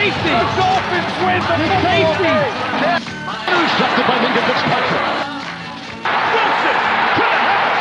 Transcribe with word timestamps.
safety. 0.00 0.32
The 0.32 0.48
Dolphins 0.56 1.12
win 1.20 1.40
the 1.44 1.56
safety. 1.84 2.36
Intercepted 3.52 4.04
by 4.08 4.16
Minka 4.24 4.42
Fitzpatrick. 4.48 5.04
Wilson 6.32 6.78
to 7.16 7.24
the 7.28 7.40
house. 7.44 7.80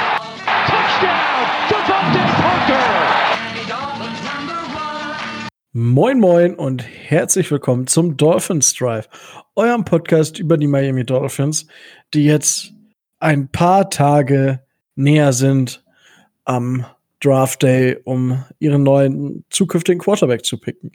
Touchdown, 0.67 1.23
Devontae 1.71 2.27
Parker. 2.41 2.83
Moin 5.71 6.19
Moin 6.19 6.55
und 6.55 6.83
herzlich 6.83 7.51
willkommen 7.51 7.87
zum 7.87 8.17
Dolphins 8.17 8.73
Drive, 8.73 9.07
eurem 9.55 9.85
Podcast 9.85 10.39
über 10.39 10.57
die 10.57 10.67
Miami 10.67 11.05
Dolphins, 11.05 11.67
die 12.13 12.25
jetzt 12.25 12.73
ein 13.19 13.47
paar 13.49 13.89
Tage 13.89 14.59
näher 14.95 15.31
sind 15.31 15.85
am 16.43 16.85
Draft 17.21 17.63
Day, 17.63 17.97
um 18.03 18.43
ihren 18.59 18.83
neuen 18.83 19.45
zukünftigen 19.49 19.99
Quarterback 19.99 20.45
zu 20.45 20.57
picken. 20.57 20.91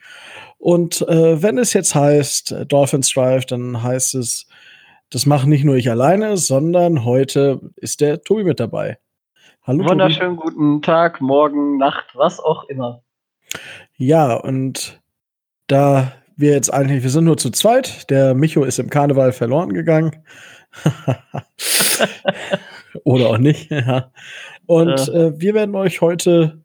Und 0.64 1.06
äh, 1.08 1.42
wenn 1.42 1.58
es 1.58 1.74
jetzt 1.74 1.94
heißt 1.94 2.52
äh, 2.52 2.64
Dolphins 2.64 3.12
Drive, 3.12 3.44
dann 3.44 3.82
heißt 3.82 4.14
es, 4.14 4.46
das 5.10 5.26
mache 5.26 5.46
nicht 5.46 5.62
nur 5.62 5.76
ich 5.76 5.90
alleine, 5.90 6.38
sondern 6.38 7.04
heute 7.04 7.60
ist 7.76 8.00
der 8.00 8.22
Tobi 8.22 8.44
mit 8.44 8.60
dabei. 8.60 8.96
Hallo. 9.64 9.86
Wunderschönen 9.86 10.38
Tobi. 10.38 10.48
guten 10.48 10.80
Tag, 10.80 11.20
morgen, 11.20 11.76
Nacht, 11.76 12.06
was 12.14 12.40
auch 12.40 12.64
immer. 12.70 13.02
Ja, 13.98 14.36
und 14.36 15.02
da 15.66 16.12
wir 16.34 16.52
jetzt 16.52 16.72
eigentlich, 16.72 17.02
wir 17.02 17.10
sind 17.10 17.24
nur 17.24 17.36
zu 17.36 17.50
zweit, 17.50 18.08
der 18.08 18.32
Micho 18.32 18.64
ist 18.64 18.78
im 18.78 18.88
Karneval 18.88 19.32
verloren 19.32 19.74
gegangen. 19.74 20.24
Oder 23.04 23.28
auch 23.28 23.38
nicht. 23.38 23.70
Ja. 23.70 24.10
Und 24.64 25.10
äh, 25.10 25.38
wir 25.38 25.52
werden 25.52 25.74
euch 25.74 26.00
heute 26.00 26.62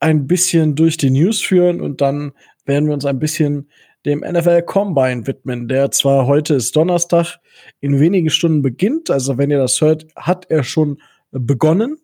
ein 0.00 0.26
bisschen 0.26 0.76
durch 0.76 0.96
die 0.96 1.10
News 1.10 1.42
führen 1.42 1.82
und 1.82 2.00
dann 2.00 2.32
werden 2.64 2.86
wir 2.86 2.94
uns 2.94 3.04
ein 3.04 3.18
bisschen 3.18 3.68
dem 4.04 4.20
NFL 4.20 4.62
Combine 4.62 5.26
widmen, 5.26 5.68
der 5.68 5.90
zwar 5.90 6.26
heute 6.26 6.54
ist 6.54 6.76
Donnerstag, 6.76 7.38
in 7.80 8.00
wenigen 8.00 8.30
Stunden 8.30 8.62
beginnt. 8.62 9.10
Also 9.10 9.38
wenn 9.38 9.50
ihr 9.50 9.58
das 9.58 9.80
hört, 9.80 10.06
hat 10.16 10.50
er 10.50 10.62
schon 10.62 11.00
begonnen. 11.30 11.98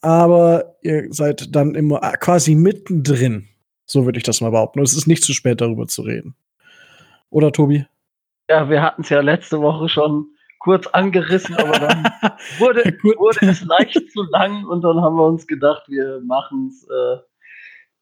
Aber 0.00 0.76
ihr 0.82 1.12
seid 1.12 1.54
dann 1.54 1.74
immer 1.74 2.00
quasi 2.18 2.54
mittendrin. 2.54 3.48
So 3.84 4.04
würde 4.04 4.18
ich 4.18 4.24
das 4.24 4.40
mal 4.40 4.50
behaupten. 4.50 4.80
Und 4.80 4.86
es 4.86 4.96
ist 4.96 5.06
nicht 5.06 5.22
zu 5.22 5.32
spät, 5.32 5.60
darüber 5.60 5.86
zu 5.86 6.02
reden. 6.02 6.34
Oder, 7.30 7.52
Tobi? 7.52 7.86
Ja, 8.48 8.68
wir 8.68 8.82
hatten 8.82 9.02
es 9.02 9.08
ja 9.10 9.20
letzte 9.20 9.60
Woche 9.60 9.88
schon 9.88 10.26
kurz 10.58 10.86
angerissen, 10.86 11.56
aber 11.56 11.78
dann 11.78 12.04
wurde, 12.58 12.82
wurde 13.02 13.46
es 13.46 13.64
leicht 13.64 14.12
zu 14.12 14.22
lang 14.30 14.64
und 14.64 14.82
dann 14.82 15.00
haben 15.00 15.16
wir 15.16 15.26
uns 15.26 15.46
gedacht, 15.46 15.84
wir 15.88 16.20
machen 16.24 16.68
es 16.68 16.84
äh, 16.84 17.18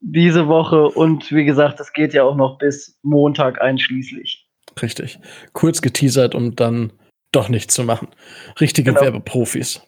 diese 0.00 0.48
Woche 0.48 0.88
und 0.88 1.30
wie 1.30 1.44
gesagt, 1.44 1.78
es 1.80 1.92
geht 1.92 2.14
ja 2.14 2.24
auch 2.24 2.36
noch 2.36 2.58
bis 2.58 2.98
Montag 3.02 3.60
einschließlich. 3.60 4.48
Richtig. 4.80 5.18
Kurz 5.52 5.82
geteasert, 5.82 6.34
um 6.34 6.56
dann 6.56 6.92
doch 7.32 7.48
nichts 7.48 7.74
zu 7.74 7.84
machen. 7.84 8.08
Richtige 8.60 8.92
genau. 8.92 9.02
Werbeprofis. 9.02 9.82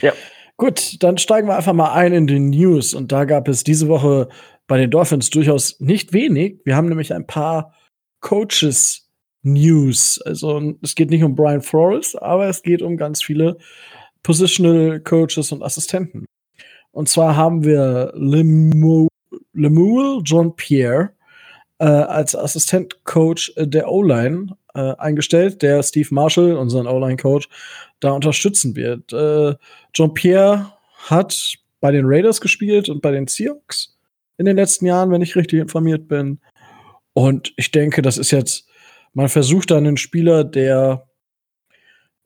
Ja. 0.00 0.12
Gut, 0.56 1.02
dann 1.02 1.18
steigen 1.18 1.48
wir 1.48 1.56
einfach 1.56 1.72
mal 1.72 1.92
ein 1.92 2.12
in 2.12 2.26
die 2.26 2.38
News 2.38 2.94
und 2.94 3.10
da 3.10 3.24
gab 3.24 3.48
es 3.48 3.64
diese 3.64 3.88
Woche 3.88 4.28
bei 4.66 4.78
den 4.78 4.90
Dolphins 4.90 5.30
durchaus 5.30 5.80
nicht 5.80 6.12
wenig. 6.12 6.60
Wir 6.64 6.76
haben 6.76 6.88
nämlich 6.88 7.12
ein 7.12 7.26
paar 7.26 7.74
Coaches 8.20 9.10
News. 9.42 10.20
Also 10.24 10.74
es 10.82 10.94
geht 10.94 11.10
nicht 11.10 11.24
um 11.24 11.34
Brian 11.34 11.60
Flores, 11.60 12.14
aber 12.16 12.48
es 12.48 12.62
geht 12.62 12.82
um 12.82 12.96
ganz 12.96 13.22
viele 13.22 13.58
Positional 14.22 15.00
Coaches 15.00 15.52
und 15.52 15.62
Assistenten. 15.62 16.24
Und 16.92 17.08
zwar 17.08 17.36
haben 17.36 17.64
wir 17.64 18.12
Lemuel 19.52 20.20
John 20.24 20.54
Pierre 20.56 21.10
äh, 21.78 21.84
als 21.86 22.34
Assistent-Coach 22.34 23.54
der 23.56 23.90
O-Line 23.90 24.56
äh, 24.74 24.94
eingestellt, 24.96 25.62
der 25.62 25.82
Steve 25.82 26.08
Marshall, 26.10 26.56
unseren 26.56 26.86
O-Line-Coach, 26.86 27.48
da 28.00 28.10
unterstützen 28.12 28.76
wird. 28.76 29.12
Äh, 29.12 29.54
John 29.94 30.14
Pierre 30.14 30.72
hat 31.08 31.56
bei 31.80 31.90
den 31.90 32.04
Raiders 32.06 32.40
gespielt 32.40 32.88
und 32.88 33.02
bei 33.02 33.10
den 33.10 33.26
Seahawks 33.26 33.96
in 34.38 34.46
den 34.46 34.56
letzten 34.56 34.86
Jahren, 34.86 35.10
wenn 35.10 35.22
ich 35.22 35.36
richtig 35.36 35.60
informiert 35.60 36.08
bin. 36.08 36.40
Und 37.12 37.52
ich 37.56 37.70
denke, 37.70 38.02
das 38.02 38.18
ist 38.18 38.30
jetzt 38.30 38.68
man 39.14 39.28
versucht 39.28 39.70
dann 39.70 39.86
einen 39.86 39.96
Spieler, 39.96 40.44
der 40.44 41.06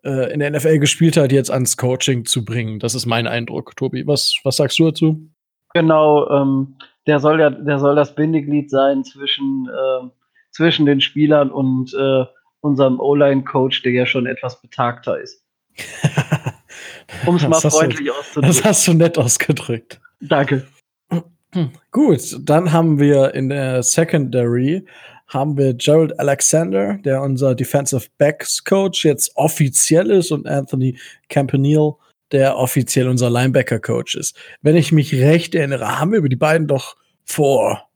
äh, 0.02 0.32
in 0.32 0.40
der 0.40 0.50
NFL 0.50 0.78
gespielt 0.78 1.16
hat, 1.16 1.32
jetzt 1.32 1.50
ans 1.50 1.76
Coaching 1.76 2.24
zu 2.24 2.44
bringen. 2.44 2.80
Das 2.80 2.94
ist 2.94 3.06
mein 3.06 3.26
Eindruck. 3.26 3.76
Tobi, 3.76 4.06
was, 4.06 4.34
was 4.42 4.56
sagst 4.56 4.78
du 4.78 4.86
dazu? 4.86 5.30
Genau, 5.74 6.28
ähm, 6.30 6.76
der 7.08 7.20
soll 7.20 7.40
ja, 7.40 7.50
der 7.50 7.78
soll 7.78 7.96
das 7.96 8.14
Bindeglied 8.14 8.70
sein 8.70 9.02
zwischen, 9.02 9.68
äh, 9.68 10.08
zwischen 10.50 10.86
den 10.86 11.00
Spielern 11.00 11.50
und 11.50 11.92
äh, 11.94 12.24
unserem 12.60 13.00
O-Line-Coach, 13.00 13.82
der 13.82 13.92
ja 13.92 14.06
schon 14.06 14.26
etwas 14.26 14.60
betagter 14.60 15.18
ist. 15.18 15.42
um 17.26 17.36
es 17.36 17.48
mal 17.48 17.60
freundlich 17.60 18.06
du, 18.06 18.12
auszudrücken. 18.12 18.48
Das 18.48 18.64
hast 18.64 18.86
du 18.86 18.92
nett 18.92 19.16
ausgedrückt. 19.16 20.00
Danke. 20.20 20.66
Gut, 21.90 22.36
dann 22.40 22.72
haben 22.72 23.00
wir 23.00 23.34
in 23.34 23.48
der 23.48 23.82
Secondary 23.82 24.84
haben 25.28 25.58
wir 25.58 25.74
Gerald 25.74 26.18
Alexander, 26.18 26.98
der 27.04 27.22
unser 27.22 27.54
Defensive 27.54 28.06
Backs 28.16 28.64
Coach 28.64 29.04
jetzt 29.04 29.30
offiziell 29.36 30.10
ist 30.10 30.30
und 30.30 30.46
Anthony 30.46 30.98
Campanile, 31.28 31.96
der 32.32 32.56
offiziell 32.56 33.08
unser 33.08 33.30
Linebacker 33.30 33.80
Coach 33.80 34.14
ist. 34.14 34.38
Wenn 34.60 34.76
ich 34.76 34.92
mich 34.92 35.14
recht 35.14 35.54
erinnere, 35.54 35.98
haben 35.98 36.12
wir 36.12 36.18
über 36.18 36.28
die 36.28 36.36
beiden 36.36 36.66
doch 36.66 36.96
vor 37.24 37.88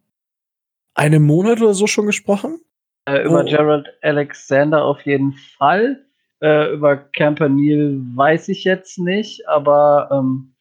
einem 0.95 1.23
Monat 1.25 1.61
oder 1.61 1.75
so 1.75 1.87
schon 1.87 2.07
gesprochen? 2.07 2.61
Äh, 3.05 3.25
über 3.25 3.43
oh. 3.43 3.45
Gerald 3.45 3.89
Alexander 4.03 4.85
auf 4.85 5.01
jeden 5.03 5.33
Fall. 5.33 6.05
Äh, 6.41 6.73
über 6.73 6.97
Campanile 6.97 8.01
weiß 8.15 8.49
ich 8.49 8.65
jetzt 8.65 8.99
nicht, 8.99 9.49
aber 9.49 10.09
ähm, 10.13 10.55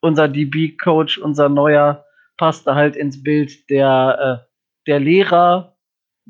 unser 0.00 0.28
DB-Coach, 0.28 1.18
unser 1.18 1.48
neuer, 1.48 2.04
passte 2.36 2.74
halt 2.74 2.96
ins 2.96 3.22
Bild 3.22 3.70
der, 3.70 4.44
äh, 4.46 4.50
der 4.86 5.00
Lehrer 5.00 5.76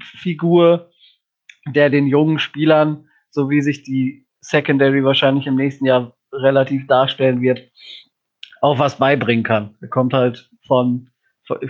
Figur, 0.00 0.90
der 1.66 1.90
den 1.90 2.06
jungen 2.06 2.38
Spielern, 2.38 3.08
so 3.30 3.50
wie 3.50 3.62
sich 3.62 3.82
die 3.82 4.26
Secondary 4.40 5.02
wahrscheinlich 5.04 5.46
im 5.46 5.56
nächsten 5.56 5.86
Jahr 5.86 6.16
relativ 6.42 6.86
darstellen 6.86 7.40
wird, 7.40 7.60
auch 8.60 8.78
was 8.78 8.98
beibringen 8.98 9.44
kann. 9.44 9.76
Er 9.80 9.88
kommt 9.88 10.12
halt 10.12 10.50
von, 10.66 11.10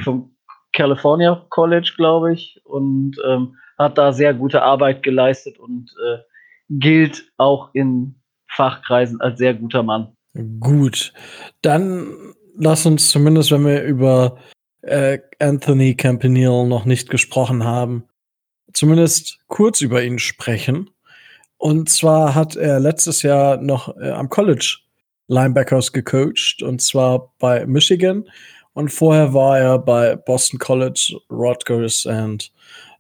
vom 0.03 0.37
California 0.73 1.47
College, 1.51 1.93
glaube 1.97 2.35
ich, 2.35 2.61
und 2.65 3.17
ähm, 3.27 3.57
hat 3.79 3.99
da 3.99 4.13
sehr 4.13 4.35
gute 4.35 4.63
Arbeit 4.63 5.03
geleistet 5.03 5.59
und 5.59 5.91
äh, 6.05 6.19
gilt 6.69 7.25
auch 7.37 7.71
in 7.75 8.17
Fachkreisen 8.49 9.21
als 9.21 9.39
sehr 9.39 9.55
guter 9.55 9.83
Mann. 9.83 10.17
Gut, 10.61 11.13
dann 11.63 12.35
lass 12.57 12.87
uns 12.87 13.11
zumindest, 13.11 13.51
wenn 13.53 13.65
wir 13.65 13.83
über 13.83 14.39
äh, 14.83 15.19
Anthony 15.39 15.95
Campanile 15.95 16.67
noch 16.67 16.85
nicht 16.85 17.11
gesprochen 17.11 17.65
haben, 17.65 18.05
zumindest 18.73 19.39
kurz 19.47 19.81
über 19.81 20.03
ihn 20.03 20.19
sprechen. 20.19 20.91
Und 21.57 21.89
zwar 21.89 22.35
hat 22.35 22.57
er 22.57 22.81
letztes 22.81 23.23
Jahr 23.23 23.57
noch 23.57 23.97
äh, 23.97 24.11
am 24.11 24.29
College 24.29 24.79
Linebackers 25.29 25.93
gecoacht 25.93 26.63
und 26.63 26.83
zwar 26.83 27.33
bei 27.39 27.67
Michigan. 27.67 28.25
Und 28.75 28.91
vorher 28.93 29.33
war 29.33 29.59
er 29.59 29.79
bei 29.79 30.17
Boston 30.17 30.59
College, 30.59 31.17
Rutgers 31.31 32.07
und 32.07 32.53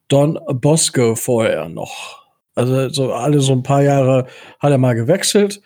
Don 0.08 0.38
Bosco 0.60 1.14
vorher 1.14 1.68
noch. 1.68 2.24
Also 2.54 2.88
so 2.88 3.12
alle 3.12 3.40
so 3.40 3.52
ein 3.52 3.64
paar 3.64 3.82
Jahre 3.82 4.26
hat 4.60 4.70
er 4.70 4.78
mal 4.78 4.94
gewechselt. 4.94 5.60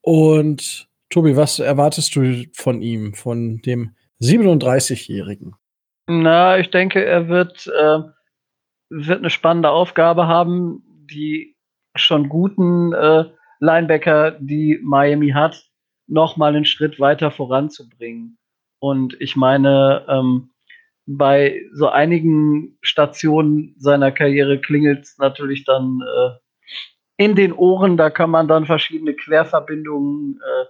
Und 0.00 0.88
Tobi, 1.10 1.36
was 1.36 1.60
erwartest 1.60 2.16
du 2.16 2.44
von 2.52 2.82
ihm, 2.82 3.14
von 3.14 3.58
dem 3.62 3.94
37-Jährigen? 4.20 5.54
Na, 6.08 6.58
ich 6.58 6.70
denke, 6.70 7.04
er 7.04 7.28
wird 7.28 7.66
äh, 7.68 8.00
wird 8.88 9.18
eine 9.18 9.30
spannende 9.30 9.70
Aufgabe 9.70 10.26
haben, 10.26 10.82
die 11.10 11.55
schon 11.98 12.28
guten 12.28 12.92
äh, 12.92 13.24
Linebacker, 13.60 14.32
die 14.32 14.78
Miami 14.82 15.30
hat, 15.30 15.64
noch 16.06 16.36
mal 16.36 16.54
einen 16.54 16.64
Schritt 16.64 17.00
weiter 17.00 17.30
voranzubringen. 17.30 18.38
Und 18.78 19.16
ich 19.20 19.36
meine, 19.36 20.04
ähm, 20.08 20.50
bei 21.06 21.62
so 21.72 21.88
einigen 21.88 22.78
Stationen 22.82 23.74
seiner 23.78 24.12
Karriere 24.12 24.60
klingelt 24.60 25.04
es 25.04 25.18
natürlich 25.18 25.64
dann 25.64 26.00
äh, 26.02 26.30
in 27.16 27.34
den 27.36 27.52
Ohren. 27.52 27.96
Da 27.96 28.10
kann 28.10 28.30
man 28.30 28.48
dann 28.48 28.66
verschiedene 28.66 29.14
Querverbindungen 29.14 30.40
äh, 30.40 30.64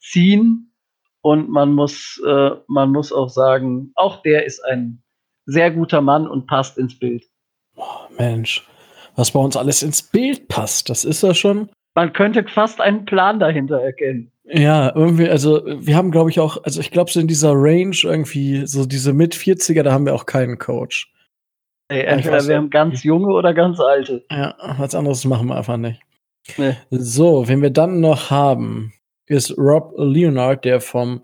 ziehen. 0.00 0.74
Und 1.20 1.48
man 1.50 1.72
muss, 1.72 2.20
äh, 2.26 2.50
man 2.66 2.90
muss 2.90 3.12
auch 3.12 3.28
sagen, 3.28 3.92
auch 3.94 4.22
der 4.22 4.44
ist 4.44 4.60
ein 4.64 5.02
sehr 5.46 5.70
guter 5.70 6.00
Mann 6.00 6.26
und 6.26 6.46
passt 6.46 6.78
ins 6.78 6.98
Bild. 6.98 7.24
Oh, 7.76 8.08
Mensch, 8.18 8.66
was 9.16 9.30
bei 9.30 9.40
uns 9.40 9.56
alles 9.56 9.82
ins 9.82 10.02
Bild 10.02 10.48
passt, 10.48 10.88
das 10.88 11.04
ist 11.04 11.22
ja 11.22 11.34
schon. 11.34 11.68
Man 11.94 12.12
könnte 12.12 12.44
fast 12.44 12.80
einen 12.80 13.04
Plan 13.04 13.38
dahinter 13.38 13.80
erkennen. 13.80 14.30
Ja, 14.44 14.94
irgendwie, 14.94 15.28
also 15.28 15.62
wir 15.64 15.96
haben, 15.96 16.10
glaube 16.10 16.30
ich, 16.30 16.40
auch, 16.40 16.62
also 16.64 16.80
ich 16.80 16.90
glaube, 16.90 17.10
so 17.10 17.20
in 17.20 17.28
dieser 17.28 17.52
Range 17.54 17.96
irgendwie, 18.02 18.66
so 18.66 18.86
diese 18.86 19.12
Mit-40er, 19.12 19.82
da 19.82 19.92
haben 19.92 20.06
wir 20.06 20.14
auch 20.14 20.26
keinen 20.26 20.58
Coach. 20.58 21.12
Ey, 21.88 22.02
entweder 22.02 22.46
wir 22.46 22.56
haben 22.56 22.70
ganz 22.70 23.02
junge 23.04 23.32
oder 23.32 23.52
ganz 23.52 23.78
alte. 23.78 24.24
Ja, 24.30 24.54
was 24.78 24.94
anderes 24.94 25.24
machen 25.24 25.48
wir 25.48 25.56
einfach 25.56 25.76
nicht. 25.76 26.00
Nee. 26.56 26.76
So, 26.90 27.46
wen 27.48 27.62
wir 27.62 27.70
dann 27.70 28.00
noch 28.00 28.30
haben, 28.30 28.92
ist 29.26 29.56
Rob 29.58 29.92
Leonard, 29.96 30.64
der 30.64 30.80
vom 30.80 31.22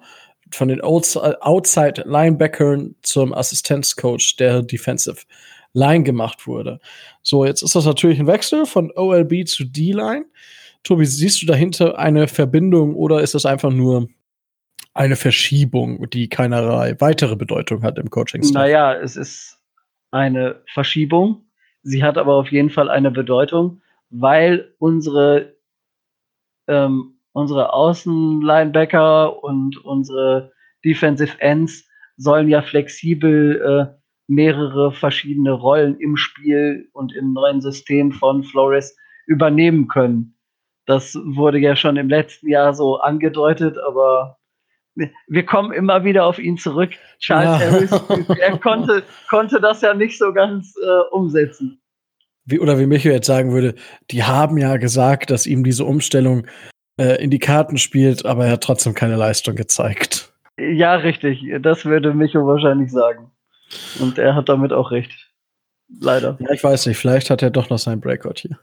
von 0.50 0.68
den 0.68 0.80
Outside 0.80 2.04
Linebackern 2.06 2.94
zum 3.02 3.34
Assistenzcoach 3.34 4.36
der 4.38 4.62
Defensive 4.62 5.18
Line 5.72 6.04
gemacht 6.04 6.46
wurde. 6.46 6.80
So, 7.22 7.44
jetzt 7.44 7.62
ist 7.62 7.74
das 7.74 7.84
natürlich 7.84 8.18
ein 8.18 8.26
Wechsel 8.26 8.66
von 8.66 8.90
OLB 8.94 9.46
zu 9.46 9.64
D-Line. 9.64 10.26
Tobi, 10.82 11.04
siehst 11.04 11.42
du 11.42 11.46
dahinter 11.46 11.98
eine 11.98 12.28
Verbindung 12.28 12.94
oder 12.94 13.20
ist 13.20 13.34
das 13.34 13.46
einfach 13.46 13.70
nur 13.70 14.08
eine 14.94 15.16
Verschiebung, 15.16 16.08
die 16.10 16.28
keinerlei 16.28 16.96
weitere 16.98 17.36
Bedeutung 17.36 17.82
hat 17.82 17.98
im 17.98 18.10
coaching 18.10 18.42
-Staff? 18.42 18.54
Naja, 18.54 18.94
es 18.94 19.16
ist 19.16 19.58
eine 20.10 20.62
Verschiebung. 20.72 21.44
Sie 21.82 22.02
hat 22.02 22.18
aber 22.18 22.34
auf 22.34 22.50
jeden 22.50 22.70
Fall 22.70 22.88
eine 22.88 23.10
Bedeutung, 23.10 23.80
weil 24.10 24.74
unsere, 24.78 25.56
ähm, 26.66 27.18
unsere 27.32 27.72
Außenlinebacker 27.72 29.42
und 29.44 29.76
unsere 29.84 30.52
Defensive 30.84 31.40
Ends 31.40 31.86
sollen 32.16 32.48
ja 32.48 32.62
flexibel 32.62 33.60
äh, 33.94 33.97
mehrere 34.28 34.92
verschiedene 34.92 35.52
Rollen 35.52 35.98
im 35.98 36.16
Spiel 36.16 36.88
und 36.92 37.14
im 37.14 37.32
neuen 37.32 37.60
System 37.60 38.12
von 38.12 38.44
Flores 38.44 38.96
übernehmen 39.26 39.88
können. 39.88 40.34
Das 40.86 41.14
wurde 41.24 41.58
ja 41.58 41.76
schon 41.76 41.96
im 41.96 42.08
letzten 42.08 42.48
Jahr 42.48 42.74
so 42.74 42.98
angedeutet, 42.98 43.76
aber 43.78 44.38
wir 45.28 45.46
kommen 45.46 45.72
immer 45.72 46.04
wieder 46.04 46.24
auf 46.24 46.38
ihn 46.38 46.56
zurück. 46.56 46.90
Charles 47.18 47.60
ja. 47.60 47.70
Harris, 47.70 48.38
er 48.40 48.58
konnte, 48.58 49.02
konnte 49.28 49.60
das 49.60 49.80
ja 49.80 49.94
nicht 49.94 50.18
so 50.18 50.32
ganz 50.32 50.74
äh, 50.82 51.14
umsetzen. 51.14 51.80
Wie, 52.44 52.60
oder 52.60 52.78
wie 52.78 52.86
Michael 52.86 53.14
jetzt 53.14 53.26
sagen 53.26 53.52
würde, 53.52 53.74
die 54.10 54.24
haben 54.24 54.56
ja 54.56 54.76
gesagt, 54.78 55.30
dass 55.30 55.46
ihm 55.46 55.64
diese 55.64 55.84
Umstellung 55.84 56.46
äh, 56.98 57.22
in 57.22 57.30
die 57.30 57.38
Karten 57.38 57.76
spielt, 57.76 58.24
aber 58.24 58.46
er 58.46 58.52
hat 58.52 58.62
trotzdem 58.62 58.94
keine 58.94 59.16
Leistung 59.16 59.54
gezeigt. 59.54 60.32
Ja, 60.58 60.96
richtig. 60.96 61.44
Das 61.60 61.84
würde 61.84 62.14
Micho 62.14 62.46
wahrscheinlich 62.46 62.90
sagen. 62.90 63.30
Und 64.00 64.18
er 64.18 64.34
hat 64.34 64.48
damit 64.48 64.72
auch 64.72 64.90
recht. 64.90 65.30
Leider. 66.00 66.36
Ja, 66.40 66.50
ich 66.52 66.62
weiß 66.62 66.86
nicht, 66.86 66.98
vielleicht 66.98 67.30
hat 67.30 67.42
er 67.42 67.50
doch 67.50 67.70
noch 67.70 67.78
seinen 67.78 68.00
Breakout 68.00 68.34
hier 68.36 68.58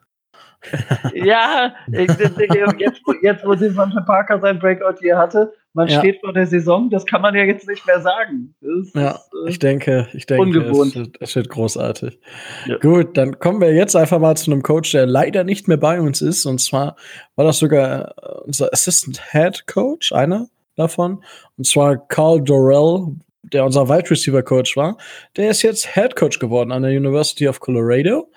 ja, 1.13 1.73
jetzt, 1.87 2.19
jetzt, 2.19 3.45
wo 3.45 3.53
Devonta 3.53 4.01
Parker 4.01 4.39
sein 4.39 4.59
Breakout 4.59 4.99
hier 4.99 5.17
hatte, 5.17 5.53
man 5.73 5.87
ja. 5.87 5.99
steht 5.99 6.19
vor 6.21 6.33
der 6.33 6.47
Saison, 6.47 6.89
das 6.89 7.05
kann 7.05 7.21
man 7.21 7.35
ja 7.35 7.43
jetzt 7.43 7.67
nicht 7.67 7.85
mehr 7.85 7.99
sagen. 8.01 8.55
Das 8.61 8.93
ja, 8.93 9.11
ist, 9.11 9.29
äh, 9.45 9.49
ich 9.49 9.59
denke, 9.59 10.07
ich 10.13 10.25
denke, 10.25 10.41
ungewohnt. 10.41 10.95
Es, 10.95 11.09
es 11.19 11.35
wird 11.35 11.49
großartig. 11.49 12.19
Ja. 12.65 12.77
Gut, 12.77 13.17
dann 13.17 13.39
kommen 13.39 13.59
wir 13.59 13.73
jetzt 13.73 13.95
einfach 13.95 14.19
mal 14.19 14.35
zu 14.37 14.51
einem 14.51 14.63
Coach, 14.63 14.91
der 14.91 15.05
leider 15.05 15.43
nicht 15.43 15.67
mehr 15.67 15.77
bei 15.77 15.99
uns 15.99 16.21
ist. 16.21 16.45
Und 16.45 16.59
zwar 16.59 16.95
war 17.35 17.45
das 17.45 17.59
sogar 17.59 18.15
äh, 18.17 18.41
unser 18.45 18.71
Assistant 18.71 19.21
Head 19.31 19.67
Coach, 19.67 20.13
einer 20.13 20.47
davon. 20.75 21.23
Und 21.57 21.67
zwar 21.67 21.97
Carl 22.07 22.41
Dorrell, 22.41 23.15
der 23.53 23.65
unser 23.65 23.89
Wide 23.89 24.09
Receiver 24.09 24.43
Coach 24.43 24.75
war. 24.77 24.97
Der 25.37 25.49
ist 25.49 25.61
jetzt 25.61 25.95
Head 25.95 26.15
Coach 26.15 26.39
geworden 26.39 26.71
an 26.71 26.83
der 26.83 26.91
University 26.91 27.47
of 27.47 27.59
Colorado 27.59 28.29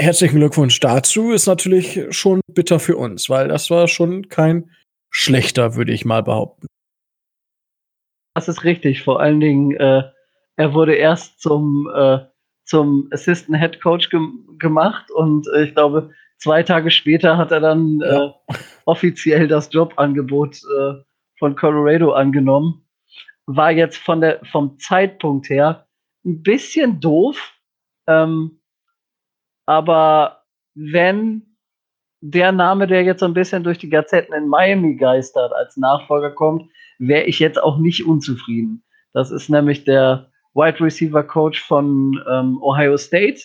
herzlichen 0.00 0.36
Glückwunsch 0.36 0.80
dazu. 0.80 1.32
Ist 1.32 1.46
natürlich 1.46 2.06
schon 2.10 2.40
bitter 2.48 2.80
für 2.80 2.96
uns, 2.96 3.28
weil 3.28 3.48
das 3.48 3.70
war 3.70 3.88
schon 3.88 4.28
kein 4.28 4.70
schlechter, 5.10 5.76
würde 5.76 5.92
ich 5.92 6.04
mal 6.04 6.22
behaupten. 6.22 6.66
Das 8.34 8.48
ist 8.48 8.64
richtig. 8.64 9.02
Vor 9.02 9.20
allen 9.20 9.40
Dingen, 9.40 9.76
äh, 9.76 10.02
er 10.56 10.74
wurde 10.74 10.94
erst 10.94 11.40
zum, 11.40 11.90
äh, 11.94 12.18
zum 12.64 13.08
Assistant 13.12 13.58
Head 13.58 13.80
Coach 13.80 14.08
ge 14.10 14.20
gemacht 14.58 15.10
und 15.10 15.46
äh, 15.54 15.64
ich 15.64 15.74
glaube, 15.74 16.10
zwei 16.38 16.62
Tage 16.62 16.90
später 16.90 17.36
hat 17.36 17.50
er 17.50 17.60
dann 17.60 18.00
äh, 18.02 18.12
ja. 18.12 18.34
offiziell 18.84 19.48
das 19.48 19.72
Jobangebot 19.72 20.56
äh, 20.56 20.94
von 21.38 21.56
Colorado 21.56 22.12
angenommen. 22.12 22.84
War 23.46 23.70
jetzt 23.70 23.96
von 23.96 24.20
der, 24.20 24.40
vom 24.44 24.78
Zeitpunkt 24.78 25.48
her 25.48 25.86
ein 26.24 26.42
bisschen 26.42 27.00
doof. 27.00 27.54
Ähm, 28.06 28.60
aber 29.66 30.44
wenn 30.74 31.56
der 32.20 32.52
Name, 32.52 32.86
der 32.86 33.02
jetzt 33.02 33.20
so 33.20 33.26
ein 33.26 33.34
bisschen 33.34 33.64
durch 33.64 33.78
die 33.78 33.88
Gazetten 33.88 34.34
in 34.34 34.48
Miami 34.48 34.96
geistert, 34.96 35.52
als 35.52 35.76
Nachfolger 35.76 36.30
kommt, 36.30 36.70
wäre 36.98 37.24
ich 37.24 37.38
jetzt 37.38 37.62
auch 37.62 37.78
nicht 37.78 38.06
unzufrieden. 38.06 38.84
Das 39.12 39.30
ist 39.30 39.48
nämlich 39.48 39.84
der 39.84 40.30
Wide 40.54 40.80
Receiver 40.80 41.22
Coach 41.22 41.62
von 41.62 42.22
ähm, 42.28 42.62
Ohio 42.62 42.96
State, 42.96 43.42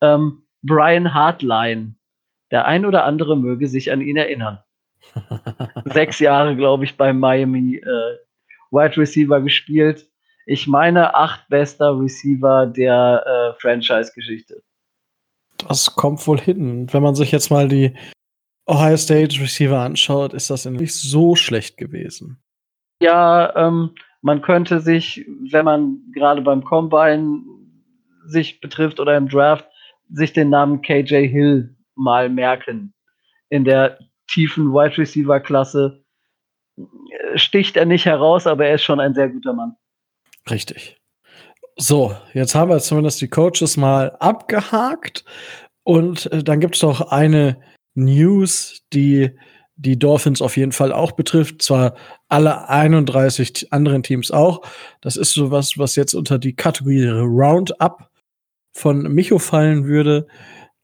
ähm, 0.00 0.42
Brian 0.62 1.14
Hartline. 1.14 1.94
Der 2.50 2.66
ein 2.66 2.84
oder 2.84 3.04
andere 3.04 3.36
möge 3.36 3.68
sich 3.68 3.92
an 3.92 4.00
ihn 4.00 4.16
erinnern. 4.16 4.58
Sechs 5.84 6.18
Jahre, 6.18 6.56
glaube 6.56 6.84
ich, 6.84 6.96
bei 6.96 7.12
Miami 7.12 7.76
äh, 7.76 8.16
Wide 8.70 8.96
Receiver 8.96 9.40
gespielt. 9.40 10.08
Ich 10.46 10.66
meine, 10.66 11.14
acht 11.14 11.48
bester 11.48 11.98
Receiver 11.98 12.66
der 12.66 13.24
äh, 13.26 13.60
Franchise-Geschichte. 13.60 14.62
Das 15.68 15.94
kommt 15.94 16.26
wohl 16.26 16.40
hin. 16.40 16.92
Wenn 16.92 17.02
man 17.02 17.14
sich 17.14 17.30
jetzt 17.32 17.50
mal 17.50 17.68
die 17.68 17.94
Ohio 18.66 18.96
State 18.96 19.40
Receiver 19.40 19.78
anschaut, 19.78 20.32
ist 20.32 20.50
das 20.50 20.64
nicht 20.64 20.94
so 20.94 21.36
schlecht 21.36 21.76
gewesen. 21.76 22.42
Ja, 23.02 23.54
ähm, 23.56 23.94
man 24.22 24.42
könnte 24.42 24.80
sich, 24.80 25.26
wenn 25.50 25.64
man 25.64 25.98
gerade 26.14 26.42
beim 26.42 26.64
Combine 26.64 27.42
sich 28.26 28.60
betrifft 28.60 29.00
oder 29.00 29.16
im 29.16 29.28
Draft, 29.28 29.66
sich 30.12 30.32
den 30.32 30.50
Namen 30.50 30.82
KJ 30.82 31.26
Hill 31.28 31.76
mal 31.94 32.28
merken. 32.28 32.94
In 33.48 33.64
der 33.64 33.98
tiefen 34.28 34.72
Wide 34.72 34.98
Receiver 34.98 35.40
Klasse 35.40 36.04
sticht 37.36 37.76
er 37.76 37.86
nicht 37.86 38.06
heraus, 38.06 38.46
aber 38.46 38.66
er 38.66 38.74
ist 38.74 38.84
schon 38.84 39.00
ein 39.00 39.14
sehr 39.14 39.28
guter 39.28 39.52
Mann. 39.52 39.76
Richtig. 40.50 40.96
So, 41.76 42.14
jetzt 42.34 42.54
haben 42.54 42.70
wir 42.70 42.78
zumindest 42.78 43.20
die 43.20 43.28
Coaches 43.28 43.76
mal 43.76 44.16
abgehakt. 44.20 45.24
Und 45.82 46.30
äh, 46.32 46.42
dann 46.42 46.60
gibt 46.60 46.76
es 46.76 46.82
noch 46.82 47.10
eine 47.10 47.60
News, 47.94 48.82
die 48.92 49.30
die 49.76 49.98
Dolphins 49.98 50.42
auf 50.42 50.58
jeden 50.58 50.72
Fall 50.72 50.92
auch 50.92 51.12
betrifft. 51.12 51.62
Zwar 51.62 51.94
alle 52.28 52.68
31 52.68 53.72
anderen 53.72 54.02
Teams 54.02 54.30
auch. 54.30 54.62
Das 55.00 55.16
ist 55.16 55.32
sowas, 55.32 55.78
was 55.78 55.96
jetzt 55.96 56.12
unter 56.12 56.38
die 56.38 56.54
Kategorie 56.54 57.06
Roundup 57.08 58.10
von 58.74 59.02
Micho 59.02 59.38
fallen 59.38 59.86
würde. 59.86 60.26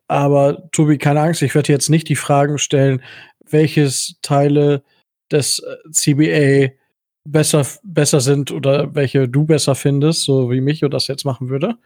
Aber 0.08 0.70
Tobi, 0.72 0.96
keine 0.98 1.20
Angst, 1.20 1.42
ich 1.42 1.54
werde 1.54 1.72
jetzt 1.72 1.90
nicht 1.90 2.08
die 2.08 2.16
Fragen 2.16 2.58
stellen, 2.58 3.02
welches 3.44 4.18
Teile 4.22 4.82
des 5.30 5.58
äh, 5.60 5.90
CBA 5.90 6.72
besser, 7.24 7.66
besser 7.82 8.20
sind 8.20 8.50
oder 8.52 8.94
welche 8.94 9.28
du 9.28 9.44
besser 9.44 9.74
findest, 9.74 10.24
so 10.24 10.50
wie 10.50 10.60
mich 10.60 10.84
oder 10.84 10.96
das 10.96 11.08
jetzt 11.08 11.24
machen 11.24 11.48
würde. 11.48 11.76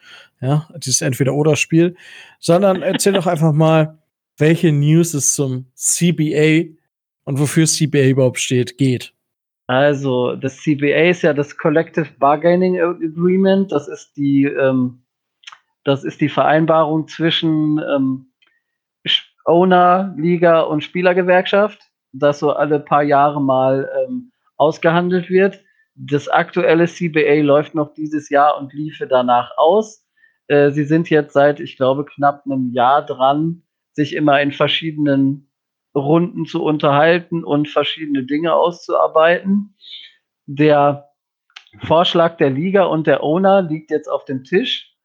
Ja, 0.41 0.69
dieses 0.77 1.01
Entweder-Oder-Spiel. 1.01 1.97
Sondern 2.39 2.83
erzähl 2.83 3.15
doch 3.15 3.27
einfach 3.27 3.53
mal, 3.53 3.99
welche 4.39 4.73
News 4.73 5.15
es 5.15 5.35
zum 5.35 5.67
CBA 5.75 6.75
und 7.25 7.39
wofür 7.39 7.67
CBA 7.67 8.09
überhaupt 8.09 8.41
steht, 8.41 8.79
geht. 8.79 9.13
Also, 9.67 10.35
das 10.35 10.57
CBA 10.63 11.11
ist 11.11 11.23
ja 11.23 11.33
das 11.33 11.57
Collective 11.57 12.09
Bargaining 12.19 12.81
Agreement. 12.81 13.71
Das 13.71 13.87
ist 13.87 14.17
die, 14.17 14.45
ähm, 14.45 15.03
das 15.85 16.03
ist 16.03 16.21
die 16.21 16.29
Vereinbarung 16.29 17.07
zwischen 17.07 17.79
ähm, 17.79 18.27
Owner, 19.45 20.15
Liga 20.17 20.61
und 20.63 20.83
Spielergewerkschaft, 20.83 21.90
das 22.13 22.39
so 22.39 22.53
alle 22.53 22.81
paar 22.81 23.03
Jahre 23.03 23.41
mal 23.41 23.91
ähm, 24.05 24.33
ausgehandelt 24.57 25.31
wird. 25.31 25.63
Das 25.95 26.29
aktuelle 26.29 26.87
CBA 26.87 27.43
läuft 27.43 27.75
noch 27.75 27.93
dieses 27.95 28.31
Jahr 28.31 28.59
und 28.59 28.73
liefe 28.73 29.07
danach 29.07 29.57
aus. 29.57 30.07
Äh, 30.49 30.71
sie 30.71 30.85
sind 30.85 31.11
jetzt 31.11 31.33
seit, 31.33 31.61
ich 31.61 31.77
glaube, 31.77 32.05
knapp 32.05 32.45
einem 32.45 32.73
Jahr 32.73 33.05
dran, 33.05 33.63
sich 33.93 34.15
immer 34.15 34.41
in 34.41 34.53
verschiedenen 34.53 35.51
Runden 35.95 36.47
zu 36.47 36.63
unterhalten 36.63 37.45
und 37.45 37.69
verschiedene 37.69 38.25
Dinge 38.25 38.55
auszuarbeiten. 38.55 39.77
Der 40.47 41.11
Vorschlag 41.79 42.37
der 42.37 42.51
Liga 42.51 42.85
und 42.85 43.07
der 43.07 43.23
Owner 43.23 43.63
liegt 43.63 43.91
jetzt 43.91 44.09
auf 44.09 44.25
dem 44.25 44.45
Tisch. 44.45 44.97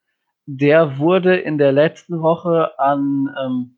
Der 0.46 0.98
wurde 0.98 1.36
in 1.36 1.58
der 1.58 1.72
letzten 1.72 2.22
Woche 2.22 2.78
an 2.78 3.34
ähm, 3.40 3.75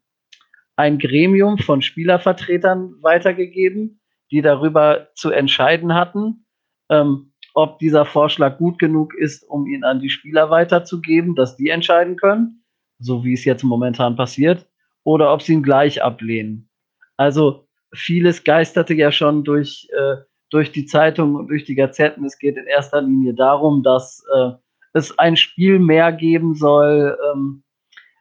ein 0.79 0.99
Gremium 0.99 1.59
von 1.59 1.83
Spielervertretern 1.83 2.95
weitergegeben 3.03 3.99
die 4.31 4.43
darüber 4.43 5.09
zu 5.15 5.31
entscheiden 5.31 5.95
hatten, 5.95 6.47
ähm, 6.91 7.33
ob 7.55 7.79
dieser 7.79 8.05
Vorschlag 8.05 8.59
gut 8.59 8.79
genug 8.79 9.15
ist, 9.15 9.43
um 9.49 9.67
ihn 9.67 9.85
an 9.85 10.01
die 10.01 10.11
Spieler 10.11 10.51
weiterzugeben, 10.51 11.35
dass 11.35 11.57
die 11.57 11.71
entscheiden 11.71 12.17
können, 12.17 12.65
so 12.99 13.25
wie 13.25 13.33
es 13.33 13.45
jetzt 13.45 13.63
momentan 13.63 14.17
passiert, 14.17 14.67
oder 15.05 15.33
ob 15.33 15.43
sie 15.43 15.55
ihn 15.55 15.63
gleich 15.63 16.03
ablehnen. 16.03 16.69
Also 17.17 17.67
vieles 17.95 18.45
geisterte 18.45 18.95
ja 18.95 19.11
schon 19.11 19.45
durch, 19.45 19.89
äh, 19.97 20.17
durch 20.51 20.73
die 20.73 20.87
Zeitung 20.87 21.35
und 21.35 21.49
durch 21.49 21.65
die 21.65 21.75
Gazetten. 21.75 22.25
Es 22.25 22.39
geht 22.39 22.57
in 22.57 22.67
erster 22.67 23.01
Linie 23.03 23.35
darum, 23.35 23.83
dass 23.83 24.23
äh, 24.35 24.51
es 24.93 25.19
ein 25.19 25.37
Spiel 25.37 25.79
mehr 25.79 26.13
geben 26.13 26.55
soll, 26.55 27.17
ähm, 27.33 27.65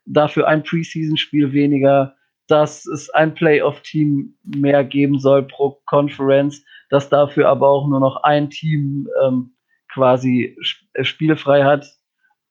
dafür 0.05 0.47
ein 0.47 0.63
Preseason-Spiel 0.63 1.51
weniger, 1.51 2.16
dass 2.47 2.85
es 2.85 3.09
ein 3.09 3.33
Playoff-Team 3.33 4.37
mehr 4.43 4.83
geben 4.83 5.19
soll 5.19 5.43
pro 5.43 5.81
Conference, 5.85 6.63
dass 6.89 7.09
dafür 7.09 7.49
aber 7.49 7.69
auch 7.69 7.87
nur 7.87 7.99
noch 7.99 8.23
ein 8.23 8.49
Team 8.49 9.07
ähm, 9.23 9.55
quasi 9.93 10.57
äh, 10.93 11.03
spielfrei 11.03 11.63
hat 11.63 11.85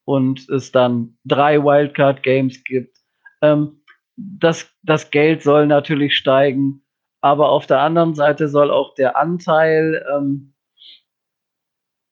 und 0.05 0.49
es 0.49 0.73
dann 0.73 1.17
drei 1.25 1.62
Wildcard-Games 1.62 2.65
gibt. 2.65 2.97
Ähm, 3.43 3.83
das, 4.17 4.71
das 4.83 5.11
Geld 5.11 5.43
soll 5.43 5.67
natürlich 5.67 6.17
steigen, 6.17 6.83
aber 7.21 7.50
auf 7.50 7.67
der 7.67 7.81
anderen 7.81 8.15
Seite 8.15 8.49
soll 8.49 8.71
auch 8.71 8.95
der 8.95 9.17
Anteil 9.17 10.05
ähm, 10.15 10.55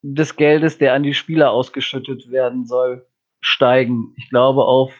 des 0.01 0.35
Geldes, 0.35 0.77
der 0.77 0.93
an 0.93 1.03
die 1.03 1.15
Spieler 1.15 1.51
ausgeschüttet 1.51 2.29
werden 2.29 2.65
soll, 2.65 3.07
steigen. 3.41 4.13
Ich 4.17 4.29
glaube 4.29 4.63
auf, 4.65 4.93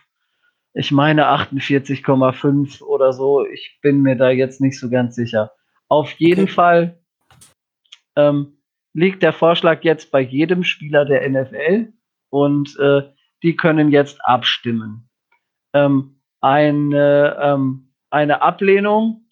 ich 0.76 0.92
meine 0.92 1.30
48,5 1.30 2.82
oder 2.84 3.14
so. 3.14 3.46
Ich 3.46 3.80
bin 3.82 4.02
mir 4.02 4.18
da 4.18 4.30
jetzt 4.30 4.60
nicht 4.60 4.78
so 4.78 4.90
ganz 4.90 5.16
sicher. 5.16 5.54
Auf 5.88 6.12
jeden 6.14 6.44
okay. 6.44 6.54
Fall 6.54 7.00
ähm, 8.18 8.58
liegt 8.94 9.24
der 9.24 9.32
Vorschlag 9.32 9.84
jetzt 9.84 10.12
bei 10.12 10.20
jedem 10.20 10.64
Spieler 10.64 11.06
der 11.06 11.28
NFL 11.30 11.94
und 12.30 12.78
äh, 12.78 13.04
die 13.42 13.56
können 13.56 13.90
jetzt 13.90 14.20
abstimmen. 14.26 15.10
Ähm, 15.74 16.22
eine, 16.42 17.38
ähm, 17.42 17.94
eine 18.10 18.42
Ablehnung 18.42 19.30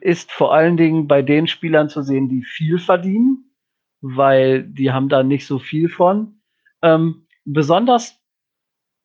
ist 0.00 0.32
vor 0.32 0.52
allen 0.52 0.76
Dingen 0.76 1.06
bei 1.06 1.22
den 1.22 1.46
Spielern 1.46 1.88
zu 1.88 2.02
sehen, 2.02 2.28
die 2.28 2.42
viel 2.42 2.80
verdienen, 2.80 3.54
weil 4.00 4.64
die 4.64 4.90
haben 4.90 5.08
da 5.08 5.22
nicht 5.22 5.46
so 5.46 5.60
viel 5.60 5.88
von. 5.88 6.40
Ähm, 6.82 7.26
besonders, 7.44 8.19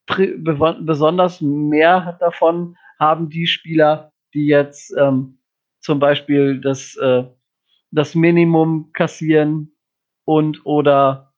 besonders 0.07 1.41
mehr 1.41 2.17
davon 2.19 2.77
haben 2.99 3.29
die 3.29 3.47
Spieler, 3.47 4.11
die 4.33 4.47
jetzt 4.47 4.93
ähm, 4.97 5.39
zum 5.79 5.99
Beispiel 5.99 6.59
das, 6.61 6.95
äh, 6.97 7.23
das 7.91 8.15
Minimum 8.15 8.91
kassieren 8.93 9.75
und 10.25 10.65
oder 10.65 11.33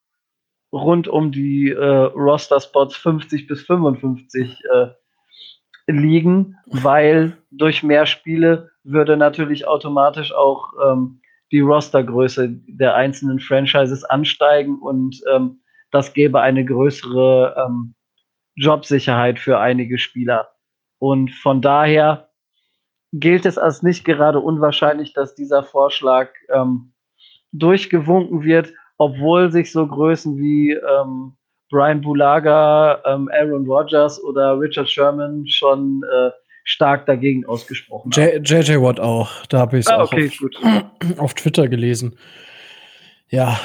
rund 0.72 1.08
um 1.08 1.32
die 1.32 1.70
äh, 1.70 1.84
Roster-Spots 1.84 2.96
50 2.96 3.46
bis 3.46 3.62
55 3.62 4.58
äh, 4.72 4.88
liegen, 5.86 6.56
weil 6.66 7.38
durch 7.50 7.82
mehr 7.82 8.06
Spiele 8.06 8.70
würde 8.84 9.16
natürlich 9.16 9.66
automatisch 9.66 10.32
auch 10.32 10.72
ähm, 10.84 11.20
die 11.50 11.60
Rostergröße 11.60 12.48
der 12.66 12.94
einzelnen 12.94 13.40
Franchises 13.40 14.04
ansteigen 14.04 14.78
und 14.78 15.22
ähm, 15.32 15.62
das 15.90 16.12
gäbe 16.12 16.40
eine 16.42 16.64
größere 16.64 17.54
ähm, 17.66 17.94
Jobsicherheit 18.58 19.38
für 19.38 19.58
einige 19.58 19.98
Spieler. 19.98 20.48
Und 20.98 21.30
von 21.30 21.62
daher 21.62 22.28
gilt 23.12 23.46
es 23.46 23.56
als 23.56 23.82
nicht 23.82 24.04
gerade 24.04 24.40
unwahrscheinlich, 24.40 25.12
dass 25.12 25.34
dieser 25.34 25.62
Vorschlag 25.62 26.30
ähm, 26.52 26.92
durchgewunken 27.52 28.42
wird, 28.42 28.72
obwohl 28.98 29.50
sich 29.50 29.72
so 29.72 29.86
Größen 29.86 30.36
wie 30.38 30.72
ähm, 30.72 31.36
Brian 31.70 32.00
Bulaga, 32.00 33.02
ähm, 33.06 33.30
Aaron 33.32 33.66
Rodgers 33.66 34.22
oder 34.22 34.58
Richard 34.58 34.90
Sherman 34.90 35.46
schon 35.46 36.02
äh, 36.10 36.30
stark 36.64 37.06
dagegen 37.06 37.46
ausgesprochen 37.46 38.12
haben. 38.12 38.44
JJ 38.44 38.80
Watt 38.80 39.00
auch, 39.00 39.46
da 39.46 39.60
habe 39.60 39.78
ich 39.78 39.86
es 39.86 39.92
ah, 39.92 40.02
auch 40.02 40.12
okay, 40.12 40.30
auf, 40.62 41.18
auf, 41.18 41.34
Twitter 41.34 41.68
gelesen. 41.68 42.18
Ja, 43.30 43.58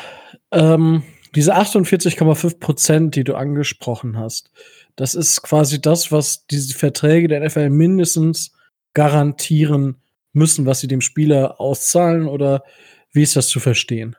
ähm, 0.51 1.03
diese 1.35 1.55
48,5 1.55 2.59
Prozent, 2.59 3.15
die 3.15 3.23
du 3.23 3.35
angesprochen 3.35 4.17
hast, 4.17 4.51
das 4.95 5.15
ist 5.15 5.41
quasi 5.41 5.81
das, 5.81 6.11
was 6.11 6.45
diese 6.47 6.77
Verträge 6.77 7.27
der 7.27 7.45
NFL 7.45 7.69
mindestens 7.69 8.55
garantieren 8.93 10.01
müssen, 10.33 10.65
was 10.65 10.79
sie 10.79 10.87
dem 10.87 11.01
Spieler 11.01 11.59
auszahlen 11.59 12.27
oder 12.27 12.63
wie 13.11 13.23
ist 13.23 13.35
das 13.35 13.47
zu 13.47 13.59
verstehen? 13.59 14.15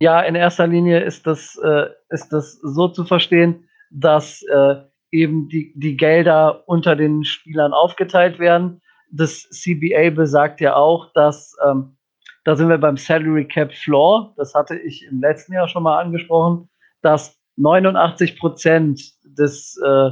Ja, 0.00 0.20
in 0.20 0.34
erster 0.34 0.66
Linie 0.66 1.00
ist 1.00 1.26
das, 1.26 1.58
äh, 1.62 1.86
ist 2.08 2.30
das 2.30 2.54
so 2.54 2.88
zu 2.88 3.04
verstehen, 3.04 3.68
dass 3.90 4.42
äh, 4.50 4.76
eben 5.10 5.48
die, 5.48 5.72
die 5.76 5.96
Gelder 5.96 6.66
unter 6.66 6.96
den 6.96 7.24
Spielern 7.24 7.72
aufgeteilt 7.72 8.38
werden. 8.38 8.80
Das 9.10 9.48
CBA 9.50 10.10
besagt 10.10 10.60
ja 10.60 10.74
auch, 10.76 11.12
dass, 11.12 11.54
ähm, 11.68 11.96
da 12.44 12.56
sind 12.56 12.68
wir 12.68 12.78
beim 12.78 12.96
Salary 12.96 13.46
Cap 13.46 13.72
Floor, 13.72 14.34
das 14.36 14.54
hatte 14.54 14.76
ich 14.76 15.04
im 15.06 15.20
letzten 15.20 15.52
Jahr 15.52 15.68
schon 15.68 15.82
mal 15.82 16.00
angesprochen, 16.00 16.68
dass 17.02 17.38
89 17.56 18.38
Prozent 18.38 19.00
des, 19.24 19.78
äh, 19.84 20.10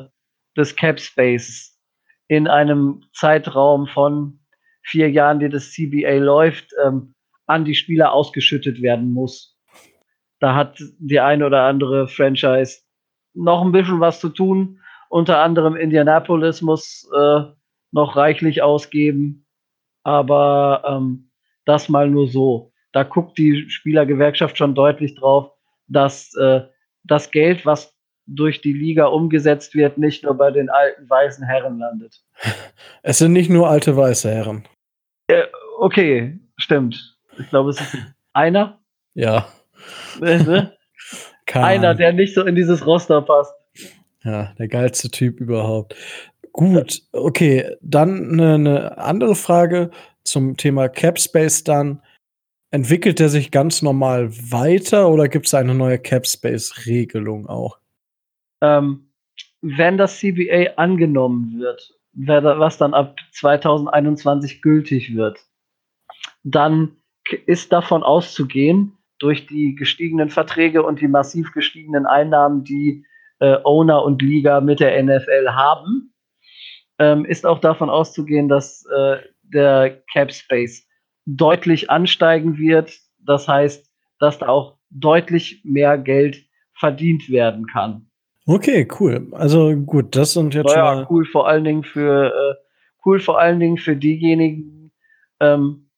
des 0.57 0.77
Cap 0.77 1.01
Space 1.01 1.79
in 2.29 2.47
einem 2.47 3.03
Zeitraum 3.15 3.87
von 3.87 4.41
vier 4.83 5.11
Jahren, 5.11 5.39
die 5.41 5.49
das 5.49 5.73
CBA 5.73 6.19
läuft, 6.19 6.71
ähm, 6.85 7.15
an 7.47 7.65
die 7.65 7.75
Spieler 7.75 8.13
ausgeschüttet 8.13 8.83
werden 8.83 9.13
muss. 9.13 9.57
Da 10.41 10.55
hat 10.55 10.83
die 10.99 11.21
eine 11.21 11.47
oder 11.47 11.63
andere 11.63 12.09
Franchise 12.09 12.81
noch 13.35 13.63
ein 13.63 13.73
bisschen 13.73 14.01
was 14.01 14.21
zu 14.21 14.29
tun. 14.29 14.81
Unter 15.09 15.39
anderem 15.39 15.75
Indianapolis 15.75 16.61
muss 16.61 17.09
äh, 17.17 17.41
noch 17.93 18.17
reichlich 18.17 18.63
ausgeben. 18.63 19.47
Aber 20.05 20.85
ähm, 20.87 21.28
das 21.69 21.89
mal 21.89 22.09
nur 22.09 22.29
so. 22.29 22.73
Da 22.93 23.03
guckt 23.03 23.37
die 23.37 23.69
Spielergewerkschaft 23.69 24.57
schon 24.57 24.75
deutlich 24.75 25.15
drauf, 25.15 25.53
dass 25.87 26.35
äh, 26.37 26.63
das 27.05 27.31
Geld, 27.31 27.67
was 27.67 27.95
durch 28.27 28.61
die 28.61 28.73
Liga 28.73 29.07
umgesetzt 29.07 29.75
wird, 29.75 29.99
nicht 29.99 30.25
nur 30.25 30.35
bei 30.35 30.51
den 30.51 30.71
alten 30.71 31.09
weißen 31.09 31.45
Herren 31.45 31.79
landet. 31.79 32.23
Es 33.03 33.19
sind 33.19 33.33
nicht 33.33 33.49
nur 33.49 33.69
alte 33.69 33.97
weiße 33.97 34.31
Herren. 34.31 34.67
Äh, 35.29 35.45
okay, 35.79 36.39
stimmt. 36.57 37.17
Ich 37.39 37.49
glaube, 37.49 37.71
es 37.71 37.81
ist 37.81 37.97
einer. 38.33 38.81
Ja. 39.15 39.49
Einer, 41.55 41.95
der 41.95 42.13
nicht 42.13 42.35
so 42.35 42.45
in 42.45 42.55
dieses 42.55 42.85
Roster 42.85 43.23
passt. 43.23 43.55
Ja, 44.23 44.53
der 44.59 44.69
geilste 44.69 45.11
Typ 45.11 45.41
überhaupt. 45.41 45.97
Gut, 46.53 47.03
okay, 47.13 47.77
dann 47.81 48.33
eine, 48.33 48.55
eine 48.55 48.99
andere 48.99 49.35
Frage 49.35 49.91
zum 50.29 50.57
Thema 50.57 50.89
Cap 50.89 51.19
Space 51.19 51.65
dann. 51.65 52.03
Entwickelt 52.71 53.21
er 53.21 53.31
sich 53.31 53.51
ganz 53.51 53.83
normal 53.83 54.31
weiter 54.31 55.09
oder 55.09 55.29
gibt 55.29 55.47
es 55.47 55.55
eine 55.55 55.75
neue 55.75 55.99
Cap 55.99 56.27
Space 56.27 56.87
Regelung 56.87 57.47
auch? 57.47 57.79
Ähm, 58.63 59.11
wenn 59.63 59.97
das 59.97 60.19
CBA 60.19 60.75
angenommen 60.77 61.59
wird, 61.59 61.95
was 62.13 62.79
dann 62.79 62.95
ab 62.95 63.17
2021 63.33 64.61
gültig 64.61 65.15
wird, 65.15 65.39
dann 66.45 66.97
ist 67.47 67.73
davon 67.73 68.03
auszugehen, 68.03 68.99
durch 69.19 69.47
die 69.47 69.75
gestiegenen 69.75 70.31
Verträge 70.31 70.83
und 70.83 71.01
die 71.01 71.09
massiv 71.09 71.53
gestiegenen 71.53 72.07
Einnahmen, 72.07 72.65
die 72.65 73.05
äh, 73.41 73.57
Owner 73.65 74.03
und 74.05 74.23
Liga 74.23 74.61
mit 74.61 74.81
der 74.81 75.03
NFL 75.03 75.51
haben, 75.51 76.13
ähm, 76.99 77.25
ist 77.25 77.47
auch 77.47 77.61
davon 77.61 77.91
auszugehen, 77.91 78.49
dass 78.49 78.85
äh, 78.87 79.19
der 79.53 80.03
Cap 80.13 80.33
Space 80.33 80.87
deutlich 81.27 81.91
ansteigen 81.91 82.59
wird. 82.59 82.93
Das 83.19 83.49
heißt, 83.49 83.91
dass 84.19 84.39
da 84.39 84.49
auch 84.49 84.79
deutlich 84.91 85.63
mehr 85.65 85.99
Geld 85.99 86.45
verdient 86.75 87.29
werden 87.29 87.67
kann. 87.67 88.09
Okay, 88.47 88.89
cool. 88.99 89.29
Also 89.33 89.77
gut, 89.77 90.17
das 90.17 90.33
sind 90.33 90.55
jetzt 90.55 90.75
ja, 90.75 90.91
schon. 90.91 90.99
Ja, 91.01 91.07
cool 91.11 91.27
vor 91.27 91.49
allen 91.49 91.65
Dingen 91.65 91.85
für 91.85 92.29
äh, 92.29 92.55
cool 93.05 93.21
vor 93.21 93.39
allen 93.39 93.61
Dingen 93.61 93.77
für 93.77 93.97
diejenigen 93.97 94.91
ähm, 95.41 95.91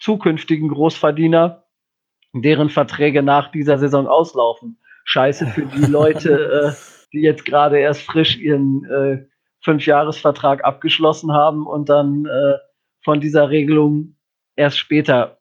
zukünftigen 0.00 0.68
Großverdiener, 0.68 1.64
deren 2.32 2.68
Verträge 2.68 3.22
nach 3.22 3.50
dieser 3.50 3.78
Saison 3.78 4.06
auslaufen. 4.06 4.78
Scheiße 5.04 5.46
für 5.46 5.66
die 5.66 5.86
Leute, 5.86 6.74
äh, 6.76 7.08
die 7.12 7.20
jetzt 7.20 7.44
gerade 7.44 7.78
erst 7.78 8.02
frisch 8.02 8.38
ihren 8.38 8.84
äh, 8.84 9.26
Fünfjahresvertrag 9.60 10.64
abgeschlossen 10.64 11.32
haben 11.32 11.66
und 11.66 11.88
dann 11.88 12.26
äh, 12.26 12.54
von 13.04 13.20
dieser 13.20 13.50
Regelung 13.50 14.16
erst 14.56 14.78
später 14.78 15.38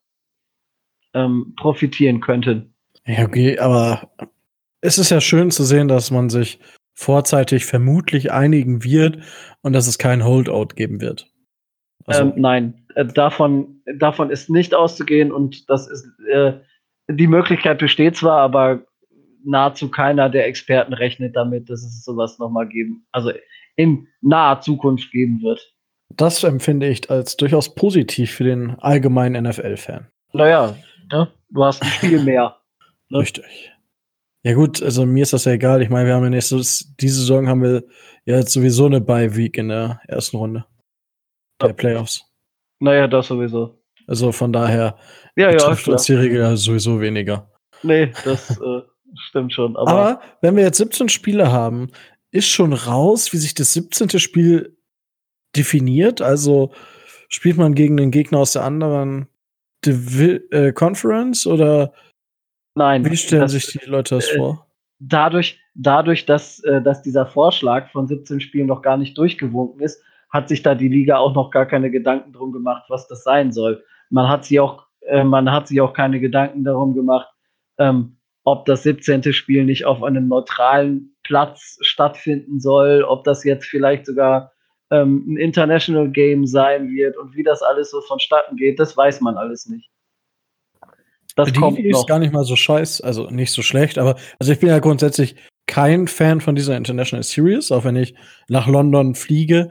ähm, 1.14 1.54
profitieren 1.58 2.22
könnten. 2.22 2.74
Ja, 3.06 3.26
okay, 3.26 3.58
aber 3.60 4.12
es 4.82 4.98
ist 4.98 5.10
ja 5.10 5.22
schön 5.22 5.52
zu 5.52 5.64
sehen, 5.64 5.88
dass 5.88 6.12
man 6.12 6.30
sich 6.30 6.60
vorzeitig 6.94 7.66
vermutlich 7.66 8.32
einigen 8.32 8.84
wird 8.84 9.20
und 9.62 9.74
dass 9.74 9.88
es 9.88 9.98
kein 9.98 10.24
Holdout 10.24 10.76
geben 10.76 11.02
wird. 11.02 11.32
Also, 12.06 12.24
ähm, 12.24 12.34
nein, 12.36 12.86
äh, 12.96 13.06
davon, 13.06 13.82
davon 13.98 14.30
ist 14.30 14.50
nicht 14.50 14.74
auszugehen 14.74 15.32
und 15.32 15.70
das 15.70 15.88
ist 15.88 16.08
äh, 16.32 16.54
die 17.10 17.28
Möglichkeit 17.28 17.80
besteht 17.80 18.16
zwar, 18.16 18.40
aber 18.40 18.86
nahezu 19.44 19.90
keiner 19.90 20.30
der 20.30 20.48
Experten 20.48 20.94
rechnet 20.94 21.36
damit, 21.36 21.70
dass 21.70 21.84
es 21.84 22.04
sowas 22.04 22.40
nochmal 22.40 22.68
geben, 22.68 23.06
also 23.12 23.32
in 23.76 24.08
naher 24.22 24.62
Zukunft 24.62 25.12
geben 25.12 25.42
wird. 25.42 25.74
Das 26.18 26.44
empfinde 26.44 26.88
ich 26.88 27.10
als 27.10 27.38
durchaus 27.38 27.76
positiv 27.76 28.32
für 28.32 28.44
den 28.44 28.72
allgemeinen 28.80 29.44
NFL-Fan. 29.46 30.08
Naja, 30.34 30.76
ne? 31.12 31.32
du 31.50 31.64
hast 31.64 31.82
ein 31.82 31.90
Spiel 31.90 32.24
mehr. 32.24 32.58
Ne? 33.10 33.20
Richtig. 33.20 33.72
Ja, 34.44 34.54
gut, 34.54 34.82
also 34.82 35.06
mir 35.06 35.24
ist 35.24 35.34
das 35.34 35.46
ja 35.46 35.52
egal. 35.52 35.82
Ich 35.82 35.90
meine, 35.90 36.08
wir 36.08 36.16
haben 36.16 36.24
ja 36.24 36.30
nächste, 36.30 36.56
diese 36.56 37.20
Saison 37.20 37.48
haben 37.48 37.62
wir 37.62 37.84
ja 38.26 38.38
jetzt 38.38 38.54
sowieso 38.54 38.88
eine 38.88 39.00
Bye-Week 39.00 39.58
in 39.58 39.70
der 39.70 40.02
ersten 40.08 40.38
Runde 40.38 40.66
der 41.62 41.70
ja. 41.70 41.76
Playoffs. 41.76 42.26
Naja, 42.80 43.08
das 43.08 43.28
sowieso. 43.28 43.80
Also 44.08 44.32
von 44.32 44.52
daher 44.52 44.98
ja, 45.36 45.52
ja, 45.52 45.68
uns 45.68 46.04
die 46.06 46.14
Regel 46.14 46.58
sowieso 46.58 47.00
weniger. 47.00 47.52
Nee, 47.84 48.12
das 48.26 48.60
äh, 48.60 48.82
stimmt 49.28 49.54
schon. 49.54 49.78
Aber, 49.78 49.92
aber 49.92 50.22
wenn 50.42 50.56
wir 50.56 50.64
jetzt 50.64 50.78
17 50.78 51.10
Spiele 51.10 51.52
haben, 51.52 51.92
ist 52.32 52.48
schon 52.48 52.74
raus, 52.74 53.32
wie 53.34 53.38
sich 53.38 53.54
das 53.54 53.74
17. 53.74 54.20
Spiel 54.20 54.78
definiert. 55.56 56.22
Also 56.22 56.72
spielt 57.30 57.58
man 57.58 57.76
gegen 57.76 58.00
einen 58.00 58.12
Gegner 58.12 58.40
aus 58.40 58.54
der 58.54 58.64
anderen 58.64 59.28
Divi 59.86 60.42
äh, 60.52 60.72
Conference 60.74 61.48
oder 61.48 61.94
Nein. 62.76 63.06
Wie 63.06 63.18
stellen 63.18 63.42
das, 63.42 63.52
sich 63.52 63.68
die 63.68 63.90
Leute 63.90 64.16
das 64.16 64.30
äh, 64.30 64.38
vor? 64.38 64.68
Dadurch, 65.00 65.60
dadurch 65.74 66.26
dass, 66.26 66.64
äh, 66.64 66.82
dass 66.82 67.02
dieser 67.02 67.26
Vorschlag 67.26 67.90
von 67.92 68.08
17 68.08 68.40
Spielen 68.40 68.68
noch 68.68 68.82
gar 68.82 68.98
nicht 68.98 69.18
durchgewunken 69.18 69.82
ist, 69.82 70.02
hat 70.30 70.48
sich 70.48 70.62
da 70.62 70.76
die 70.76 70.88
Liga 70.88 71.18
auch 71.18 71.36
noch 71.36 71.52
gar 71.52 71.66
keine 71.66 71.92
Gedanken 71.92 72.32
drum 72.32 72.54
gemacht, 72.54 72.86
was 72.88 73.08
das 73.08 73.24
sein 73.24 73.52
soll. 73.52 73.84
Man 74.10 74.30
hat 74.30 74.46
sich 74.46 74.60
auch, 74.60 74.86
äh, 75.02 75.24
man 75.24 75.52
hat 75.52 75.68
sich 75.68 75.82
auch 75.82 75.94
keine 75.94 76.20
Gedanken 76.20 76.64
darum 76.64 76.94
gemacht, 76.94 77.28
ähm, 77.78 78.18
ob 78.44 78.66
das 78.66 78.84
17. 78.84 79.34
Spiel 79.34 79.66
nicht 79.66 79.86
auf 79.86 80.02
einem 80.02 80.28
neutralen 80.28 81.16
Platz 81.24 81.78
stattfinden 81.82 82.60
soll, 82.60 83.04
ob 83.04 83.24
das 83.26 83.44
jetzt 83.44 83.66
vielleicht 83.66 84.06
sogar 84.06 84.51
ähm, 84.92 85.26
ein 85.28 85.38
International 85.38 86.10
Game 86.10 86.46
sein 86.46 86.90
wird 86.90 87.18
und 87.18 87.36
wie 87.36 87.44
das 87.44 87.62
alles 87.62 87.90
so 87.90 88.02
vonstatten 88.02 88.56
geht, 88.58 88.80
das 88.80 88.96
weiß 88.96 89.22
man 89.22 89.38
alles 89.38 89.66
nicht. 89.66 89.90
Das 91.36 91.52
die 91.52 91.60
kommt 91.60 91.80
Idee 91.80 91.92
noch. 91.92 92.02
ist 92.02 92.08
gar 92.08 92.20
nicht 92.20 92.34
mal 92.34 92.44
so 92.44 92.58
scheiß, 92.58 93.02
also 93.02 93.30
nicht 93.30 93.52
so 93.52 93.62
schlecht, 93.62 93.98
aber 93.98 94.18
also 94.38 94.52
ich 94.52 94.60
bin 94.60 94.70
ja 94.70 94.80
grundsätzlich 94.80 95.36
kein 95.66 96.08
Fan 96.08 96.42
von 96.42 96.56
dieser 96.56 96.76
International 96.76 97.24
Series, 97.24 97.72
auch 97.72 97.86
wenn 97.86 97.96
ich 97.96 98.14
nach 98.50 98.68
London 98.68 99.16
fliege. 99.16 99.70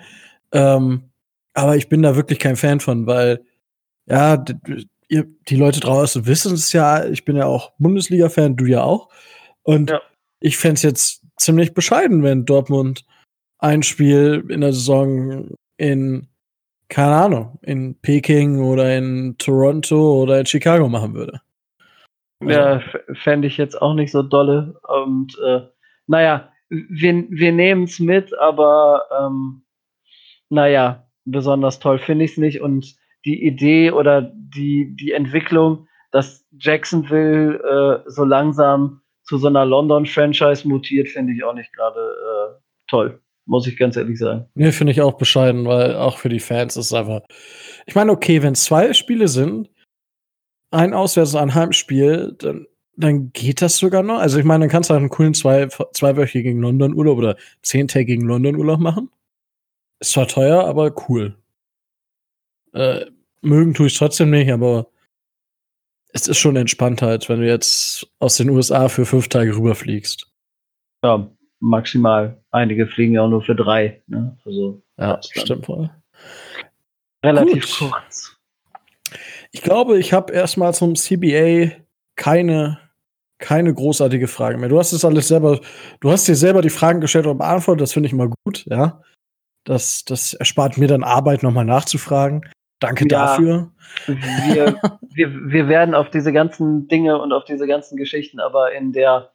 Ähm, 0.53 1.11
aber 1.53 1.77
ich 1.77 1.91
bin 1.91 2.03
da 2.03 2.17
wirklich 2.17 2.39
kein 2.39 2.57
Fan 2.57 2.81
von, 2.81 3.07
weil 3.07 3.45
ja, 4.07 4.39
die, 4.39 4.87
die 5.11 5.57
Leute 5.57 5.81
draußen 5.81 6.27
wissen 6.27 6.55
es 6.55 6.73
ja, 6.73 7.05
ich 7.05 7.27
bin 7.27 7.37
ja 7.37 7.45
auch 7.45 7.73
Bundesliga-Fan, 7.79 8.57
du 8.57 8.65
ja 8.65 8.83
auch. 8.83 9.09
Und 9.63 9.91
ja. 9.91 10.01
ich 10.41 10.57
fände 10.57 10.75
es 10.75 10.83
jetzt 10.83 11.23
ziemlich 11.37 11.75
bescheiden, 11.75 12.23
wenn 12.23 12.47
Dortmund 12.47 13.05
ein 13.61 13.83
Spiel 13.83 14.45
in 14.49 14.61
der 14.61 14.73
Saison 14.73 15.49
in, 15.77 16.29
keine 16.89 17.17
Ahnung, 17.17 17.59
in 17.63 17.95
Peking 18.01 18.61
oder 18.61 18.97
in 18.97 19.37
Toronto 19.39 20.23
oder 20.23 20.41
in 20.41 20.47
Chicago 20.47 20.89
machen 20.89 21.15
würde. 21.15 21.41
Also. 22.41 22.53
Ja, 22.53 22.83
fände 23.23 23.49
ich 23.49 23.57
jetzt 23.57 23.81
auch 23.81 23.95
nicht 23.95 24.13
so 24.13 24.23
dolle. 24.23 24.79
Und 24.89 25.39
äh, 25.45 25.61
naja, 26.07 26.51
wir, 26.69 27.27
wir 27.29 27.53
nehmen 27.53 27.85
es 27.85 28.01
mit, 28.01 28.37
aber 28.39 29.05
ähm, 29.21 29.63
naja, 30.49 31.07
besonders 31.25 31.79
toll 31.79 31.99
finde 31.99 32.25
ich 32.25 32.33
es 32.33 32.39
nicht. 32.39 32.61
Und 32.61 32.97
die 33.25 33.45
Idee 33.45 33.91
oder 33.91 34.23
die, 34.35 34.97
die 34.97 35.13
Entwicklung, 35.13 35.87
dass 36.11 36.47
Jacksonville 36.59 38.03
äh, 38.07 38.11
so 38.11 38.25
langsam 38.25 39.03
zu 39.23 39.39
so 39.39 39.47
einer 39.47 39.67
London-Franchise 39.67 40.67
mutiert, 40.67 41.09
finde 41.09 41.35
ich 41.35 41.45
auch 41.45 41.55
nicht 41.55 41.73
gerade 41.73 42.01
äh, 42.01 42.61
toll. 42.89 43.21
Muss 43.47 43.67
ich 43.67 43.77
ganz 43.77 43.97
ehrlich 43.97 44.19
sagen. 44.19 44.47
Nee, 44.55 44.73
finde 44.73 44.93
ich 44.93 45.01
auch 45.01 45.15
bescheiden, 45.15 45.67
weil 45.67 45.97
auch 45.97 46.19
für 46.19 46.29
die 46.29 46.41
Fans 46.41 46.77
ist 46.77 46.87
es 46.87 46.93
einfach. 46.93 47.23
Ich 47.87 47.95
meine, 47.95 48.13
okay, 48.13 48.43
wenn 48.43 48.53
es 48.53 48.65
zwei 48.65 48.93
Spiele 48.93 49.29
sind, 49.29 49.71
ein 50.71 50.95
Auswärts- 50.95 51.35
und 51.35 51.41
ein 51.41 51.55
Heimspiel, 51.55 52.37
dann, 52.39 52.67
dann 52.97 53.33
geht 53.33 53.63
das 53.63 53.79
sogar 53.79 54.03
noch. 54.03 54.19
Also 54.19 54.39
ich 54.39 54.45
meine, 54.45 54.65
dann 54.65 54.71
kannst 54.71 54.91
du 54.91 54.95
halt 54.95 55.01
einen 55.01 55.11
coolen 55.11 55.35
zwei, 55.35 55.67
zweiwöchigen 55.67 56.61
London-Urlaub 56.61 57.19
oder 57.19 57.37
zehntägigen 57.63 58.27
London-Urlaub 58.27 58.79
machen. 58.79 59.11
Ist 59.99 60.13
zwar 60.13 60.29
teuer, 60.29 60.65
aber 60.65 60.95
cool. 61.09 61.37
Äh, 62.73 63.07
mögen 63.43 63.75
tue 63.75 63.89
ich 63.89 63.99
trotzdem 63.99 64.31
nicht, 64.31 64.51
aber 64.51 64.87
es 66.13 66.29
ist 66.29 66.39
schon 66.39 66.57
entspannter, 66.57 67.09
als 67.09 67.29
wenn 67.29 67.41
du 67.41 67.47
jetzt 67.47 68.09
aus 68.19 68.37
den 68.37 68.51
USA 68.51 68.89
für 68.89 69.07
fünf 69.07 69.29
Tage 69.29 69.57
rüberfliegst. 69.57 70.31
Ja, 71.03 71.31
maximal. 71.61 72.43
Einige 72.51 72.87
fliegen 72.87 73.15
ja 73.15 73.23
auch 73.23 73.29
nur 73.29 73.43
für 73.43 73.55
drei. 73.55 74.03
Ne? 74.07 74.37
Also, 74.45 74.83
ja, 74.99 75.21
stimmt 75.23 75.67
voll. 75.67 75.91
Relativ 77.25 77.79
Gut. 77.79 77.91
kurz. 77.91 78.37
Ich 79.53 79.63
glaube, 79.63 79.99
ich 79.99 80.13
habe 80.13 80.33
erstmal 80.33 80.75
zum 80.75 80.95
CBA 80.95 81.73
keine, 82.17 82.79
keine 83.39 83.75
großartige 83.75 84.29
Frage 84.29 84.59
mehr. 84.59 84.69
Du 84.69 84.79
hast 84.79 84.93
es 84.93 85.05
alles 85.05 85.29
selber, 85.29 85.61
du 86.01 86.11
hast 86.11 86.29
dir 86.29 86.37
selber 86.37 86.63
die 86.63 86.71
Fragen 86.71 87.01
gestellt 87.01 87.27
und 87.27 87.39
beantwortet, 87.39 87.83
das 87.83 87.93
finde 87.93 88.07
ich 88.07 88.13
mal 88.13 88.31
gut, 88.45 88.65
ja. 88.67 89.03
Das, 89.65 90.05
das 90.05 90.33
erspart 90.35 90.79
mir 90.79 90.89
dann 90.89 91.05
Arbeit, 91.05 91.43
nochmal 91.43 91.67
nachzufragen. 91.67 92.49
Danke 92.79 93.05
ja, 93.05 93.09
dafür. 93.09 93.73
Wir, 94.07 94.81
wir, 95.13 95.35
wir 95.35 95.69
werden 95.69 95.95
auf 95.95 96.09
diese 96.11 96.33
ganzen 96.33 96.89
Dinge 96.89 97.21
und 97.21 97.33
auf 97.33 97.45
diese 97.45 97.67
ganzen 97.67 97.97
Geschichten 97.99 98.41
aber 98.41 98.73
in 98.73 98.93
der 98.93 99.33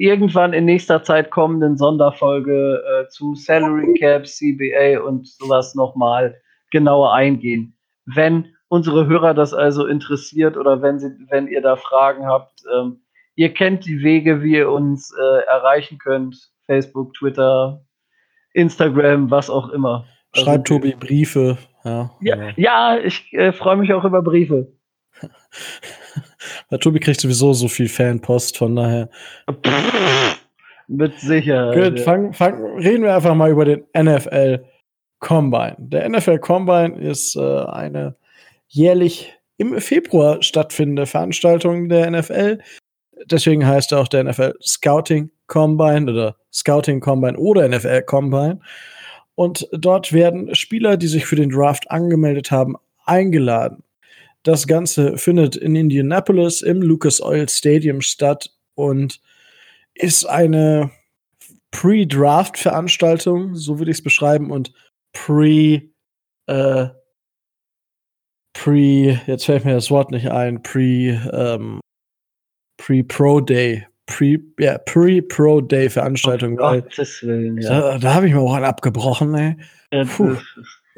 irgendwann 0.00 0.54
in 0.54 0.64
nächster 0.64 1.02
Zeit 1.02 1.30
kommenden 1.30 1.76
Sonderfolge 1.76 2.82
äh, 2.82 3.08
zu 3.08 3.34
Salary 3.34 3.92
Cap, 3.98 4.26
CBA 4.26 5.00
und 5.00 5.28
sowas 5.28 5.74
nochmal 5.74 6.40
genauer 6.70 7.12
eingehen. 7.12 7.76
Wenn 8.06 8.54
unsere 8.68 9.06
Hörer 9.06 9.34
das 9.34 9.52
also 9.52 9.84
interessiert 9.84 10.56
oder 10.56 10.80
wenn, 10.80 10.98
sie, 10.98 11.10
wenn 11.28 11.48
ihr 11.48 11.60
da 11.60 11.76
Fragen 11.76 12.26
habt, 12.26 12.62
ähm, 12.74 13.02
ihr 13.34 13.52
kennt 13.52 13.84
die 13.84 14.02
Wege, 14.02 14.42
wie 14.42 14.56
ihr 14.56 14.70
uns 14.70 15.14
äh, 15.14 15.44
erreichen 15.46 15.98
könnt. 15.98 16.50
Facebook, 16.64 17.12
Twitter, 17.12 17.84
Instagram, 18.54 19.30
was 19.30 19.50
auch 19.50 19.68
immer. 19.68 20.06
Schreibt 20.32 20.68
Tobi 20.68 20.94
Briefe. 20.94 21.58
Ja, 21.84 22.10
ja, 22.20 22.52
ja 22.56 22.98
ich 22.98 23.30
äh, 23.34 23.52
freue 23.52 23.76
mich 23.76 23.92
auch 23.92 24.04
über 24.04 24.22
Briefe. 24.22 24.72
Weil 26.70 26.78
Tobi 26.78 27.00
kriegt 27.00 27.20
sowieso 27.20 27.52
so 27.52 27.68
viel 27.68 27.88
Fanpost, 27.88 28.56
von 28.56 28.76
daher. 28.76 29.08
Mit 30.88 31.18
Sicherheit. 31.20 31.94
Gut, 31.94 32.00
fang, 32.00 32.32
fang, 32.32 32.78
reden 32.78 33.04
wir 33.04 33.14
einfach 33.14 33.34
mal 33.34 33.50
über 33.50 33.64
den 33.64 33.84
NFL 33.96 34.64
Combine. 35.20 35.76
Der 35.78 36.08
NFL 36.08 36.38
Combine 36.38 36.98
ist 36.98 37.36
äh, 37.36 37.64
eine 37.66 38.16
jährlich 38.68 39.32
im 39.58 39.78
Februar 39.80 40.42
stattfindende 40.42 41.06
Veranstaltung 41.06 41.88
der 41.88 42.10
NFL. 42.10 42.58
Deswegen 43.26 43.66
heißt 43.66 43.92
er 43.92 44.00
auch 44.00 44.08
der 44.08 44.24
NFL 44.24 44.54
Scouting 44.62 45.30
Combine 45.46 46.10
oder 46.10 46.36
Scouting 46.52 47.00
Combine 47.00 47.36
oder 47.36 47.68
NFL 47.68 48.02
Combine. 48.02 48.60
Und 49.34 49.68
dort 49.72 50.12
werden 50.12 50.54
Spieler, 50.54 50.96
die 50.96 51.08
sich 51.08 51.26
für 51.26 51.36
den 51.36 51.50
Draft 51.50 51.90
angemeldet 51.90 52.50
haben, 52.50 52.76
eingeladen. 53.04 53.82
Das 54.42 54.66
Ganze 54.66 55.18
findet 55.18 55.56
in 55.56 55.76
Indianapolis 55.76 56.62
im 56.62 56.80
Lucas 56.80 57.20
Oil 57.20 57.48
Stadium 57.48 58.00
statt 58.00 58.50
und 58.74 59.20
ist 59.94 60.24
eine 60.24 60.90
Pre-Draft-Veranstaltung, 61.72 63.54
so 63.54 63.78
würde 63.78 63.90
ich 63.90 63.98
es 63.98 64.02
beschreiben, 64.02 64.50
und 64.50 64.72
Pre- 65.12 65.82
äh, 66.46 66.88
Pre, 68.52 69.20
jetzt 69.26 69.44
fällt 69.44 69.64
mir 69.64 69.74
das 69.74 69.90
Wort 69.90 70.10
nicht 70.10 70.30
ein, 70.30 70.62
Pre, 70.62 71.20
ähm, 71.32 71.80
Pre-Pro 72.78 73.40
Day, 73.40 73.86
Pre, 74.06 74.38
ja, 74.58 74.78
Pre-Pro 74.78 75.60
Day 75.60 75.88
Veranstaltung. 75.88 76.54
Oh, 76.54 76.72
Gottes 76.72 77.22
Willen, 77.22 77.58
ja. 77.58 77.68
Da, 77.68 77.98
da 77.98 78.14
habe 78.14 78.26
ich 78.26 78.34
mir 78.34 78.40
auch 78.40 78.54
einen 78.54 78.64
abgebrochen, 78.64 79.34
ey. 79.34 79.56
Ja, 79.92 80.04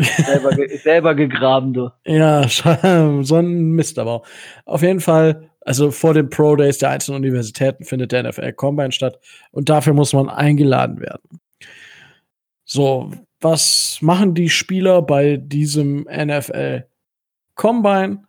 selber, 0.03 0.51
ge 0.51 0.77
selber 0.77 1.15
gegraben, 1.15 1.73
du. 1.73 1.91
Ja, 2.05 2.47
so 2.49 3.37
ein 3.37 3.73
Mist 3.73 3.99
aber 3.99 4.12
auch. 4.12 4.27
Auf 4.65 4.83
jeden 4.83 5.01
Fall, 5.01 5.51
also 5.61 5.91
vor 5.91 6.15
den 6.15 6.31
Pro 6.31 6.57
Days 6.57 6.79
der 6.79 6.91
einzelnen 6.91 7.19
Universitäten 7.19 7.85
findet 7.85 8.12
der 8.12 8.25
NFL 8.25 8.53
Combine 8.53 8.93
statt 8.93 9.19
und 9.51 9.69
dafür 9.69 9.95
muss 9.95 10.12
man 10.12 10.29
eingeladen 10.29 11.01
werden. 11.01 11.41
So, 12.65 13.11
was 13.41 13.99
machen 14.01 14.35
die 14.35 14.49
Spieler 14.49 15.03
bei 15.03 15.37
diesem 15.37 16.03
NFL 16.03 16.85
Combine. 17.55 18.25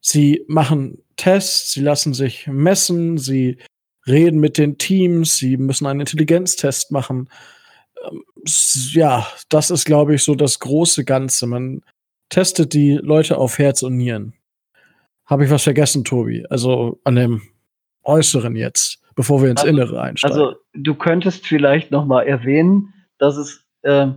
Sie 0.00 0.44
machen 0.48 1.02
Tests, 1.16 1.72
sie 1.72 1.82
lassen 1.82 2.14
sich 2.14 2.46
messen, 2.46 3.18
sie 3.18 3.58
reden 4.06 4.40
mit 4.40 4.58
den 4.58 4.78
Teams, 4.78 5.36
sie 5.36 5.56
müssen 5.56 5.86
einen 5.86 6.00
Intelligenztest 6.00 6.90
machen. 6.90 7.28
Ja, 8.92 9.26
das 9.48 9.70
ist, 9.70 9.84
glaube 9.84 10.14
ich, 10.14 10.24
so 10.24 10.34
das 10.34 10.58
große 10.60 11.04
Ganze. 11.04 11.46
Man 11.46 11.82
testet 12.28 12.72
die 12.72 12.94
Leute 12.94 13.38
auf 13.38 13.58
Herz 13.58 13.82
und 13.82 13.96
Nieren. 13.96 14.34
Habe 15.26 15.44
ich 15.44 15.50
was 15.50 15.62
vergessen, 15.62 16.04
Tobi? 16.04 16.46
Also 16.48 16.98
an 17.04 17.14
dem 17.16 17.42
Äußeren 18.02 18.56
jetzt, 18.56 19.02
bevor 19.14 19.42
wir 19.42 19.50
ins 19.50 19.60
also, 19.60 19.70
Innere 19.70 20.00
einsteigen. 20.00 20.36
Also 20.36 20.56
du 20.72 20.94
könntest 20.94 21.46
vielleicht 21.46 21.90
noch 21.90 22.06
mal 22.06 22.22
erwähnen, 22.22 22.94
dass 23.18 23.36
es 23.36 23.64
äh, 23.82 24.08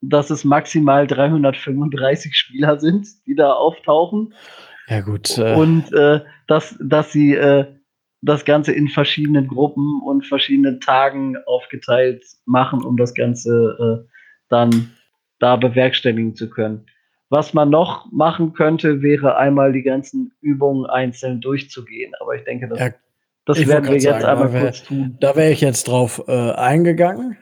dass 0.00 0.30
es 0.30 0.44
maximal 0.44 1.06
335 1.06 2.36
Spieler 2.36 2.78
sind, 2.80 3.08
die 3.26 3.34
da 3.34 3.52
auftauchen. 3.52 4.34
Ja, 4.88 5.00
gut. 5.00 5.36
Äh. 5.38 5.54
Und 5.54 5.92
äh, 5.92 6.20
dass, 6.46 6.76
dass 6.80 7.12
sie 7.12 7.34
äh, 7.34 7.66
das 8.22 8.44
Ganze 8.44 8.72
in 8.72 8.88
verschiedenen 8.88 9.48
Gruppen 9.48 10.00
und 10.04 10.26
verschiedenen 10.26 10.80
Tagen 10.80 11.36
aufgeteilt 11.46 12.24
machen, 12.46 12.84
um 12.84 12.96
das 12.96 13.14
Ganze 13.14 14.04
äh, 14.04 14.08
dann 14.48 14.90
da 15.38 15.56
bewerkstelligen 15.56 16.34
zu 16.34 16.50
können. 16.50 16.86
Was 17.30 17.52
man 17.52 17.68
noch 17.68 18.10
machen 18.10 18.54
könnte, 18.54 19.02
wäre 19.02 19.36
einmal 19.36 19.72
die 19.72 19.82
ganzen 19.82 20.32
Übungen 20.40 20.86
einzeln 20.86 21.40
durchzugehen. 21.40 22.12
Aber 22.20 22.34
ich 22.34 22.44
denke, 22.44 22.68
das, 22.68 22.78
ja, 22.78 22.90
das 23.44 23.66
werden 23.66 23.84
wir 23.84 23.94
jetzt 23.94 24.04
sagen, 24.04 24.24
einmal 24.24 24.52
wär, 24.52 24.62
kurz 24.62 24.82
tun. 24.82 25.16
Da 25.20 25.36
wäre 25.36 25.50
ich 25.50 25.60
jetzt 25.60 25.88
drauf 25.88 26.22
äh, 26.26 26.52
eingegangen. 26.52 27.36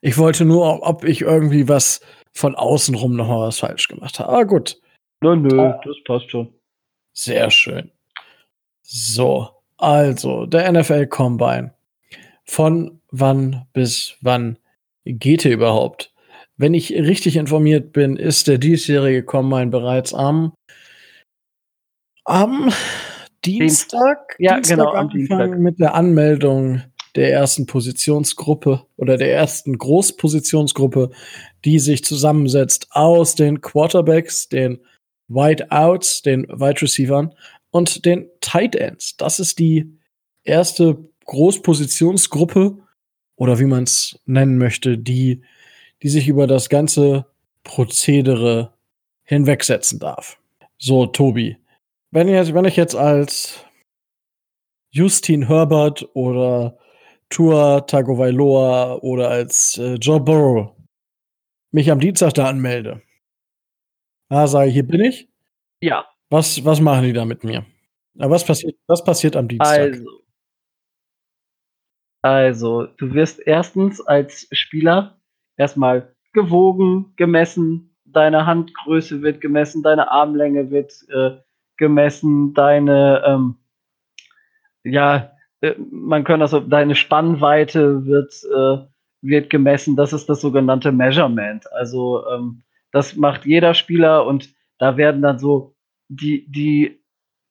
Ich 0.00 0.16
wollte 0.16 0.44
nur, 0.44 0.86
ob 0.86 1.04
ich 1.04 1.20
irgendwie 1.20 1.68
was 1.68 2.00
von 2.32 2.54
außen 2.54 2.94
rum 2.94 3.14
noch 3.16 3.28
mal 3.28 3.46
was 3.46 3.58
falsch 3.58 3.88
gemacht 3.88 4.18
habe. 4.18 4.30
Ah, 4.30 4.42
gut. 4.44 4.80
Nö, 5.22 5.36
nö, 5.36 5.60
ah. 5.60 5.80
das 5.84 5.96
passt 6.04 6.30
schon. 6.30 6.52
Sehr 7.12 7.50
schön. 7.50 7.90
So, 8.82 9.48
also, 9.78 10.46
der 10.46 10.70
NFL 10.72 11.06
Combine. 11.06 11.72
Von 12.44 13.00
wann 13.10 13.66
bis 13.72 14.14
wann 14.20 14.58
geht 15.04 15.44
er 15.44 15.52
überhaupt? 15.52 16.12
Wenn 16.56 16.74
ich 16.74 16.92
richtig 16.92 17.36
informiert 17.36 17.92
bin, 17.92 18.16
ist 18.16 18.48
der 18.48 18.58
diesjährige 18.58 19.22
Combine 19.22 19.66
bereits 19.66 20.14
am, 20.14 20.54
am 22.24 22.72
Dienstag, 23.44 24.36
ja, 24.38 24.54
Dienstag 24.54 24.76
genau, 24.76 24.92
am 24.92 25.10
Dienstag. 25.10 25.58
mit 25.58 25.78
der 25.78 25.94
Anmeldung 25.94 26.82
der 27.14 27.32
ersten 27.32 27.66
Positionsgruppe 27.66 28.82
oder 28.96 29.16
der 29.16 29.32
ersten 29.32 29.78
Großpositionsgruppe, 29.78 31.10
die 31.64 31.78
sich 31.78 32.04
zusammensetzt 32.04 32.88
aus 32.90 33.34
den 33.34 33.60
Quarterbacks, 33.60 34.48
den 34.48 34.80
Wideouts, 35.28 36.22
den 36.22 36.44
Wide 36.44 36.82
Receivern 36.82 37.34
und 37.76 38.04
den 38.06 38.30
Tight 38.40 38.74
Ends. 38.74 39.16
Das 39.16 39.38
ist 39.38 39.58
die 39.58 39.98
erste 40.44 40.98
Großpositionsgruppe 41.26 42.78
oder 43.36 43.58
wie 43.58 43.66
man 43.66 43.84
es 43.84 44.18
nennen 44.24 44.56
möchte, 44.56 44.96
die, 44.96 45.42
die 46.02 46.08
sich 46.08 46.26
über 46.28 46.46
das 46.46 46.68
ganze 46.68 47.26
Prozedere 47.64 48.72
hinwegsetzen 49.24 49.98
darf. 49.98 50.38
So, 50.78 51.06
Tobi, 51.06 51.58
wenn 52.10 52.28
ich, 52.28 52.54
wenn 52.54 52.64
ich 52.64 52.76
jetzt 52.76 52.94
als 52.94 53.64
Justin 54.90 55.48
Herbert 55.48 56.08
oder 56.14 56.78
Tua 57.28 57.82
Tagovailoa 57.82 58.96
oder 59.02 59.28
als 59.28 59.76
äh, 59.78 59.94
Joe 59.94 60.20
Burrow 60.20 60.72
mich 61.72 61.90
am 61.90 62.00
Dienstag 62.00 62.32
da 62.34 62.46
anmelde, 62.46 63.02
da 64.30 64.46
sage 64.46 64.68
ich, 64.68 64.74
hier 64.74 64.86
bin 64.86 65.00
ich. 65.00 65.28
Ja. 65.80 66.06
Was, 66.30 66.64
was 66.64 66.80
machen 66.80 67.04
die 67.04 67.12
da 67.12 67.24
mit 67.24 67.44
mir? 67.44 67.64
Was 68.14 68.44
passiert, 68.44 68.76
was 68.86 69.04
passiert 69.04 69.36
am 69.36 69.46
Dienstag? 69.46 69.78
Also, 69.78 70.10
also, 72.22 72.86
du 72.86 73.14
wirst 73.14 73.40
erstens 73.46 74.00
als 74.00 74.48
Spieler 74.50 75.20
erstmal 75.56 76.16
gewogen, 76.32 77.12
gemessen, 77.16 77.96
deine 78.04 78.46
Handgröße 78.46 79.22
wird 79.22 79.40
gemessen, 79.40 79.82
deine 79.82 80.10
Armlänge 80.10 80.70
wird 80.70 80.92
äh, 81.08 81.36
gemessen, 81.76 82.54
deine, 82.54 83.22
ähm, 83.24 83.56
ja, 84.82 85.30
äh, 85.60 85.74
man 85.78 86.24
kann 86.24 86.40
das, 86.40 86.56
deine 86.68 86.96
Spannweite 86.96 88.06
wird, 88.06 88.34
äh, 88.52 88.78
wird 89.22 89.50
gemessen. 89.50 89.94
Das 89.94 90.12
ist 90.12 90.28
das 90.28 90.40
sogenannte 90.40 90.90
Measurement. 90.90 91.70
Also, 91.72 92.26
ähm, 92.28 92.62
das 92.90 93.14
macht 93.14 93.44
jeder 93.44 93.74
Spieler 93.74 94.26
und 94.26 94.52
da 94.78 94.96
werden 94.96 95.22
dann 95.22 95.38
so 95.38 95.75
die, 96.08 96.46
die 96.50 97.02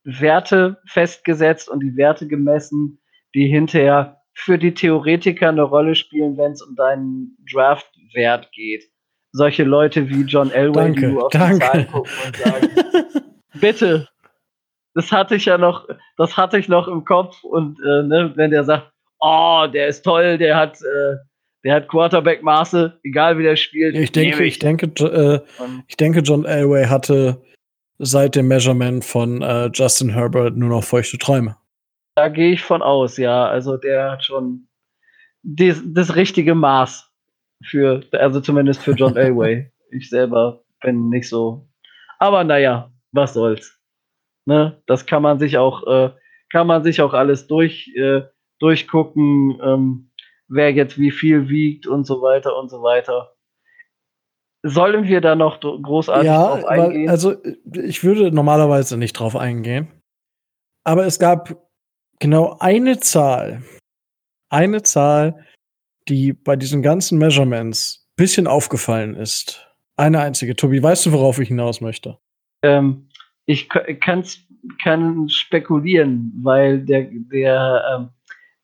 Werte 0.04 0.78
festgesetzt 0.88 1.70
und 1.70 1.82
die 1.82 1.96
Werte 1.98 2.28
gemessen, 2.28 3.00
die 3.34 3.48
hinterher 3.48 4.22
für 4.34 4.58
die 4.58 4.74
Theoretiker 4.74 5.50
eine 5.50 5.64
Rolle 5.64 5.96
spielen, 5.96 6.38
wenn 6.38 6.52
es 6.52 6.62
um 6.62 6.76
deinen 6.76 7.38
Draft-Wert 7.52 8.52
geht. 8.52 8.84
Solche 9.32 9.64
Leute 9.64 10.10
wie 10.10 10.22
John 10.22 10.52
Elway, 10.52 10.74
danke, 10.74 11.00
die 11.02 11.08
nur 11.08 11.26
auf 11.26 11.32
danke. 11.32 11.56
die 11.56 11.60
Zahlen 11.60 11.88
gucken 11.88 12.12
und 12.26 12.38
sagen, 12.38 12.70
bitte, 13.60 14.08
das 14.94 15.12
hatte 15.12 15.36
ich 15.36 15.46
ja 15.46 15.58
noch, 15.58 15.88
das 16.18 16.38
hatte 16.38 16.58
ich 16.58 16.70
noch 16.70 16.88
im 16.88 17.04
Kopf 17.04 17.44
und 17.44 17.80
äh, 17.80 18.04
ne, 18.04 18.32
wenn 18.36 18.52
der 18.52 18.64
sagt, 18.64 18.92
oh, 19.20 19.66
der 19.72 19.88
ist 19.88 20.04
toll, 20.04 20.38
der 20.38 20.56
hat, 20.56 20.78
äh, 20.82 21.16
der 21.64 21.76
hat 21.76 21.88
Quarterback-Maße, 21.88 23.00
egal 23.04 23.38
wie 23.38 23.44
der 23.44 23.56
spielt. 23.56 23.96
Ich 23.96 24.12
denke, 24.12 24.44
ich. 24.44 24.54
ich 24.54 24.60
denke, 24.60 24.86
äh, 25.04 25.40
ich 25.88 25.98
denke, 25.98 26.20
John 26.20 26.46
Elway 26.46 26.86
hatte 26.86 27.42
seit 27.98 28.36
dem 28.36 28.48
Measurement 28.48 29.04
von 29.04 29.42
äh, 29.42 29.70
Justin 29.74 30.10
Herbert 30.10 30.56
nur 30.56 30.70
noch 30.70 30.84
feuchte 30.84 31.18
Träume. 31.18 31.58
Da 32.16 32.30
gehe 32.30 32.54
ich 32.54 32.64
von 32.64 32.82
aus, 32.82 33.18
ja. 33.18 33.48
Also 33.48 33.78
der 33.78 34.12
hat 34.12 34.24
schon 34.24 34.68
des, 35.44 35.82
das 35.86 36.16
richtige 36.16 36.56
Maß 36.56 37.12
für, 37.64 38.02
also 38.12 38.40
zumindest 38.42 38.82
für 38.82 38.92
John 38.92 39.16
Elway. 39.18 39.72
ich 39.92 40.10
selber 40.10 40.64
bin 40.82 41.10
nicht 41.10 41.30
so. 41.30 41.68
Aber 42.20 42.44
naja, 42.44 42.92
was 43.12 43.34
soll's. 43.34 43.80
Ne? 44.46 44.82
Das 44.88 45.06
kann 45.06 45.24
man 45.24 45.40
sich 45.40 45.58
auch, 45.58 45.86
äh, 45.88 46.12
kann 46.52 46.68
man 46.68 46.84
sich 46.84 47.02
auch 47.02 47.14
alles 47.14 47.48
durch, 47.48 47.92
äh, 47.96 48.22
durchgucken, 48.60 49.60
ähm, 49.62 50.12
wer 50.48 50.72
jetzt 50.72 50.98
wie 50.98 51.12
viel 51.12 51.50
wiegt 51.50 51.88
und 51.88 52.06
so 52.06 52.22
weiter 52.22 52.58
und 52.58 52.70
so 52.70 52.82
weiter. 52.82 53.35
Sollen 54.68 55.04
wir 55.04 55.22
da 55.22 55.36
noch 55.36 55.60
großartig 55.60 56.26
ja, 56.26 56.44
drauf 56.44 56.66
eingehen? 56.66 57.04
Weil, 57.04 57.10
also 57.10 57.36
ich 57.72 58.04
würde 58.04 58.32
normalerweise 58.32 58.98
nicht 58.98 59.14
drauf 59.14 59.36
eingehen. 59.36 59.88
Aber 60.84 61.06
es 61.06 61.20
gab 61.20 61.56
genau 62.20 62.58
eine 62.60 63.00
Zahl, 63.00 63.62
eine 64.50 64.82
Zahl, 64.82 65.46
die 66.10 66.34
bei 66.34 66.56
diesen 66.56 66.82
ganzen 66.82 67.20
Measurements 67.20 68.08
ein 68.08 68.16
bisschen 68.16 68.48
aufgefallen 68.48 69.14
ist. 69.14 69.68
Eine 69.98 70.22
einzige. 70.22 70.56
Tobi, 70.56 70.82
weißt 70.82 71.06
du, 71.06 71.12
worauf 71.12 71.38
ich 71.38 71.50
hinaus 71.50 71.80
möchte? 71.80 72.18
Ähm, 72.64 73.08
ich 73.46 73.70
kann's, 73.70 74.40
kann 74.82 75.30
spekulieren, 75.30 76.34
weil 76.42 76.80
der, 76.80 77.08
der, 77.32 77.84
ähm, 77.96 78.10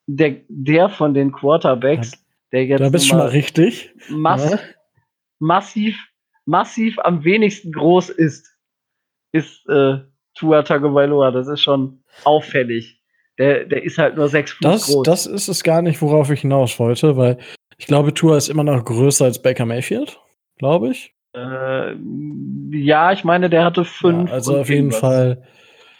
der, 0.08 0.38
der 0.50 0.90
von 0.90 1.14
den 1.14 1.32
Quarterbacks, 1.32 2.14
der 2.52 2.66
jetzt. 2.66 2.82
Da 2.82 2.90
bist 2.90 3.06
du 3.06 3.10
schon 3.10 3.20
mal 3.20 3.28
richtig. 3.28 3.94
Mass, 4.10 4.50
ja 4.50 4.60
massiv, 5.42 5.98
massiv 6.46 6.98
am 7.00 7.24
wenigsten 7.24 7.72
groß 7.72 8.10
ist, 8.10 8.48
ist 9.34 9.68
äh, 9.68 9.98
Tua 10.36 10.64
Tagovailoa. 10.64 11.32
Das 11.32 11.48
ist 11.48 11.62
schon 11.62 12.04
auffällig. 12.24 13.02
Der, 13.38 13.66
der 13.66 13.84
ist 13.84 13.98
halt 13.98 14.16
nur 14.16 14.30
sechs 14.30 14.52
Fuß 14.52 14.62
das, 14.62 14.88
groß. 14.88 15.04
Das 15.04 15.26
ist 15.26 15.48
es 15.48 15.64
gar 15.64 15.82
nicht, 15.82 16.02
worauf 16.02 16.30
ich 16.30 16.42
hinaus 16.42 16.80
wollte, 16.80 17.18
weil 17.18 17.38
ich 17.78 17.88
glaube, 17.88 18.14
Tua 18.14 18.38
ist 18.38 18.50
immer 18.50 18.64
noch 18.64 18.86
größer 18.86 19.26
als 19.26 19.42
Baker 19.42 19.66
Mayfield, 19.66 20.20
glaube 20.58 20.90
ich. 20.90 21.16
Äh, 21.36 21.96
ja, 22.72 23.12
ich 23.12 23.24
meine, 23.24 23.50
der 23.50 23.66
hatte 23.66 23.84
fünf. 23.84 24.30
Ja, 24.30 24.36
also 24.36 24.60
auf 24.60 24.70
jeden 24.70 24.92
Fall. 24.92 25.44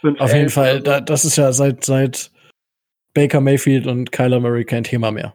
Fünf, 0.02 0.20
auf 0.20 0.34
jeden 0.34 0.50
Fall, 0.50 0.82
da, 0.82 1.00
das 1.00 1.26
ist 1.26 1.38
ja 1.38 1.52
seit, 1.52 1.86
seit 1.86 2.32
Baker 3.14 3.40
Mayfield 3.40 3.88
und 3.88 4.12
Kyler 4.12 4.40
Murray 4.40 4.66
kein 4.66 4.84
Thema 4.84 5.12
mehr. 5.12 5.34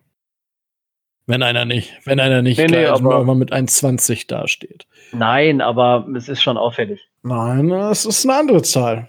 Wenn 1.27 1.43
einer 1.43 1.65
nicht, 1.65 1.93
wenn 2.05 2.21
einer 2.21 2.41
nicht 2.41 2.59
nee, 2.59 2.69
nee, 2.69 2.87
aber 2.87 3.25
mal 3.25 3.35
mit 3.35 3.53
1,20 3.53 4.29
dasteht. 4.29 4.87
Nein, 5.13 5.61
aber 5.61 6.07
es 6.17 6.29
ist 6.29 6.41
schon 6.41 6.57
auffällig. 6.57 7.01
Nein, 7.23 7.73
es 7.73 8.07
ist 8.07 8.25
eine 8.25 8.39
andere 8.39 8.63
Zahl. 8.63 9.09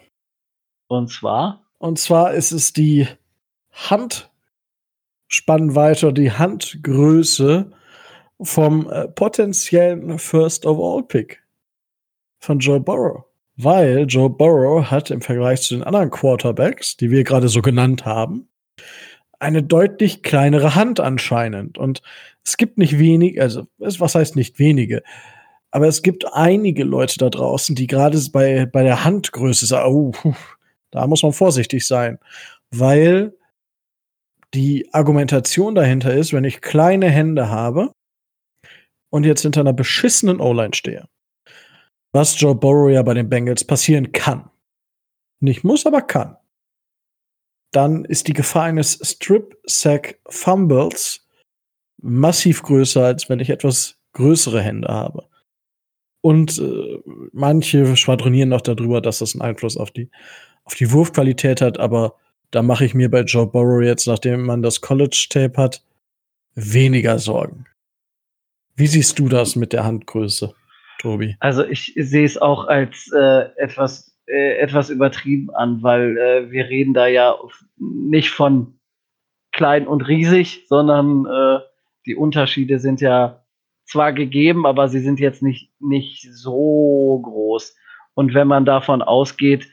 Und 0.88 1.12
zwar? 1.12 1.62
Und 1.78 2.00
zwar 2.00 2.34
ist 2.34 2.52
es 2.52 2.74
die 2.74 3.08
Handspannweite, 3.72 6.12
die 6.12 6.32
Handgröße 6.32 7.72
vom 8.42 8.90
äh, 8.90 9.08
potenziellen 9.10 10.18
First 10.18 10.66
of 10.66 10.80
All 10.80 11.04
Pick 11.04 11.44
von 12.40 12.58
Joe 12.60 12.80
Burrow. 12.80 13.26
Weil 13.58 14.06
Joe 14.08 14.30
Burrow 14.30 14.90
hat 14.90 15.12
im 15.12 15.22
Vergleich 15.22 15.62
zu 15.62 15.76
den 15.76 15.84
anderen 15.84 16.10
Quarterbacks, 16.10 16.98
die 16.98 17.12
wir 17.12 17.24
gerade 17.24 17.50
so 17.50 17.62
genannt 17.62 18.06
haben, 18.06 18.48
eine 19.40 19.64
deutlich 19.64 20.24
kleinere 20.24 20.76
Hand 20.76 21.00
anscheinend. 21.00 21.78
Und 21.78 22.02
es 22.44 22.58
gibt 22.58 22.78
nicht 22.78 23.00
wenig, 23.00 23.42
also 23.42 23.68
was 23.78 24.16
heißt 24.16 24.36
nicht 24.36 24.60
wenige, 24.60 25.04
aber 25.72 25.88
es 25.88 26.02
gibt 26.02 26.34
einige 26.34 26.84
Leute 26.84 27.18
da 27.18 27.30
draußen, 27.30 27.76
die 27.76 27.88
gerade 27.88 28.20
bei, 28.32 28.66
bei 28.66 28.84
der 28.84 29.04
Handgröße 29.04 29.66
sagen, 29.66 29.94
oh, 29.94 30.34
da 30.92 31.06
muss 31.08 31.24
man 31.24 31.34
vorsichtig 31.34 31.86
sein, 31.86 32.20
weil 32.72 33.34
die 34.54 34.92
Argumentation 34.94 35.76
dahinter 35.76 36.14
ist, 36.14 36.32
wenn 36.32 36.46
ich 36.46 36.62
kleine 36.62 37.10
Hände 37.10 37.50
habe 37.50 37.92
und 39.10 39.26
jetzt 39.26 39.42
hinter 39.42 39.62
einer 39.62 39.74
beschissenen 39.74 40.40
O-Line 40.40 40.74
stehe, 40.74 41.08
was 42.14 42.40
Joe 42.40 42.56
Burrow 42.56 42.90
ja 42.90 43.04
bei 43.04 43.14
den 43.14 43.30
Bengals 43.30 43.66
passieren 43.66 44.14
kann. 44.14 44.50
Nicht 45.42 45.64
muss, 45.64 45.86
aber 45.86 46.02
kann 46.02 46.38
dann 47.78 48.06
ist 48.06 48.28
die 48.28 48.34
Gefahr 48.34 48.64
eines 48.64 49.00
Strip-Sack-Fumbles 49.04 51.28
massiv 52.02 52.64
größer, 52.64 53.06
als 53.06 53.30
wenn 53.30 53.40
ich 53.40 53.52
etwas 53.52 54.00
größere 54.14 54.64
Hände 54.64 54.88
habe. 54.88 55.28
Und 56.22 56.58
äh, 56.58 56.98
manche 57.34 57.96
schwadronieren 57.96 58.50
noch 58.50 58.62
darüber, 58.62 59.00
dass 59.00 59.20
das 59.20 59.36
einen 59.36 59.44
Einfluss 59.44 59.78
auf 59.78 59.92
die, 59.92 60.10
auf 60.64 60.74
die 60.74 60.92
Wurfqualität 60.92 61.62
hat, 61.62 61.78
aber 61.78 62.16
da 62.50 62.64
mache 62.64 62.84
ich 62.84 62.96
mir 62.96 63.12
bei 63.12 63.22
Joe 63.22 63.46
Burrow 63.46 63.84
jetzt, 63.84 64.08
nachdem 64.08 64.48
man 64.48 64.64
das 64.64 64.82
College-Tape 64.82 65.62
hat, 65.62 65.84
weniger 66.56 67.20
Sorgen. 67.20 67.68
Wie 68.76 68.88
siehst 68.88 69.20
du 69.20 69.30
das 69.30 69.56
mit 69.56 69.72
der 69.72 69.86
Handgröße, 69.86 70.56
Tobi? 70.98 71.38
Also 71.42 71.64
ich 71.64 71.94
sehe 71.96 72.26
es 72.26 72.40
auch 72.40 72.66
als 72.66 73.12
äh, 73.16 73.50
etwas, 73.58 74.07
äh, 74.28 74.58
etwas 74.58 74.90
übertrieben 74.90 75.50
an, 75.52 75.82
weil 75.84 76.18
äh, 76.18 76.52
wir 76.52 76.70
reden 76.70 76.94
da 76.94 77.08
ja 77.08 77.36
nicht 77.78 78.30
von 78.30 78.80
klein 79.52 79.88
und 79.88 80.08
riesig, 80.08 80.66
sondern 80.68 81.26
äh, 81.26 81.60
die 82.06 82.16
Unterschiede 82.16 82.80
sind 82.80 83.02
ja 83.02 83.44
zwar 83.86 84.14
gegeben, 84.14 84.66
aber 84.66 84.90
sie 84.90 85.00
sind 85.00 85.20
jetzt 85.20 85.42
nicht, 85.42 85.72
nicht 85.80 86.28
so 86.34 87.22
groß. 87.24 87.76
Und 88.14 88.34
wenn 88.34 88.48
man 88.48 88.66
davon 88.66 89.02
ausgeht, 89.02 89.68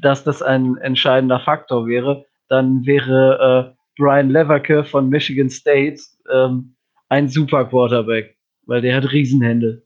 dass 0.00 0.24
das 0.24 0.42
ein 0.42 0.76
entscheidender 0.78 1.40
Faktor 1.40 1.86
wäre, 1.86 2.26
dann 2.48 2.84
wäre 2.86 3.74
äh, 3.74 3.82
Brian 3.96 4.30
Leverke 4.30 4.84
von 4.84 5.08
Michigan 5.08 5.50
State 5.50 6.00
ähm, 6.32 6.74
ein 7.08 7.28
super 7.28 7.64
Quarterback, 7.64 8.36
weil 8.66 8.80
der 8.80 8.96
hat 8.96 9.10
Riesenhände. 9.12 9.82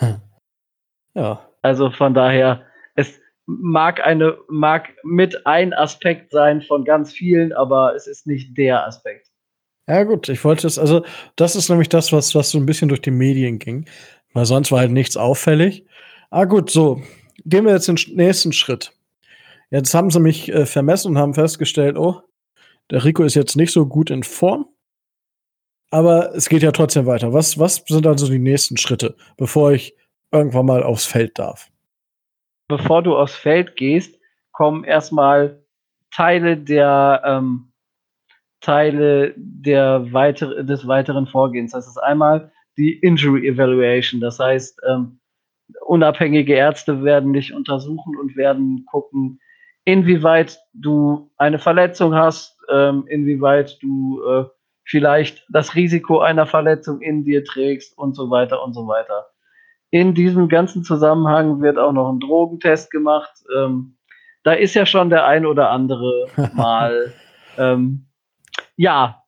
Ja. 1.14 1.40
Also 1.62 1.90
von 1.90 2.14
daher, 2.14 2.62
mag 3.48 4.04
eine, 4.04 4.36
mag 4.48 4.90
mit 5.02 5.46
ein 5.46 5.72
Aspekt 5.72 6.30
sein 6.32 6.60
von 6.60 6.84
ganz 6.84 7.12
vielen, 7.12 7.52
aber 7.52 7.94
es 7.94 8.06
ist 8.06 8.26
nicht 8.26 8.56
der 8.58 8.86
Aspekt. 8.86 9.28
Ja, 9.88 10.04
gut, 10.04 10.28
ich 10.28 10.44
wollte 10.44 10.66
es, 10.66 10.78
also, 10.78 11.02
das 11.36 11.56
ist 11.56 11.70
nämlich 11.70 11.88
das, 11.88 12.12
was, 12.12 12.34
was 12.34 12.50
so 12.50 12.58
ein 12.58 12.66
bisschen 12.66 12.90
durch 12.90 13.00
die 13.00 13.10
Medien 13.10 13.58
ging. 13.58 13.86
Weil 14.34 14.44
sonst 14.44 14.70
war 14.70 14.80
halt 14.80 14.90
nichts 14.90 15.16
auffällig. 15.16 15.86
Ah, 16.30 16.44
gut, 16.44 16.70
so. 16.70 17.00
Gehen 17.46 17.64
wir 17.64 17.72
jetzt 17.72 17.88
den 17.88 17.96
nächsten 18.14 18.52
Schritt. 18.52 18.92
Jetzt 19.70 19.94
haben 19.94 20.10
sie 20.10 20.20
mich 20.20 20.52
äh, 20.52 20.66
vermessen 20.66 21.12
und 21.12 21.18
haben 21.18 21.32
festgestellt, 21.32 21.96
oh, 21.96 22.20
der 22.90 23.04
Rico 23.04 23.22
ist 23.22 23.34
jetzt 23.34 23.56
nicht 23.56 23.72
so 23.72 23.86
gut 23.86 24.10
in 24.10 24.22
Form. 24.22 24.66
Aber 25.90 26.34
es 26.34 26.50
geht 26.50 26.62
ja 26.62 26.72
trotzdem 26.72 27.06
weiter. 27.06 27.32
Was, 27.32 27.58
was 27.58 27.82
sind 27.86 28.06
also 28.06 28.28
die 28.28 28.38
nächsten 28.38 28.76
Schritte, 28.76 29.16
bevor 29.38 29.72
ich 29.72 29.96
irgendwann 30.30 30.66
mal 30.66 30.82
aufs 30.82 31.06
Feld 31.06 31.38
darf? 31.38 31.70
Bevor 32.68 33.02
du 33.02 33.16
aufs 33.16 33.34
Feld 33.34 33.76
gehst, 33.76 34.20
kommen 34.52 34.84
erstmal 34.84 35.62
Teile 36.10 36.56
der 36.56 37.22
ähm, 37.24 37.72
Teile 38.60 39.34
der 39.36 40.12
weitere, 40.12 40.64
des 40.64 40.86
weiteren 40.86 41.26
Vorgehens. 41.26 41.72
Das 41.72 41.86
ist 41.86 41.98
einmal 41.98 42.52
die 42.76 42.98
Injury 42.98 43.46
Evaluation. 43.46 44.20
Das 44.20 44.38
heißt, 44.38 44.80
ähm, 44.88 45.20
unabhängige 45.86 46.54
Ärzte 46.54 47.02
werden 47.04 47.32
dich 47.32 47.54
untersuchen 47.54 48.16
und 48.16 48.36
werden 48.36 48.84
gucken, 48.86 49.40
inwieweit 49.84 50.60
du 50.74 51.30
eine 51.36 51.58
Verletzung 51.58 52.14
hast, 52.14 52.58
ähm, 52.70 53.04
inwieweit 53.08 53.82
du 53.82 54.22
äh, 54.22 54.44
vielleicht 54.84 55.46
das 55.50 55.74
Risiko 55.74 56.20
einer 56.20 56.46
Verletzung 56.46 57.00
in 57.00 57.24
dir 57.24 57.44
trägst 57.44 57.96
und 57.96 58.14
so 58.14 58.30
weiter 58.30 58.62
und 58.62 58.74
so 58.74 58.86
weiter. 58.86 59.26
In 59.90 60.14
diesem 60.14 60.48
ganzen 60.48 60.84
Zusammenhang 60.84 61.62
wird 61.62 61.78
auch 61.78 61.92
noch 61.92 62.10
ein 62.12 62.20
Drogentest 62.20 62.90
gemacht. 62.90 63.32
Ähm, 63.56 63.96
da 64.42 64.52
ist 64.52 64.74
ja 64.74 64.86
schon 64.86 65.10
der 65.10 65.26
ein 65.26 65.46
oder 65.46 65.70
andere 65.70 66.26
mal, 66.54 67.14
ähm, 67.56 68.06
ja. 68.76 69.22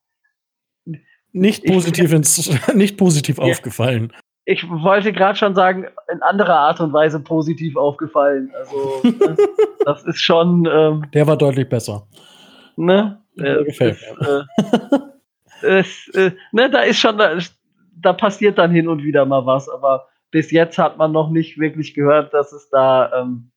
Nicht 1.33 1.64
positiv, 1.64 2.07
ich, 2.07 2.12
ins, 2.12 2.75
nicht 2.75 2.96
positiv 2.96 3.38
ja, 3.38 3.44
aufgefallen 3.44 4.12
ich 4.51 4.68
wollte 4.68 5.12
gerade 5.12 5.38
schon 5.38 5.55
sagen, 5.55 5.87
in 6.12 6.23
anderer 6.23 6.57
Art 6.57 6.81
und 6.81 6.92
Weise 6.92 7.20
positiv 7.20 7.77
aufgefallen. 7.77 8.51
Also, 8.59 9.01
ne, 9.05 9.37
das 9.85 10.05
ist 10.05 10.20
schon. 10.20 10.68
Ähm, 10.70 11.07
Der 11.12 11.27
war 11.27 11.37
deutlich 11.37 11.68
besser. 11.68 12.09
Ne? 12.77 13.20
Der 13.37 13.64
gefällt 13.64 13.99
mir. 14.18 14.46
Äh, 15.62 15.85
äh, 16.14 16.33
ne, 16.53 16.70
da 16.70 16.81
ist 16.81 16.99
schon, 16.99 17.18
da, 17.18 17.38
da 17.96 18.12
passiert 18.12 18.59
dann 18.59 18.73
hin 18.73 18.88
und 18.88 19.05
wieder 19.05 19.25
mal 19.25 19.46
was, 19.46 19.68
aber 19.68 20.09
bis 20.31 20.51
jetzt 20.51 20.79
hat 20.79 20.97
man 20.97 21.12
noch 21.12 21.31
nicht 21.31 21.59
wirklich 21.59 21.95
gehört, 21.95 22.33
dass 22.35 22.53
es 22.53 22.69
da 22.71 23.21
ähm, 23.21 23.51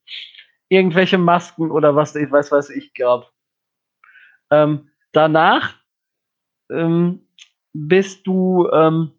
irgendwelche 0.69 1.17
Masken 1.17 1.71
oder 1.71 1.95
was 1.95 2.15
ich 2.15 2.31
weiß, 2.31 2.51
weiß 2.51 2.69
ich 2.71 2.93
gab. 2.93 3.31
Ähm, 4.51 4.89
danach 5.11 5.75
ähm, 6.71 7.27
bist 7.73 8.25
du 8.27 8.69
ähm, 8.71 9.11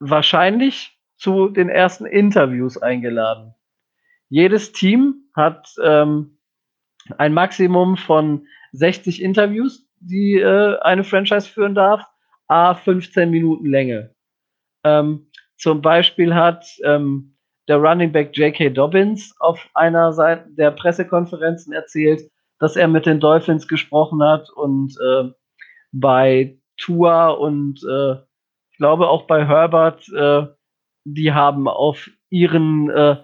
wahrscheinlich 0.00 0.98
zu 1.16 1.48
den 1.48 1.68
ersten 1.68 2.06
Interviews 2.06 2.78
eingeladen. 2.78 3.54
Jedes 4.28 4.72
Team 4.72 5.28
hat 5.34 5.72
ähm, 5.82 6.38
ein 7.18 7.34
Maximum 7.34 7.96
von 7.96 8.46
60 8.72 9.22
Interviews, 9.22 9.88
die 10.00 10.34
äh, 10.38 10.78
eine 10.80 11.04
Franchise 11.04 11.48
führen 11.48 11.74
darf, 11.74 12.04
a 12.48 12.74
15 12.74 13.30
Minuten 13.30 13.66
Länge. 13.66 14.14
Ähm, 14.84 15.30
zum 15.56 15.82
Beispiel 15.82 16.34
hat 16.34 16.66
ähm, 16.84 17.34
der 17.68 17.76
Running 17.78 18.12
Back 18.12 18.36
J.K. 18.36 18.70
Dobbins 18.70 19.34
auf 19.40 19.68
einer 19.74 20.12
Seite 20.12 20.48
der 20.50 20.70
Pressekonferenzen 20.70 21.72
erzählt, 21.72 22.30
dass 22.58 22.76
er 22.76 22.88
mit 22.88 23.06
den 23.06 23.20
Dolphins 23.20 23.66
gesprochen 23.68 24.22
hat 24.22 24.50
und 24.50 24.94
äh, 25.00 25.30
bei 25.92 26.58
Tua 26.76 27.30
und 27.30 27.80
äh, 27.88 28.16
ich 28.70 28.76
glaube 28.78 29.08
auch 29.08 29.26
bei 29.26 29.46
Herbert, 29.46 30.06
äh, 30.12 30.46
die 31.04 31.32
haben 31.32 31.68
auf 31.68 32.10
ihren 32.30 32.90
äh, 32.90 33.16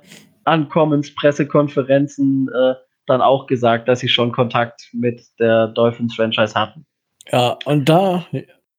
Ankommenspressekonferenzen 0.45 2.49
äh, 2.49 2.75
dann 3.07 3.23
auch 3.23 3.47
gesagt, 3.47 3.89
dass 3.89 4.01
sie 4.01 4.09
schon 4.09 4.33
Kontakt 4.33 4.89
mit 4.93 5.23
der 5.39 5.69
Dolphins 5.69 6.15
Franchise 6.15 6.55
hatten. 6.55 6.85
Ja, 7.31 7.57
und 7.65 7.89
da, 7.89 8.27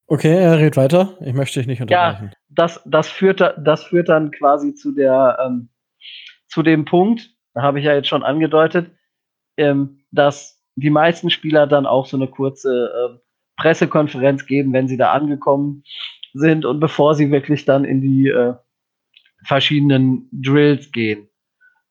okay, 0.08 0.38
er 0.38 0.58
redet 0.58 0.78
weiter. 0.78 1.18
Ich 1.20 1.34
möchte 1.34 1.60
dich 1.60 1.68
nicht 1.68 1.82
unterbrechen. 1.82 2.30
Ja, 2.32 2.38
das, 2.54 2.82
das, 2.86 3.10
führt, 3.10 3.42
das 3.58 3.84
führt 3.84 4.10
dann 4.10 4.32
quasi 4.32 4.74
zu 4.74 4.92
der, 4.92 5.38
ähm, 5.46 5.70
zu 6.48 6.64
dem 6.64 6.86
Punkt, 6.86 7.32
da 7.54 7.62
habe 7.62 7.80
ich 7.80 7.86
ja 7.86 7.94
jetzt 7.94 8.08
schon 8.08 8.24
angedeutet, 8.24 8.92
ähm, 9.58 10.04
dass 10.12 10.62
die 10.76 10.90
meisten 10.90 11.30
Spieler 11.30 11.68
dann 11.68 11.86
auch 11.86 12.06
so 12.06 12.18
eine 12.18 12.28
kurze 12.28 12.92
äh, 12.94 13.20
Pressekonferenz 13.58 14.46
geben, 14.46 14.74
wenn 14.74 14.88
sie 14.88 14.98
da 14.98 15.12
angekommen 15.12 15.84
sind 16.34 16.66
und 16.66 16.80
bevor 16.80 17.16
sie 17.16 17.32
wirklich 17.32 17.66
dann 17.66 17.86
in 17.86 18.02
die 18.02 18.30
äh, 18.30 18.56
verschiedenen 19.46 20.30
Drills 20.32 20.92
gehen. 20.92 21.30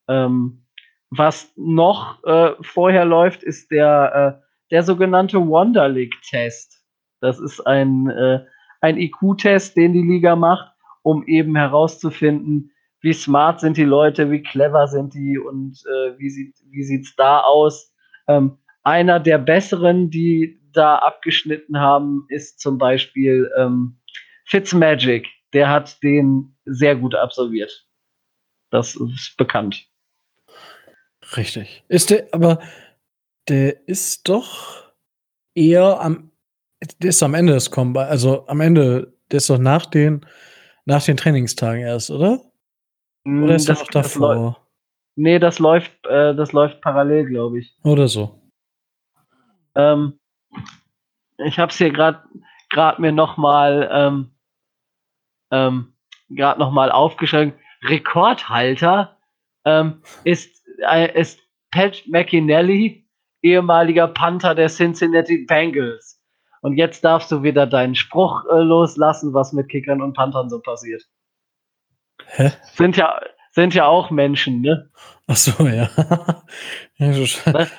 Ähm, 0.08 0.66
was 1.10 1.52
noch 1.56 2.22
äh, 2.24 2.52
vorher 2.62 3.04
läuft, 3.04 3.42
ist 3.42 3.70
der, 3.70 4.40
äh, 4.40 4.46
der 4.70 4.82
sogenannte 4.82 5.46
Wonderlick-Test. 5.46 6.84
Das 7.20 7.38
ist 7.38 7.60
ein, 7.66 8.08
äh, 8.08 8.44
ein 8.80 8.98
IQ-Test, 8.98 9.76
den 9.76 9.92
die 9.92 10.02
Liga 10.02 10.36
macht, 10.36 10.72
um 11.02 11.26
eben 11.26 11.56
herauszufinden, 11.56 12.72
wie 13.00 13.12
smart 13.12 13.60
sind 13.60 13.76
die 13.76 13.84
Leute, 13.84 14.30
wie 14.30 14.42
clever 14.42 14.86
sind 14.86 15.14
die 15.14 15.38
und 15.38 15.82
äh, 15.86 16.18
wie 16.18 16.30
sieht 16.30 16.54
wie 16.70 16.82
sieht's 16.82 17.14
da 17.16 17.40
aus. 17.40 17.94
Ähm, 18.28 18.58
einer 18.82 19.20
der 19.20 19.38
besseren, 19.38 20.10
die 20.10 20.60
da 20.72 20.96
abgeschnitten 20.96 21.78
haben, 21.78 22.26
ist 22.28 22.60
zum 22.60 22.78
Beispiel 22.78 23.50
ähm, 23.56 23.98
Fitzmagic, 24.44 25.26
der 25.52 25.68
hat 25.68 26.02
den 26.02 26.56
sehr 26.64 26.96
gut 26.96 27.14
absolviert. 27.14 27.86
Das 28.70 28.94
ist 28.94 29.36
bekannt. 29.36 29.86
Richtig. 31.36 31.84
Ist 31.88 32.10
der, 32.10 32.28
aber 32.32 32.60
der 33.48 33.88
ist 33.88 34.28
doch 34.28 34.92
eher 35.54 36.00
am, 36.00 36.30
der 36.80 37.10
ist 37.10 37.22
am 37.22 37.34
Ende 37.34 37.52
des 37.52 37.70
Combine, 37.70 38.06
also 38.06 38.46
am 38.46 38.60
Ende, 38.60 39.14
der 39.30 39.38
ist 39.38 39.50
doch 39.50 39.58
nach 39.58 39.86
den, 39.86 40.26
nach 40.84 41.02
den 41.04 41.16
Trainingstagen 41.16 41.82
erst, 41.82 42.10
oder? 42.10 42.40
Mm, 43.24 43.44
oder 43.44 43.54
ist 43.54 43.68
das, 43.68 43.80
noch 43.80 43.88
davor? 43.88 44.44
Das 44.44 44.56
nee, 45.16 45.38
das 45.38 45.58
läuft, 45.58 45.92
äh, 46.06 46.34
das 46.34 46.52
läuft 46.52 46.80
parallel, 46.80 47.26
glaube 47.26 47.60
ich. 47.60 47.76
Oder 47.84 48.08
so. 48.08 48.40
Ähm, 49.74 50.18
ich 51.38 51.58
habe 51.58 51.70
es 51.70 51.78
hier 51.78 51.90
gerade 51.90 52.22
gerade 52.70 53.00
mir 53.00 53.12
noch 53.12 53.36
mal 53.36 53.88
ähm, 53.92 54.30
ähm, 55.50 55.92
gerade 56.30 56.60
nochmal 56.60 56.90
aufgeschrieben, 56.90 57.54
Rekordhalter 57.82 59.16
ähm, 59.64 60.02
ist, 60.24 60.64
äh, 60.88 61.18
ist 61.18 61.40
Pat 61.70 62.02
McInally, 62.06 63.06
ehemaliger 63.42 64.08
Panther 64.08 64.54
der 64.54 64.68
Cincinnati 64.68 65.44
Bengals. 65.46 66.19
Und 66.60 66.76
jetzt 66.76 67.04
darfst 67.04 67.32
du 67.32 67.42
wieder 67.42 67.66
deinen 67.66 67.94
Spruch 67.94 68.44
äh, 68.50 68.58
loslassen, 68.58 69.32
was 69.32 69.52
mit 69.52 69.68
Kickern 69.68 70.02
und 70.02 70.12
Panthern 70.14 70.50
so 70.50 70.60
passiert. 70.60 71.04
Hä? 72.26 72.52
Sind 72.74 72.96
ja, 72.96 73.20
sind 73.52 73.74
ja 73.74 73.86
auch 73.86 74.10
Menschen, 74.10 74.60
ne? 74.60 74.90
Ach 75.26 75.36
so, 75.36 75.66
ja. 75.66 75.88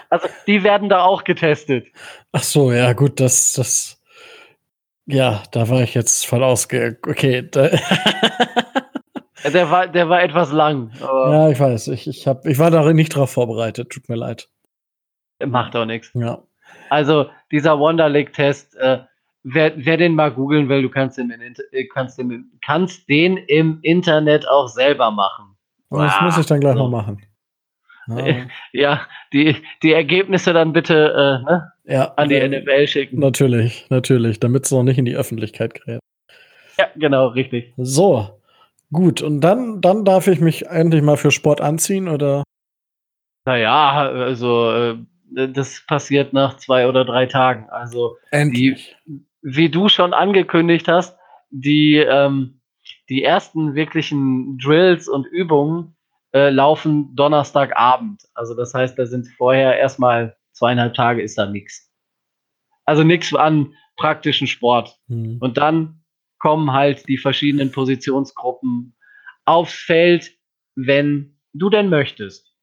Also, 0.10 0.28
die 0.48 0.63
werden 0.63 0.89
da 0.89 1.04
auch 1.04 1.24
getestet. 1.24 1.86
Ach 2.32 2.41
so, 2.41 2.72
ja, 2.72 2.94
gut, 2.94 3.20
das, 3.20 3.54
das, 3.54 4.02
ja, 5.06 5.44
da 5.52 5.70
war 5.70 5.82
ich 5.82 5.94
jetzt 5.94 6.26
voll 6.26 6.44
ausge. 6.44 6.98
Okay. 7.06 7.48
der 7.52 7.80
war, 9.70 9.88
der 9.88 10.10
war 10.10 10.24
etwas 10.24 10.52
lang. 10.52 10.91
ja, 11.00 11.50
ich 11.50 11.60
weiß. 11.60 11.89
Ich, 11.89 12.08
ich, 12.08 12.26
hab, 12.26 12.48
ich 12.48 12.58
war 12.58 12.72
darin 12.72 12.96
nicht 12.96 13.15
drauf 13.15 13.30
vorbereitet. 13.30 13.91
Tut 13.91 14.10
mir 14.10 14.15
leid. 14.15 14.50
Macht 15.46 15.76
auch 15.76 15.86
nichts. 15.86 16.10
Ja. 16.15 16.41
Also 16.91 17.27
dieser 17.51 17.80
Wonderlick-Test, 17.80 18.75
äh, 18.75 18.99
wer, 19.43 19.71
wer 19.77 19.95
den 19.95 20.13
mal 20.13 20.30
googeln 20.30 20.67
will, 20.67 20.82
du 20.82 20.89
kannst 20.89 21.17
den, 21.17 21.32
in, 21.32 21.56
äh, 21.71 21.86
kannst, 21.86 22.17
den, 22.17 22.51
kannst 22.62 23.08
den 23.08 23.38
im 23.38 23.80
Internet 23.82 24.45
auch 24.45 24.67
selber 24.67 25.10
machen. 25.10 25.56
Das 25.89 26.13
ah, 26.17 26.25
muss 26.25 26.38
ich 26.38 26.45
dann 26.47 26.60
gleich 26.60 26.75
so. 26.75 26.89
mal 26.89 27.01
machen. 27.01 27.25
Ja, 28.08 28.45
ja 28.73 29.01
die, 29.32 29.56
die 29.84 29.93
Ergebnisse 29.93 30.51
dann 30.51 30.73
bitte 30.73 31.41
äh, 31.45 31.49
ne? 31.49 31.71
ja, 31.86 32.12
an 32.17 32.27
die 32.27 32.36
ja, 32.36 32.49
NFL 32.49 32.88
schicken. 32.88 33.19
Natürlich, 33.19 33.89
natürlich, 33.89 34.41
damit 34.41 34.65
es 34.65 34.71
noch 34.71 34.84
nicht 34.84 34.97
in 34.97 35.06
die 35.06 35.15
Öffentlichkeit 35.15 35.73
gerät. 35.75 36.01
Ja, 36.77 36.88
genau, 36.97 37.27
richtig. 37.27 37.73
So, 37.77 38.41
gut. 38.91 39.21
Und 39.21 39.39
dann, 39.39 39.80
dann 39.80 40.04
darf 40.04 40.27
ich 40.27 40.41
mich 40.41 40.67
endlich 40.67 41.04
mal 41.04 41.15
für 41.15 41.32
Sport 41.32 41.62
anziehen, 41.62 42.10
oder? 42.10 42.43
Naja, 43.45 43.93
also 43.93 44.71
äh, 44.71 44.97
das 45.32 45.86
passiert 45.88 46.34
nach 46.34 46.58
zwei 46.58 46.88
oder 46.88 47.06
drei 47.06 47.26
Tagen. 47.26 47.70
Also 47.70 48.17
endlich. 48.32 48.96
Die, 49.06 49.26
wie 49.41 49.70
du 49.70 49.89
schon 49.89 50.13
angekündigt 50.13 50.88
hast, 50.88 51.17
die, 51.50 51.96
ähm, 51.98 52.62
die 53.10 53.24
ersten 53.24 53.76
wirklichen 53.76 54.58
Drills 54.58 55.08
und 55.08 55.26
Übungen 55.26 55.96
äh, 56.34 56.50
laufen 56.50 57.15
Donnerstagabend. 57.15 58.24
Also 58.34 58.56
das 58.56 58.74
heißt, 58.74 58.98
da 58.98 59.06
sind 59.06 59.28
vorher 59.38 59.78
erstmal 59.78 60.38
zweieinhalb 60.54 60.94
Tage 60.94 61.22
ist 61.22 61.38
da 61.38 61.46
nichts. 61.46 61.91
Also 62.86 63.04
nichts 63.04 63.34
an 63.34 63.74
praktischen 63.98 64.48
Sport. 64.48 64.98
Mhm. 65.08 65.38
Und 65.39 65.58
dann 65.58 66.04
kommen 66.39 66.72
halt 66.74 67.08
die 67.08 67.17
verschiedenen 67.17 67.72
Positionsgruppen 67.72 68.96
aufs 69.46 69.74
Feld, 69.74 70.32
wenn 70.76 71.38
du 71.54 71.70
denn 71.70 71.89
möchtest. 71.89 72.54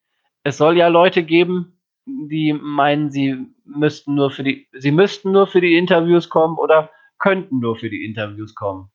Es 0.43 0.57
soll 0.57 0.77
ja 0.77 0.87
Leute 0.87 1.23
geben, 1.23 1.78
die 2.05 2.53
meinen, 2.53 3.11
sie 3.11 3.45
müssten 3.65 4.15
nur 4.15 4.31
für 4.31 4.43
die, 4.43 4.67
sie 4.73 4.91
müssten 4.91 5.31
nur 5.31 5.47
für 5.47 5.61
die 5.61 5.77
Interviews 5.77 6.29
kommen 6.29 6.57
oder 6.57 6.89
könnten 7.19 7.59
nur 7.59 7.75
für 7.75 7.89
die 7.89 8.05
Interviews 8.05 8.55
kommen. 8.55 8.89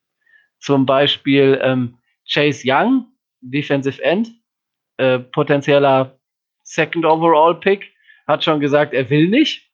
Zum 0.59 0.87
Beispiel 0.87 1.61
ähm, 1.63 1.99
Chase 2.29 2.63
Young, 2.65 3.07
Defensive 3.41 4.03
End, 4.03 4.33
äh, 4.97 5.19
potenzieller 5.19 6.19
Second 6.63 7.05
Overall 7.05 7.61
Pick, 7.61 7.93
hat 8.27 8.43
schon 8.43 8.61
gesagt, 8.61 8.95
er 8.95 9.11
will 9.11 9.29
nicht. 9.29 9.71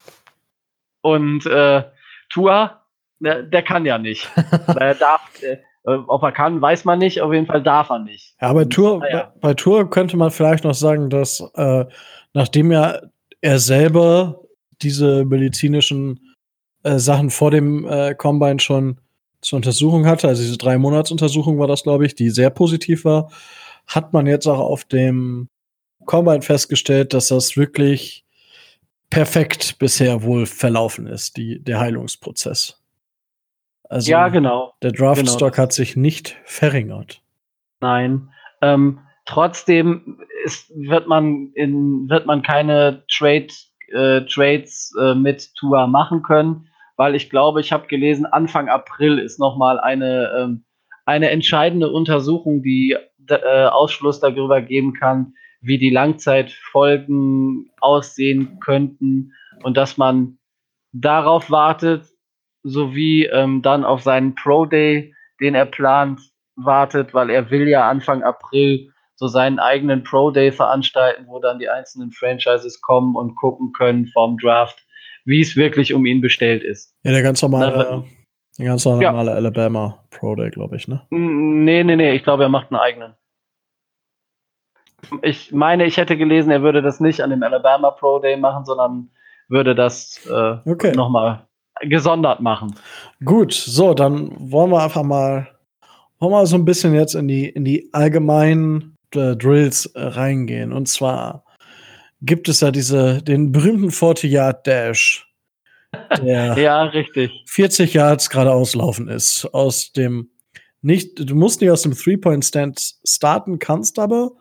Und 1.02 1.46
äh, 1.46 1.84
Tua, 2.28 2.82
der, 3.20 3.42
der, 3.44 3.62
kann 3.62 3.86
ja 3.86 3.98
nicht. 3.98 4.28
er 4.66 4.94
darf, 4.94 5.20
äh, 5.42 5.58
ob 5.84 6.22
er 6.22 6.32
kann, 6.32 6.60
weiß 6.60 6.84
man 6.84 6.98
nicht. 6.98 7.20
Auf 7.20 7.32
jeden 7.32 7.46
Fall 7.46 7.62
darf 7.62 7.90
er 7.90 8.00
nicht. 8.00 8.34
Ja, 8.40 8.52
bei 8.52 8.64
Tour, 8.64 9.02
ja. 9.10 9.32
bei 9.40 9.54
Tour 9.54 9.88
könnte 9.88 10.16
man 10.16 10.30
vielleicht 10.30 10.64
noch 10.64 10.74
sagen, 10.74 11.08
dass 11.08 11.40
äh, 11.54 11.86
nachdem 12.32 12.72
ja 12.72 13.00
er 13.40 13.58
selber 13.58 14.40
diese 14.82 15.24
medizinischen 15.24 16.36
äh, 16.82 16.98
Sachen 16.98 17.30
vor 17.30 17.50
dem 17.50 17.86
äh, 17.86 18.14
Combine 18.14 18.60
schon 18.60 19.00
zur 19.40 19.56
Untersuchung 19.56 20.06
hatte, 20.06 20.28
also 20.28 20.42
diese 20.42 20.58
drei 20.58 20.76
Monats 20.78 21.10
Untersuchung 21.10 21.58
war 21.58 21.66
das, 21.66 21.82
glaube 21.82 22.06
ich, 22.06 22.14
die 22.14 22.30
sehr 22.30 22.50
positiv 22.50 23.04
war, 23.04 23.30
hat 23.86 24.12
man 24.12 24.26
jetzt 24.26 24.46
auch 24.46 24.58
auf 24.58 24.84
dem 24.84 25.48
Combine 26.04 26.42
festgestellt, 26.42 27.14
dass 27.14 27.28
das 27.28 27.56
wirklich 27.56 28.24
perfekt 29.08 29.78
bisher 29.78 30.22
wohl 30.22 30.46
verlaufen 30.46 31.06
ist, 31.06 31.36
die, 31.36 31.58
der 31.62 31.80
Heilungsprozess. 31.80 32.80
Also 33.88 34.10
ja, 34.10 34.28
genau. 34.28 34.74
Der 34.82 34.92
Draftstock 34.92 35.54
genau. 35.54 35.62
hat 35.62 35.72
sich 35.72 35.96
nicht 35.96 36.36
verringert. 36.44 37.22
Nein. 37.80 38.28
Ähm, 38.62 39.00
trotzdem 39.30 40.18
ist, 40.44 40.70
wird, 40.74 41.06
man 41.06 41.52
in, 41.54 42.08
wird 42.08 42.26
man 42.26 42.42
keine 42.42 43.04
Trade, 43.10 43.46
äh, 43.92 44.22
Trades 44.22 44.92
äh, 45.00 45.14
mit 45.14 45.54
Tua 45.54 45.86
machen 45.86 46.22
können, 46.22 46.68
weil 46.96 47.14
ich 47.14 47.30
glaube, 47.30 47.60
ich 47.60 47.72
habe 47.72 47.86
gelesen, 47.86 48.26
Anfang 48.26 48.68
April 48.68 49.18
ist 49.18 49.38
nochmal 49.38 49.78
eine, 49.78 50.30
ähm, 50.36 50.64
eine 51.06 51.30
entscheidende 51.30 51.90
Untersuchung, 51.90 52.62
die 52.62 52.96
äh, 53.28 53.66
Ausschluss 53.66 54.20
darüber 54.20 54.60
geben 54.60 54.94
kann, 54.94 55.34
wie 55.60 55.78
die 55.78 55.90
Langzeitfolgen 55.90 57.70
aussehen 57.80 58.58
könnten 58.60 59.32
und 59.62 59.76
dass 59.76 59.96
man 59.96 60.38
darauf 60.92 61.50
wartet, 61.50 62.06
sowie 62.62 63.26
ähm, 63.26 63.62
dann 63.62 63.84
auf 63.84 64.02
seinen 64.02 64.34
Pro 64.34 64.66
Day, 64.66 65.14
den 65.40 65.54
er 65.54 65.66
plant, 65.66 66.20
wartet, 66.56 67.14
weil 67.14 67.30
er 67.30 67.50
will 67.50 67.68
ja 67.68 67.88
Anfang 67.88 68.22
April 68.22 68.89
so 69.20 69.28
seinen 69.28 69.58
eigenen 69.58 70.02
Pro 70.02 70.30
Day 70.30 70.50
veranstalten, 70.50 71.26
wo 71.28 71.40
dann 71.40 71.58
die 71.58 71.68
einzelnen 71.68 72.10
Franchises 72.10 72.80
kommen 72.80 73.16
und 73.16 73.36
gucken 73.36 73.70
können 73.72 74.06
vom 74.06 74.38
Draft, 74.38 74.82
wie 75.26 75.42
es 75.42 75.56
wirklich 75.56 75.92
um 75.92 76.06
ihn 76.06 76.22
bestellt 76.22 76.64
ist. 76.64 76.94
Ja, 77.02 77.12
der 77.12 77.22
ganz 77.22 77.42
normale, 77.42 78.02
der 78.58 78.66
ganz 78.66 78.86
normale 78.86 79.30
ja. 79.30 79.36
Alabama 79.36 80.02
Pro 80.08 80.34
Day, 80.36 80.48
glaube 80.48 80.76
ich, 80.76 80.88
ne? 80.88 81.02
Nee, 81.10 81.84
nee, 81.84 81.96
nee, 81.96 82.14
ich 82.14 82.24
glaube, 82.24 82.44
er 82.44 82.48
macht 82.48 82.72
einen 82.72 82.80
eigenen. 82.80 83.14
Ich 85.20 85.52
meine, 85.52 85.84
ich 85.84 85.98
hätte 85.98 86.16
gelesen, 86.16 86.50
er 86.50 86.62
würde 86.62 86.80
das 86.80 86.98
nicht 86.98 87.20
an 87.20 87.28
dem 87.28 87.42
Alabama 87.42 87.90
Pro 87.90 88.20
Day 88.20 88.38
machen, 88.38 88.64
sondern 88.64 89.10
würde 89.48 89.74
das 89.74 90.26
äh, 90.30 90.56
okay. 90.64 90.92
nochmal 90.92 91.46
gesondert 91.82 92.40
machen. 92.40 92.74
Gut, 93.22 93.52
so, 93.52 93.92
dann 93.92 94.30
wollen 94.50 94.70
wir 94.70 94.82
einfach 94.82 95.02
mal, 95.02 95.46
wollen 96.18 96.32
wir 96.32 96.46
so 96.46 96.56
ein 96.56 96.64
bisschen 96.64 96.94
jetzt 96.94 97.14
in 97.14 97.28
die, 97.28 97.50
in 97.50 97.66
die 97.66 97.90
allgemeinen 97.92 98.96
äh, 99.14 99.36
Drills 99.36 99.86
äh, 99.86 100.00
reingehen. 100.00 100.72
Und 100.72 100.88
zwar 100.88 101.44
gibt 102.22 102.48
es 102.48 102.60
ja 102.60 102.70
diese, 102.70 103.22
den 103.22 103.52
berühmten 103.52 103.90
40-Yard-Dash. 103.90 105.26
Der 106.18 106.58
ja, 106.58 106.84
richtig. 106.84 107.30
40 107.46 107.94
Yards 107.94 108.30
geradeaus 108.30 108.74
laufen 108.74 109.08
ist. 109.08 109.46
Aus 109.52 109.92
dem 109.92 110.30
nicht, 110.82 111.28
du 111.28 111.34
musst 111.34 111.60
nicht 111.60 111.70
aus 111.70 111.82
dem 111.82 111.94
Three-Point-Stand 111.94 112.94
starten, 113.04 113.58
kannst 113.58 113.98
aber, 113.98 114.32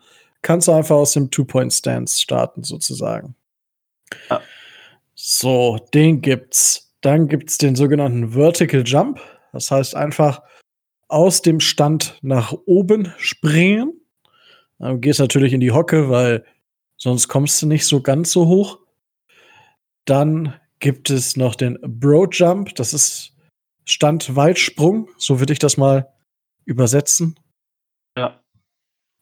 kannst 0.41 0.67
du 0.67 0.71
einfach 0.71 0.95
aus 0.95 1.13
dem 1.13 1.31
Two-Point-Stance 1.31 2.21
starten, 2.21 2.63
sozusagen. 2.63 3.35
Ja. 4.29 4.41
So, 5.15 5.77
den 5.93 6.21
gibt's. 6.21 6.95
Dann 7.01 7.27
gibt 7.27 7.49
es 7.49 7.57
den 7.57 7.75
sogenannten 7.75 8.33
Vertical 8.33 8.83
Jump. 8.85 9.19
Das 9.51 9.71
heißt 9.71 9.95
einfach 9.95 10.41
aus 11.07 11.41
dem 11.41 11.59
Stand 11.59 12.17
nach 12.21 12.53
oben 12.65 13.13
springen. 13.17 13.98
Du 14.79 14.97
gehst 14.97 15.19
natürlich 15.19 15.53
in 15.53 15.59
die 15.59 15.71
Hocke, 15.71 16.09
weil 16.09 16.45
sonst 16.97 17.27
kommst 17.27 17.61
du 17.61 17.67
nicht 17.67 17.85
so 17.85 18.01
ganz 18.01 18.31
so 18.31 18.47
hoch. 18.47 18.79
Dann 20.05 20.53
gibt 20.79 21.09
es 21.09 21.35
noch 21.35 21.55
den 21.55 21.77
Bro 21.81 22.29
Jump. 22.31 22.75
Das 22.75 22.93
ist 22.93 23.33
Standweitsprung. 23.85 25.09
So 25.17 25.39
würde 25.39 25.53
ich 25.53 25.59
das 25.59 25.77
mal 25.77 26.11
übersetzen. 26.65 27.39
Ja. 28.17 28.41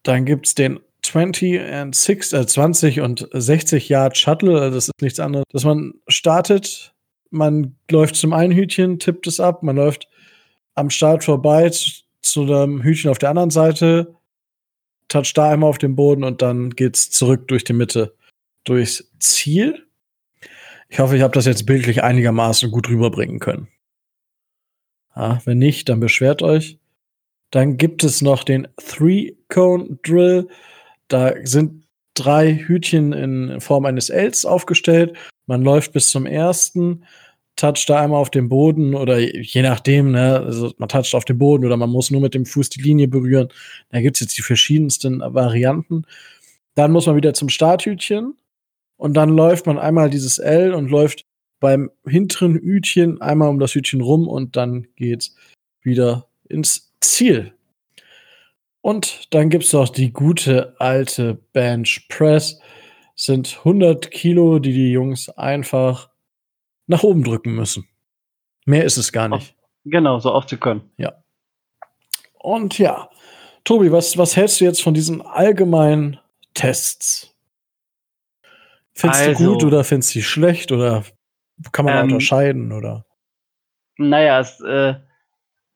Dann 0.04 0.26
gibt 0.26 0.48
es 0.48 0.56
den 0.56 0.80
20 1.04 1.60
and 1.60 1.96
6, 1.96 2.34
äh, 2.34 2.46
20 2.46 3.02
und 3.02 3.28
60 3.32 3.90
Yard 3.90 4.18
Shuttle. 4.18 4.62
Also 4.62 4.76
das 4.76 4.88
ist 4.90 5.02
nichts 5.02 5.20
anderes, 5.20 5.46
dass 5.52 5.64
man 5.64 5.94
startet 6.08 6.94
man 7.32 7.76
läuft 7.90 8.16
zum 8.16 8.34
einen 8.34 8.54
Hütchen, 8.54 9.00
tippt 9.00 9.28
es 9.28 9.40
ab, 9.40 9.64
man 9.64 9.76
läuft 9.76 10.08
am 10.76 10.90
Start 10.90 11.24
vorbei 11.24 11.70
zu, 11.70 11.92
zu 12.22 12.44
einem 12.44 12.84
Hütchen 12.84 13.10
auf 13.10 13.18
der 13.18 13.30
anderen 13.30 13.50
Seite, 13.50 14.16
toucht 15.08 15.38
da 15.38 15.52
einmal 15.52 15.70
auf 15.70 15.78
den 15.78 15.96
Boden 15.96 16.24
und 16.24 16.42
dann 16.42 16.72
geht's 16.72 17.10
zurück 17.10 17.48
durch 17.48 17.64
die 17.64 17.74
Mitte 17.74 18.16
durchs 18.64 19.12
Ziel. 19.20 19.86
Ich 20.90 21.00
hoffe, 21.00 21.16
ich 21.16 21.22
habe 21.22 21.34
das 21.34 21.46
jetzt 21.46 21.66
bildlich 21.66 22.04
einigermaßen 22.04 22.72
gut 22.72 22.90
rüberbringen 22.90 23.40
können. 23.40 23.68
Ja, 25.16 25.42
wenn 25.46 25.58
nicht, 25.58 25.90
dann 25.90 26.00
beschwert 26.00 26.42
euch. 26.42 26.80
Dann 27.52 27.78
gibt 27.78 28.04
es 28.04 28.22
noch 28.22 28.44
den 28.44 28.68
Three-Cone-Drill. 28.78 30.50
Da 31.08 31.34
sind 31.44 31.86
drei 32.14 32.56
Hütchen 32.56 33.14
in 33.14 33.62
Form 33.62 33.86
eines 33.86 34.10
Ls 34.10 34.46
aufgestellt 34.46 35.18
man 35.48 35.64
läuft 35.64 35.94
bis 35.94 36.10
zum 36.10 36.26
ersten, 36.26 37.06
toucht 37.58 37.90
da 37.90 38.02
einmal 38.02 38.22
auf 38.22 38.30
dem 38.30 38.48
Boden 38.50 38.96
oder 38.96 39.20
je 39.20 39.62
nachdem, 39.62 40.12
ne, 40.12 40.40
also 40.40 40.74
man 40.78 40.88
toucht 40.88 41.14
auf 41.14 41.26
dem 41.26 41.38
Boden 41.38 41.66
oder 41.66 41.76
man 41.76 41.90
muss 41.90 42.12
nur 42.12 42.22
mit 42.22 42.34
dem 42.34 42.46
Fuß 42.46 42.70
die 42.70 42.82
Linie 42.82 43.08
berühren. 43.08 43.50
Da 43.90 44.00
gibt 44.00 44.16
es 44.18 44.22
jetzt 44.22 44.38
die 44.38 44.44
verschiedensten 44.44 45.20
Varianten. 45.20 46.06
Dann 46.76 46.92
muss 46.92 47.08
man 47.08 47.16
wieder 47.16 47.34
zum 47.34 47.50
Starthütchen 47.50 48.36
und 48.96 49.16
dann 49.16 49.30
läuft 49.30 49.66
man 49.66 49.80
einmal 49.80 50.10
dieses 50.10 50.40
L 50.40 50.74
und 50.74 50.90
läuft 50.90 51.26
beim 51.60 51.90
hinteren 52.06 52.56
Hütchen 52.56 53.20
einmal 53.22 53.50
um 53.50 53.60
das 53.60 53.74
Hütchen 53.74 54.02
rum 54.02 54.28
und 54.28 54.56
dann 54.56 54.88
geht's 54.96 55.36
wieder 55.82 56.28
ins 56.48 56.94
Ziel. 57.02 57.54
Und 58.82 59.34
dann 59.34 59.50
gibt's 59.50 59.74
noch 59.74 59.90
die 59.90 60.14
gute 60.14 60.80
alte 60.80 61.40
Bench 61.52 62.08
Press 62.10 62.60
sind 63.16 63.58
100 63.58 64.12
Kilo, 64.12 64.60
die 64.60 64.74
die 64.74 64.92
Jungs 64.92 65.30
einfach 65.30 66.10
nach 66.88 67.04
oben 67.04 67.24
drücken 67.24 67.56
müssen. 67.56 67.88
Mehr 68.66 68.84
ist 68.84 68.98
es 68.98 69.12
gar 69.12 69.30
nicht. 69.30 69.56
Genau, 69.86 70.20
so 70.20 70.34
oft 70.34 70.50
sie 70.50 70.58
können. 70.58 70.90
Ja. 70.98 71.14
Und 72.40 72.78
ja, 72.78 73.10
Tobi, 73.64 73.92
was, 73.92 74.18
was 74.18 74.36
hältst 74.36 74.60
du 74.60 74.66
jetzt 74.66 74.82
von 74.82 74.94
diesen 74.94 75.22
allgemeinen 75.22 76.20
Tests? 76.54 77.34
Findest 78.94 79.28
also, 79.28 79.44
du 79.44 79.54
gut 79.54 79.64
oder 79.64 79.84
findest 79.84 80.16
du 80.16 80.22
schlecht 80.22 80.72
oder 80.72 81.04
kann 81.72 81.86
man 81.86 81.98
ähm, 81.98 82.04
unterscheiden 82.04 82.72
oder? 82.72 83.06
Naja, 83.98 84.40
es, 84.40 84.60
äh, 84.62 84.96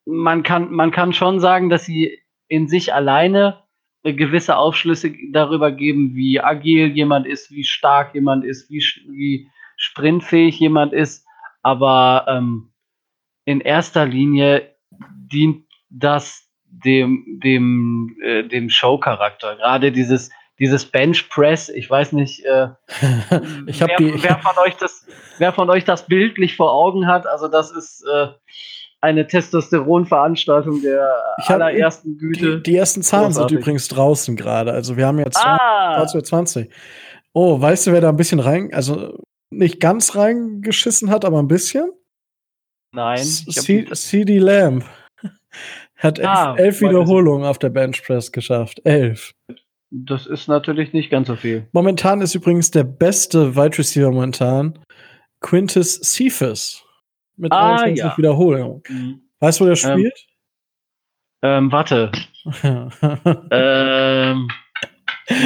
man 0.05 0.43
kann 0.43 0.71
man 0.71 0.91
kann 0.91 1.13
schon 1.13 1.39
sagen, 1.39 1.69
dass 1.69 1.85
sie 1.85 2.19
in 2.47 2.67
sich 2.67 2.93
alleine 2.93 3.61
gewisse 4.03 4.57
Aufschlüsse 4.57 5.13
darüber 5.31 5.71
geben, 5.71 6.15
wie 6.15 6.39
agil 6.39 6.87
jemand 6.87 7.27
ist, 7.27 7.51
wie 7.51 7.63
stark 7.63 8.15
jemand 8.15 8.43
ist, 8.43 8.69
wie, 8.69 8.83
wie 9.09 9.47
sprintfähig 9.81 10.59
jemand 10.59 10.93
ist. 10.93 11.25
Aber 11.63 12.25
ähm, 12.27 12.71
in 13.45 13.61
erster 13.61 14.05
Linie 14.05 14.75
dient 14.91 15.65
das 15.89 16.47
dem, 16.65 17.39
dem, 17.43 18.15
äh, 18.23 18.43
dem 18.43 18.69
Show-Charakter. 18.69 19.55
Gerade 19.57 19.91
dieses, 19.91 20.29
dieses 20.59 20.85
Bench 20.85 21.29
Press, 21.29 21.69
ich 21.69 21.89
weiß 21.89 22.13
nicht, 22.13 22.45
äh, 22.45 22.67
ich 23.67 23.81
wer, 23.81 23.97
die, 23.97 24.23
wer, 24.23 24.37
von 24.41 24.57
euch 24.65 24.77
das, 24.77 25.05
wer 25.37 25.51
von 25.51 25.69
euch 25.69 25.83
das 25.83 26.05
bildlich 26.05 26.55
vor 26.55 26.71
Augen 26.71 27.07
hat, 27.07 27.27
also 27.27 27.47
das 27.47 27.71
ist 27.71 28.05
äh, 28.11 28.27
eine 29.01 29.25
Testosteron-Veranstaltung 29.27 30.81
der 30.81 31.11
allerersten 31.47 32.17
Güte. 32.17 32.57
Die, 32.57 32.63
die 32.63 32.77
ersten 32.77 33.01
Zahlen 33.01 33.27
Großartig. 33.27 33.49
sind 33.49 33.59
übrigens 33.59 33.87
draußen 33.87 34.35
gerade. 34.35 34.71
Also 34.71 34.95
wir 34.95 35.07
haben 35.07 35.17
jetzt 35.17 35.43
ah. 35.43 36.05
20. 36.07 36.71
Oh, 37.33 37.59
weißt 37.59 37.87
du, 37.87 37.93
wer 37.93 38.01
da 38.01 38.09
ein 38.09 38.17
bisschen 38.17 38.39
rein, 38.39 38.69
also 38.73 39.17
nicht 39.51 39.79
ganz 39.79 40.15
reingeschissen 40.15 41.09
hat, 41.09 41.25
aber 41.25 41.39
ein 41.39 41.47
bisschen? 41.47 41.91
Nein. 42.93 43.23
CD 43.23 44.39
Lamb 44.39 44.85
hat 45.97 46.19
ah, 46.19 46.55
elf, 46.55 46.59
elf 46.59 46.81
Wiederholungen 46.81 47.45
auf 47.45 47.59
der 47.59 47.69
Benchpress 47.69 48.31
geschafft. 48.31 48.81
Elf. 48.83 49.33
Das 49.91 50.25
ist 50.25 50.47
natürlich 50.47 50.93
nicht 50.93 51.09
ganz 51.09 51.27
so 51.27 51.35
viel. 51.35 51.67
Momentan 51.73 52.21
ist 52.21 52.33
übrigens 52.33 52.71
der 52.71 52.85
beste 52.85 53.55
Wide 53.55 53.77
Receiver 53.77 54.09
momentan 54.09 54.79
Quintus 55.41 55.99
Cephas 56.01 56.83
mit 57.35 57.51
ah, 57.51 57.75
21 57.75 57.97
ja. 57.97 58.17
Wiederholungen. 58.17 58.81
Mhm. 58.87 59.21
Weißt 59.39 59.59
du, 59.59 59.65
wo 59.65 59.73
der 59.73 59.83
ähm, 59.83 59.99
spielt? 59.99 60.27
Ähm, 61.41 61.65
ähm 61.65 61.71
warte. 61.71 62.11
ähm, 63.51 64.47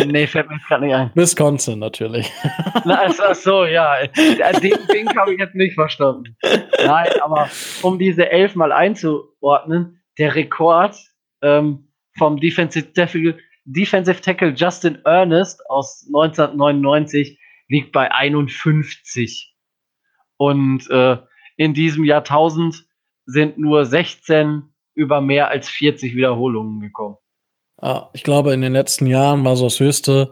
nee, 0.07 0.27
fällt 0.27 0.49
mir 0.49 0.59
gerade 0.67 0.85
nicht 0.85 0.95
ein. 0.95 1.11
Wisconsin 1.15 1.79
natürlich. 1.79 2.31
Na, 2.85 3.07
ach 3.07 3.35
so, 3.35 3.65
ja. 3.65 4.05
Den, 4.07 4.77
den 4.93 5.17
habe 5.17 5.33
ich 5.33 5.39
jetzt 5.39 5.55
nicht 5.55 5.73
verstanden. 5.73 6.35
Nein, 6.85 7.09
aber 7.21 7.49
um 7.81 7.99
diese 7.99 8.29
elf 8.29 8.55
mal 8.55 8.71
einzuordnen, 8.71 10.01
der 10.17 10.35
Rekord 10.35 10.95
ähm, 11.41 11.91
vom 12.17 12.39
Defensive 12.39 12.93
Tackle, 12.93 13.37
Defensive 13.65 14.21
Tackle 14.21 14.53
Justin 14.55 14.99
Ernest 15.05 15.61
aus 15.69 16.05
1999 16.07 17.39
liegt 17.67 17.91
bei 17.91 18.11
51. 18.11 19.55
Und 20.37 20.89
äh, 20.89 21.17
in 21.57 21.73
diesem 21.73 22.03
Jahrtausend 22.03 22.85
sind 23.25 23.57
nur 23.57 23.85
16 23.85 24.63
über 24.93 25.21
mehr 25.21 25.49
als 25.49 25.69
40 25.69 26.15
Wiederholungen 26.15 26.79
gekommen. 26.79 27.17
Ah, 27.81 28.09
ich 28.13 28.23
glaube, 28.23 28.53
in 28.53 28.61
den 28.61 28.73
letzten 28.73 29.07
Jahren 29.07 29.43
war 29.43 29.55
so 29.55 29.65
das 29.65 29.79
höchste, 29.79 30.31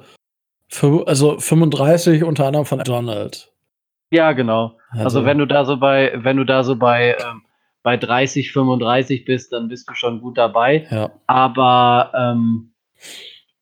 also 1.06 1.40
35 1.40 2.24
unter 2.24 2.48
anderem 2.48 2.66
von 2.66 2.80
Donald. 2.80 3.52
Ja, 4.12 4.32
genau. 4.32 4.78
Also, 4.92 5.04
also, 5.04 5.26
wenn 5.26 5.40
du 5.40 5.48
da 5.48 5.66
so 5.66 5.78
bei, 5.78 6.14
wenn 6.16 6.38
du 6.38 6.44
da 6.44 6.64
so 6.64 6.76
bei, 6.76 7.18
ähm, 7.20 7.42
bei 7.82 7.98
30, 7.98 8.52
35 8.52 9.26
bist, 9.26 9.52
dann 9.52 9.68
bist 9.68 9.90
du 9.90 9.94
schon 9.94 10.22
gut 10.22 10.38
dabei. 10.38 10.88
Ja. 10.90 11.12
Aber, 11.28 12.12
ähm, 12.16 12.74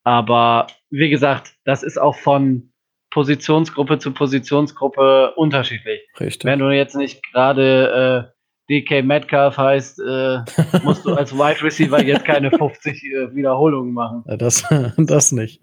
aber 0.04 0.66
wie 0.90 1.10
gesagt, 1.10 1.54
das 1.64 1.82
ist 1.82 1.98
auch 1.98 2.16
von 2.16 2.72
Positionsgruppe 3.10 3.98
zu 3.98 4.12
Positionsgruppe 4.12 5.32
unterschiedlich. 5.36 6.00
Richtig. 6.18 6.44
Wenn 6.44 6.58
du 6.58 6.70
jetzt 6.70 6.96
nicht 6.96 7.22
gerade 7.32 8.30
äh, 8.30 8.41
DK 8.70 9.02
Metcalf 9.04 9.56
heißt, 9.56 10.00
äh, 10.00 10.38
musst 10.84 11.04
du 11.04 11.14
als 11.14 11.32
Wide 11.32 11.62
Receiver 11.62 12.02
jetzt 12.02 12.24
keine 12.24 12.50
50 12.50 13.04
äh, 13.04 13.34
Wiederholungen 13.34 13.92
machen. 13.92 14.24
Ja, 14.26 14.36
das, 14.36 14.64
das 14.96 15.32
nicht. 15.32 15.60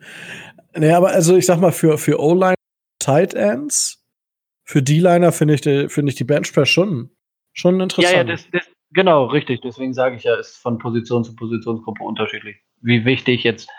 Nee, 0.76 0.92
aber 0.92 1.10
also 1.10 1.36
ich 1.36 1.46
sag 1.46 1.60
mal, 1.60 1.72
für, 1.72 1.98
für 1.98 2.20
O-Line 2.20 2.56
Tight 3.00 3.34
Ends, 3.34 4.06
für 4.64 4.84
D-Liner 4.84 5.32
finde 5.32 5.56
ich, 5.56 5.62
die, 5.62 5.90
find 5.90 6.10
ich 6.10 6.16
die 6.16 6.24
Benchpress 6.26 6.70
schon, 6.70 7.10
schon 7.54 7.80
interessant. 7.80 8.14
Ja, 8.14 8.20
ja, 8.20 8.24
das, 8.24 8.48
das, 8.52 8.70
genau, 8.92 9.26
richtig. 9.26 9.62
Deswegen 9.62 9.94
sage 9.94 10.16
ich 10.16 10.24
ja, 10.24 10.36
ist 10.36 10.58
von 10.58 10.78
Position 10.78 11.24
zu 11.24 11.36
Positionsgruppe 11.36 12.04
unterschiedlich. 12.04 12.58
Wie 12.82 13.06
wichtig 13.06 13.44
jetzt 13.44 13.70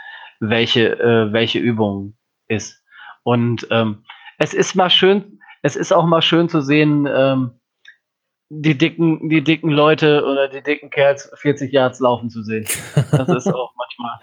welche, 0.40 0.98
äh, 0.98 1.32
welche 1.32 1.58
Übung 1.58 2.16
ist. 2.48 2.82
Und 3.22 3.68
ähm, 3.70 4.04
es 4.38 4.54
ist 4.54 4.74
mal 4.74 4.90
schön, 4.90 5.38
es 5.62 5.76
ist 5.76 5.92
auch 5.92 6.06
mal 6.06 6.22
schön 6.22 6.48
zu 6.48 6.62
sehen, 6.62 7.06
ähm, 7.08 7.59
die 8.50 8.76
dicken, 8.76 9.28
die 9.28 9.42
dicken 9.42 9.70
Leute 9.70 10.24
oder 10.24 10.48
die 10.48 10.62
dicken 10.62 10.90
Kerls 10.90 11.30
40 11.34 11.72
Yards 11.72 12.00
laufen 12.00 12.30
zu 12.30 12.42
sehen. 12.42 12.66
Das 13.12 13.28
ist 13.28 13.46
auch 13.54 13.72
manchmal, 13.76 14.18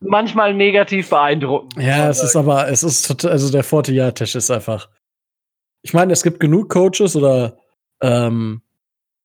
manchmal 0.00 0.54
negativ 0.54 1.08
beeindruckend. 1.08 1.82
Ja, 1.82 2.10
es 2.10 2.22
ist 2.22 2.36
aber, 2.36 2.68
es 2.68 2.82
ist, 2.82 3.24
also 3.24 3.50
der 3.50 3.64
40-Yard-Tisch 3.64 4.34
ist 4.34 4.50
einfach. 4.50 4.88
Ich 5.82 5.94
meine, 5.94 6.12
es 6.12 6.22
gibt 6.22 6.40
genug 6.40 6.68
Coaches 6.68 7.16
oder 7.16 7.58
ähm, 8.02 8.60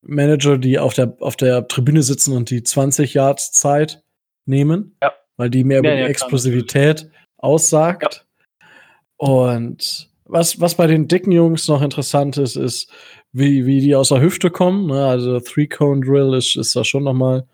Manager, 0.02 0.58
die 0.58 0.80
auf 0.80 0.94
der, 0.94 1.18
auf 1.20 1.36
der 1.36 1.68
Tribüne 1.68 2.02
sitzen 2.02 2.36
und 2.36 2.50
die 2.50 2.64
20 2.64 3.14
Yards 3.14 3.52
Zeit 3.52 4.04
nehmen, 4.46 4.96
ja. 5.02 5.12
weil 5.36 5.50
die 5.50 5.66
mehr 5.66 5.80
über 5.80 5.90
ja, 5.90 5.96
die 5.96 6.02
ja, 6.04 6.08
Explosivität 6.08 7.10
aussagt. 7.38 8.26
Und 9.18 10.10
was, 10.24 10.62
was 10.62 10.76
bei 10.76 10.88
den 10.88 11.10
dicken 11.10 11.34
Jungs 11.34 11.68
noch 11.68 11.82
interessant 11.82 12.38
ist, 12.38 12.56
ist, 12.56 12.90
wie, 13.32 13.66
wie 13.66 13.82
die 13.82 13.96
aus 13.96 14.10
der 14.10 14.22
Hüfte 14.22 14.50
kommen. 14.50 14.88
Ne? 14.88 15.06
Also 15.06 15.40
Three-Cone-Drill 15.40 16.34
ist, 16.34 16.56
ist 16.56 16.76
da 16.76 16.84
schon 16.84 17.04
noch 17.04 17.14
mal, 17.14 17.48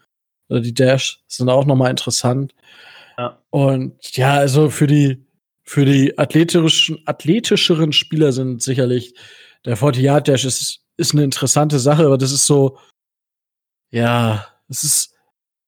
oder 0.49 0.61
die 0.61 0.73
Dash 0.73 1.21
sind 1.27 1.49
auch 1.49 1.65
noch 1.65 1.75
mal 1.75 1.89
interessant. 1.89 2.53
Ja. 3.17 3.41
Und 3.49 4.15
ja, 4.15 4.35
also 4.35 4.69
für 4.69 4.87
die, 4.87 5.25
für 5.63 5.85
die 5.85 6.17
athletischen, 6.17 7.01
athletischeren 7.05 7.93
Spieler 7.93 8.31
sind 8.31 8.61
sicherlich 8.61 9.13
der 9.65 9.77
40-Yard-Dash 9.77 10.45
ist, 10.45 10.81
ist 10.97 11.13
eine 11.13 11.23
interessante 11.23 11.79
Sache, 11.79 12.05
aber 12.05 12.17
das 12.17 12.31
ist 12.31 12.45
so, 12.45 12.77
ja, 13.91 14.45
es 14.69 14.83
ist, 14.83 15.15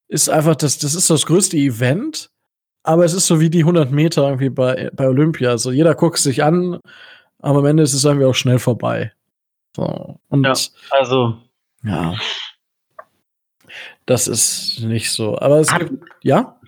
ist 0.08 0.30
einfach 0.30 0.55
das, 0.55 0.78
das 0.78 0.93
ist 0.93 1.10
das 1.10 1.26
größte 1.26 1.58
Event 1.58 2.30
aber 2.88 3.03
es 3.03 3.14
ist 3.14 3.28
so 3.28 3.41
wie 3.41 3.49
die 3.49 3.60
100 3.60 3.91
Meter 3.91 4.24
irgendwie 4.24 4.49
bei, 4.49 4.89
bei 4.93 5.08
Olympia. 5.10 5.49
Also 5.49 5.72
jeder 5.72 5.93
guckt 5.93 6.20
sich 6.20 6.41
an, 6.41 6.80
aber 7.39 7.60
am 7.60 7.66
Ende 7.66 7.84
ist 7.84 7.93
es 7.93 8.05
irgendwie 8.05 8.26
auch 8.26 8.34
schnell 8.34 8.60
vorbei. 8.60 9.12
So. 9.78 10.19
Und 10.30 10.43
ja, 10.43 10.53
also. 10.89 11.38
Ja. 11.84 12.15
Das 14.07 14.28
ist 14.28 14.80
nicht 14.82 15.11
so. 15.11 15.38
Aber 15.38 15.59
es 15.59 15.71
gibt, 15.78 16.03
ja? 16.23 16.59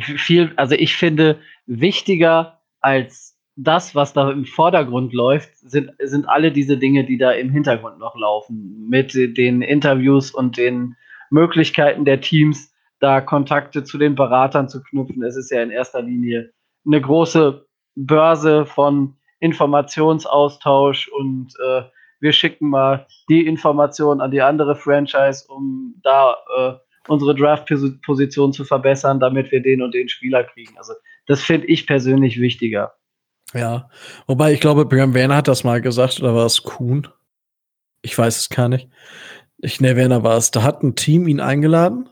Viel, 0.00 0.52
also 0.54 0.76
ich 0.76 0.94
finde, 0.96 1.40
wichtiger 1.66 2.60
als 2.80 3.36
das, 3.56 3.96
was 3.96 4.12
da 4.12 4.30
im 4.30 4.44
Vordergrund 4.44 5.12
läuft, 5.12 5.58
sind, 5.58 5.90
sind 5.98 6.28
alle 6.28 6.52
diese 6.52 6.78
Dinge, 6.78 7.04
die 7.04 7.18
da 7.18 7.32
im 7.32 7.50
Hintergrund 7.50 7.98
noch 7.98 8.14
laufen. 8.14 8.86
Mit 8.88 9.14
den 9.14 9.62
Interviews 9.62 10.30
und 10.30 10.56
den 10.56 10.94
Möglichkeiten 11.30 12.04
der 12.04 12.20
Teams, 12.20 12.72
da 13.00 13.20
Kontakte 13.20 13.82
zu 13.82 13.98
den 13.98 14.14
Beratern 14.14 14.68
zu 14.68 14.84
knüpfen. 14.84 15.24
Es 15.24 15.36
ist 15.36 15.50
ja 15.50 15.62
in 15.64 15.70
erster 15.70 16.00
Linie 16.00 16.52
eine 16.86 17.00
große 17.00 17.66
Börse 17.96 18.66
von 18.66 19.16
Informationsaustausch 19.40 21.08
und 21.08 21.52
äh, 21.66 21.82
wir 22.20 22.32
schicken 22.32 22.68
mal 22.68 23.06
die 23.28 23.46
Information 23.46 24.20
an 24.20 24.30
die 24.30 24.42
andere 24.42 24.76
Franchise, 24.76 25.44
um 25.48 25.94
da 26.02 26.36
äh, 26.56 26.72
unsere 27.08 27.34
Draft-Position 27.34 28.52
zu 28.52 28.64
verbessern, 28.64 29.20
damit 29.20 29.52
wir 29.52 29.62
den 29.62 29.82
und 29.82 29.94
den 29.94 30.08
Spieler 30.08 30.44
kriegen. 30.44 30.76
Also 30.78 30.94
das 31.26 31.42
finde 31.42 31.66
ich 31.66 31.86
persönlich 31.86 32.40
wichtiger. 32.40 32.94
Ja, 33.54 33.88
wobei 34.26 34.52
ich 34.52 34.60
glaube, 34.60 34.86
Björn 34.86 35.14
Werner 35.14 35.36
hat 35.36 35.48
das 35.48 35.62
mal 35.62 35.80
gesagt, 35.80 36.20
oder 36.20 36.34
war 36.34 36.46
es 36.46 36.62
Kuhn? 36.62 37.06
Ich 38.02 38.16
weiß 38.16 38.38
es 38.38 38.48
gar 38.48 38.68
nicht. 38.68 38.88
Ich, 39.58 39.80
ne, 39.80 39.96
Werner 39.96 40.22
war 40.22 40.36
es. 40.36 40.50
Da 40.50 40.62
hat 40.62 40.82
ein 40.82 40.96
Team 40.96 41.28
ihn 41.28 41.40
eingeladen 41.40 42.08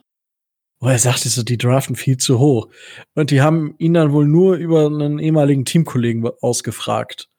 wo 0.85 0.89
er 0.89 0.99
sagte 0.99 1.31
so, 1.31 1.43
die 1.43 1.57
draften 1.57 1.97
viel 1.97 2.19
zu 2.19 2.39
hoch. 2.39 2.69
Und 3.15 3.31
die 3.31 3.41
haben 3.41 3.75
ihn 3.79 3.95
dann 3.95 4.13
wohl 4.13 4.27
nur 4.27 4.57
über 4.57 4.85
einen 4.87 5.19
ehemaligen 5.19 5.65
Teamkollegen 5.65 6.29
ausgefragt. 6.43 7.31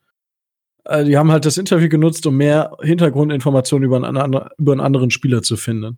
Also 0.86 1.08
die 1.10 1.18
haben 1.18 1.32
halt 1.32 1.46
das 1.46 1.58
Interview 1.58 1.90
genutzt, 1.90 2.26
um 2.28 2.38
mehr 2.38 2.78
Hintergrundinformationen 2.82 3.86
über 3.86 3.98
einen, 3.98 4.50
über 4.58 4.72
einen 4.72 4.82
anderen 4.82 5.10
Spieler 5.10 5.42
zu 5.42 5.58
finden. 5.58 5.98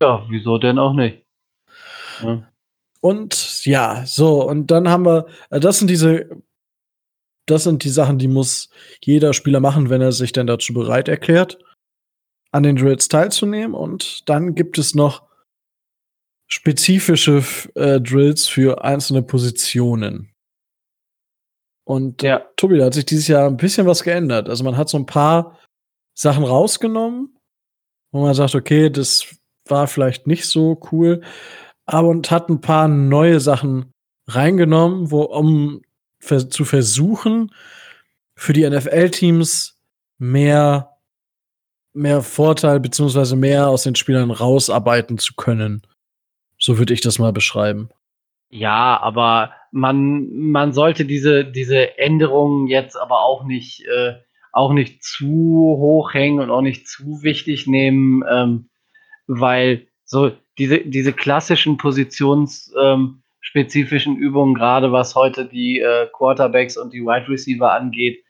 Ja, 0.00 0.24
wieso 0.28 0.58
denn 0.58 0.78
auch 0.78 0.94
nicht? 0.94 1.24
Ja. 2.22 2.48
Und 3.00 3.64
ja, 3.66 4.06
so, 4.06 4.48
und 4.48 4.70
dann 4.70 4.88
haben 4.88 5.04
wir, 5.04 5.26
äh, 5.50 5.60
das 5.60 5.78
sind 5.78 5.88
diese, 5.88 6.28
das 7.46 7.64
sind 7.64 7.84
die 7.84 7.90
Sachen, 7.90 8.18
die 8.18 8.28
muss 8.28 8.70
jeder 9.02 9.34
Spieler 9.34 9.60
machen, 9.60 9.90
wenn 9.90 10.00
er 10.00 10.12
sich 10.12 10.32
denn 10.32 10.46
dazu 10.46 10.72
bereit 10.72 11.08
erklärt, 11.08 11.58
an 12.52 12.62
den 12.62 12.76
Drills 12.76 13.08
teilzunehmen. 13.08 13.74
Und 13.74 14.28
dann 14.28 14.54
gibt 14.54 14.78
es 14.78 14.94
noch 14.94 15.22
spezifische 16.46 17.44
äh, 17.74 18.00
Drills 18.00 18.46
für 18.48 18.84
einzelne 18.84 19.22
Positionen. 19.22 20.33
Und 21.84 22.22
ja. 22.22 22.42
Tobi, 22.56 22.78
da 22.78 22.86
hat 22.86 22.94
sich 22.94 23.04
dieses 23.04 23.28
Jahr 23.28 23.46
ein 23.46 23.56
bisschen 23.56 23.86
was 23.86 24.02
geändert. 24.02 24.48
Also 24.48 24.64
man 24.64 24.76
hat 24.76 24.88
so 24.88 24.96
ein 24.96 25.06
paar 25.06 25.58
Sachen 26.14 26.44
rausgenommen, 26.44 27.36
wo 28.10 28.22
man 28.22 28.34
sagt, 28.34 28.54
okay, 28.54 28.90
das 28.90 29.26
war 29.66 29.86
vielleicht 29.86 30.26
nicht 30.26 30.46
so 30.46 30.80
cool, 30.92 31.22
aber 31.86 32.08
und 32.08 32.30
hat 32.30 32.48
ein 32.48 32.60
paar 32.60 32.88
neue 32.88 33.40
Sachen 33.40 33.92
reingenommen, 34.26 35.10
wo, 35.10 35.22
um 35.22 35.82
zu 36.20 36.64
versuchen, 36.64 37.52
für 38.34 38.54
die 38.54 38.68
NFL-Teams 38.68 39.78
mehr, 40.18 40.96
mehr 41.92 42.22
Vorteil 42.22 42.80
beziehungsweise 42.80 43.36
mehr 43.36 43.68
aus 43.68 43.82
den 43.82 43.94
Spielern 43.94 44.30
rausarbeiten 44.30 45.18
zu 45.18 45.34
können. 45.34 45.82
So 46.58 46.78
würde 46.78 46.94
ich 46.94 47.02
das 47.02 47.18
mal 47.18 47.32
beschreiben. 47.32 47.90
Ja, 48.50 49.00
aber 49.00 49.52
man, 49.72 50.50
man 50.50 50.72
sollte 50.72 51.04
diese, 51.04 51.44
diese 51.44 51.98
Änderungen 51.98 52.68
jetzt 52.68 52.96
aber 52.96 53.22
auch 53.22 53.44
nicht, 53.44 53.84
äh, 53.86 54.14
auch 54.52 54.72
nicht 54.72 55.02
zu 55.02 55.26
hoch 55.26 56.14
hängen 56.14 56.38
und 56.38 56.50
auch 56.50 56.62
nicht 56.62 56.86
zu 56.86 57.22
wichtig 57.22 57.66
nehmen, 57.66 58.22
ähm, 58.30 58.68
weil 59.26 59.88
so 60.04 60.30
diese, 60.58 60.78
diese 60.78 61.12
klassischen 61.12 61.76
positionsspezifischen 61.76 64.16
ähm, 64.16 64.22
Übungen, 64.22 64.54
gerade 64.54 64.92
was 64.92 65.16
heute 65.16 65.46
die 65.46 65.80
äh, 65.80 66.06
Quarterbacks 66.12 66.76
und 66.76 66.92
die 66.92 67.02
Wide 67.02 67.28
Receiver 67.28 67.72
angeht, 67.72 68.22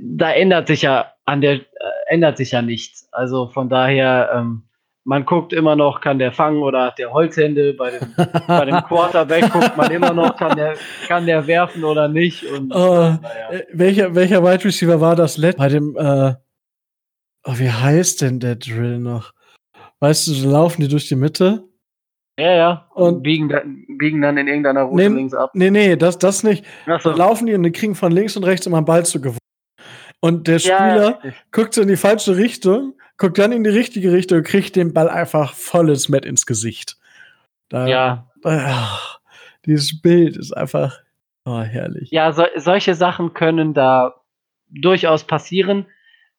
da 0.00 0.30
ändert 0.30 0.68
sich 0.68 0.82
ja 0.82 1.12
an 1.24 1.40
der, 1.40 1.54
äh, 1.54 1.64
ändert 2.06 2.36
sich 2.36 2.52
ja 2.52 2.62
nichts. 2.62 3.08
Also 3.12 3.48
von 3.48 3.68
daher, 3.68 4.30
ähm, 4.34 4.62
man 5.04 5.24
guckt 5.26 5.52
immer 5.52 5.76
noch, 5.76 6.00
kann 6.00 6.18
der 6.18 6.32
fangen 6.32 6.62
oder 6.62 6.86
hat 6.86 6.98
der 6.98 7.12
Holzhände. 7.12 7.74
Bei 7.74 7.90
dem, 7.90 8.14
bei 8.46 8.64
dem 8.64 8.76
Quarterback 8.88 9.52
guckt 9.52 9.76
man 9.76 9.90
immer 9.90 10.12
noch, 10.12 10.36
kann 10.36 10.56
der, 10.56 10.74
kann 11.06 11.26
der 11.26 11.46
werfen 11.46 11.84
oder 11.84 12.08
nicht. 12.08 12.44
Und, 12.44 12.74
uh, 12.74 13.18
äh, 13.50 13.64
welcher, 13.72 14.14
welcher 14.14 14.42
Wide 14.42 14.64
Receiver 14.64 15.00
war 15.00 15.14
das 15.14 15.36
letzte? 15.36 15.58
Bei 15.58 15.68
dem, 15.68 15.96
äh, 15.96 16.34
oh, 17.44 17.58
wie 17.58 17.70
heißt 17.70 18.22
denn 18.22 18.40
der 18.40 18.56
Drill 18.56 18.98
noch? 18.98 19.32
Weißt 20.00 20.26
du, 20.26 20.32
so 20.32 20.50
laufen 20.50 20.80
die 20.80 20.88
durch 20.88 21.08
die 21.08 21.16
Mitte. 21.16 21.64
Ja, 22.38 22.52
ja. 22.52 22.90
Und 22.94 23.22
biegen, 23.22 23.48
dann, 23.48 23.84
biegen 23.98 24.20
dann 24.22 24.36
in 24.38 24.48
irgendeiner 24.48 24.82
Route 24.82 25.08
nee, 25.08 25.16
links 25.16 25.34
ab. 25.34 25.50
Nee, 25.54 25.70
nee, 25.70 25.96
das, 25.96 26.18
das 26.18 26.42
nicht. 26.42 26.64
So. 27.00 27.10
Laufen 27.10 27.46
die 27.46 27.54
und 27.54 27.62
die 27.62 27.70
kriegen 27.70 27.94
von 27.94 28.10
links 28.10 28.36
und 28.36 28.44
rechts 28.44 28.66
immer 28.66 28.78
einen 28.78 28.86
Ball 28.86 29.04
zu 29.06 29.20
gewinnen. 29.20 29.38
Und 30.20 30.48
der 30.48 30.58
Spieler 30.58 31.20
ja, 31.22 31.32
guckt 31.52 31.74
so 31.74 31.82
in 31.82 31.88
die 31.88 31.96
falsche 31.96 32.36
Richtung, 32.36 32.94
guckt 33.16 33.38
dann 33.38 33.52
in 33.52 33.64
die 33.64 33.70
richtige 33.70 34.12
Richtung 34.12 34.38
und 34.38 34.44
kriegt 34.44 34.76
den 34.76 34.92
Ball 34.92 35.08
einfach 35.08 35.54
volles 35.54 36.08
Met 36.08 36.24
ins 36.24 36.46
Gesicht. 36.46 36.96
Da, 37.68 37.86
ja. 37.86 38.30
Ach, 38.44 39.18
dieses 39.66 40.00
Bild 40.00 40.36
ist 40.36 40.52
einfach 40.52 40.98
oh, 41.44 41.60
herrlich. 41.60 42.10
Ja, 42.10 42.32
so, 42.32 42.44
solche 42.56 42.94
Sachen 42.94 43.34
können 43.34 43.74
da 43.74 44.14
durchaus 44.68 45.24
passieren, 45.24 45.86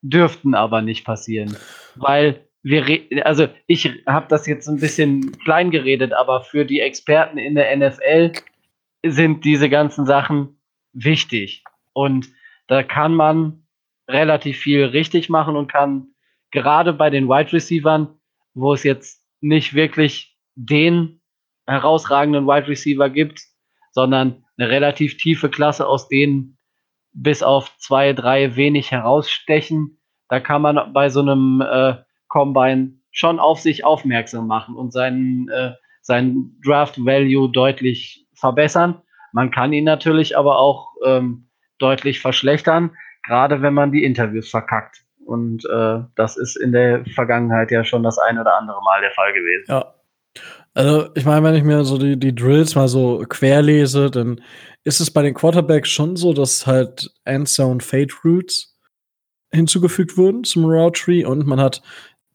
dürften 0.02 0.54
aber 0.54 0.82
nicht 0.82 1.06
passieren. 1.06 1.56
Weil 1.96 2.46
wir, 2.62 3.08
also 3.26 3.48
ich 3.68 3.92
habe 4.08 4.28
das 4.28 4.48
jetzt 4.48 4.68
ein 4.68 4.80
bisschen 4.80 5.38
klein 5.44 5.72
geredet, 5.72 6.14
aber 6.14 6.42
für 6.42 6.66
die 6.66 6.80
Experten 6.80 7.38
in 7.38 7.56
der 7.56 7.76
NFL 7.76 8.34
sind 9.06 9.46
diese 9.46 9.70
ganzen 9.70 10.06
Sachen 10.06 10.60
wichtig. 10.94 11.64
Und 11.94 12.28
da 12.68 12.84
kann 12.84 13.14
man 13.14 13.66
relativ 14.08 14.58
viel 14.58 14.86
richtig 14.86 15.30
machen 15.30 15.56
und 15.56 15.72
kann 15.72 16.08
gerade 16.56 16.94
bei 16.94 17.12
den 17.12 17.28
Wide 17.28 17.54
Receivern, 17.54 18.18
wo 18.56 18.74
es 18.74 18.82
jetzt 18.82 19.22
nicht 19.42 19.76
wirklich 19.76 20.36
den 20.56 21.22
herausragenden 21.68 22.48
Wide 22.48 22.68
Receiver 22.68 23.10
gibt, 23.12 23.42
sondern 23.92 24.44
eine 24.58 24.70
relativ 24.70 25.18
tiefe 25.18 25.50
Klasse, 25.50 25.88
aus 25.88 26.08
denen 26.08 26.58
bis 27.14 27.44
auf 27.44 27.78
zwei, 27.78 28.14
drei 28.14 28.56
wenig 28.56 28.90
herausstechen. 28.90 30.00
Da 30.30 30.40
kann 30.40 30.64
man 30.64 30.94
bei 30.94 31.10
so 31.10 31.22
einem 31.22 31.62
äh, 31.62 31.96
Combine 32.28 33.00
schon 33.12 33.40
auf 33.40 33.60
sich 33.60 33.86
aufmerksam 33.86 34.48
machen 34.48 34.76
und 34.76 34.92
seinen, 34.92 35.48
äh, 35.50 35.74
seinen 36.02 36.60
Draft 36.66 36.98
Value 36.98 37.52
deutlich 37.52 38.26
verbessern. 38.34 39.02
Man 39.32 39.52
kann 39.52 39.74
ihn 39.74 39.86
natürlich 39.86 40.38
aber 40.38 40.58
auch 40.58 40.94
ähm, 41.06 41.50
deutlich 41.78 42.20
verschlechtern 42.20 42.92
gerade 43.26 43.62
wenn 43.62 43.74
man 43.74 43.92
die 43.92 44.04
Interviews 44.04 44.50
verkackt. 44.50 45.05
Und 45.26 45.66
äh, 45.66 46.00
das 46.16 46.38
ist 46.38 46.56
in 46.56 46.72
der 46.72 47.04
Vergangenheit 47.14 47.72
ja 47.72 47.84
schon 47.84 48.04
das 48.04 48.18
ein 48.18 48.40
oder 48.40 48.58
andere 48.58 48.82
Mal 48.84 49.02
der 49.02 49.12
Fall 49.12 49.34
gewesen. 49.34 49.66
Ja. 49.68 49.96
Also, 50.74 51.10
ich 51.16 51.26
meine, 51.26 51.44
wenn 51.46 51.56
ich 51.56 51.64
mir 51.64 51.84
so 51.84 51.98
die, 51.98 52.18
die 52.18 52.36
Drills 52.36 52.76
mal 52.76 52.88
so 52.88 53.24
querlese, 53.28 54.12
dann 54.12 54.42
ist 54.84 55.00
es 55.00 55.10
bei 55.10 55.22
den 55.22 55.34
Quarterbacks 55.34 55.90
schon 55.90 56.16
so, 56.16 56.34
dass 56.34 56.68
halt 56.68 57.12
Endzone 57.24 57.80
Fade 57.80 58.14
Routes 58.24 58.78
hinzugefügt 59.52 60.18
wurden 60.18 60.44
zum 60.44 60.66
Route 60.66 61.00
Tree 61.00 61.26
und 61.26 61.48
man 61.48 61.60
hat 61.60 61.82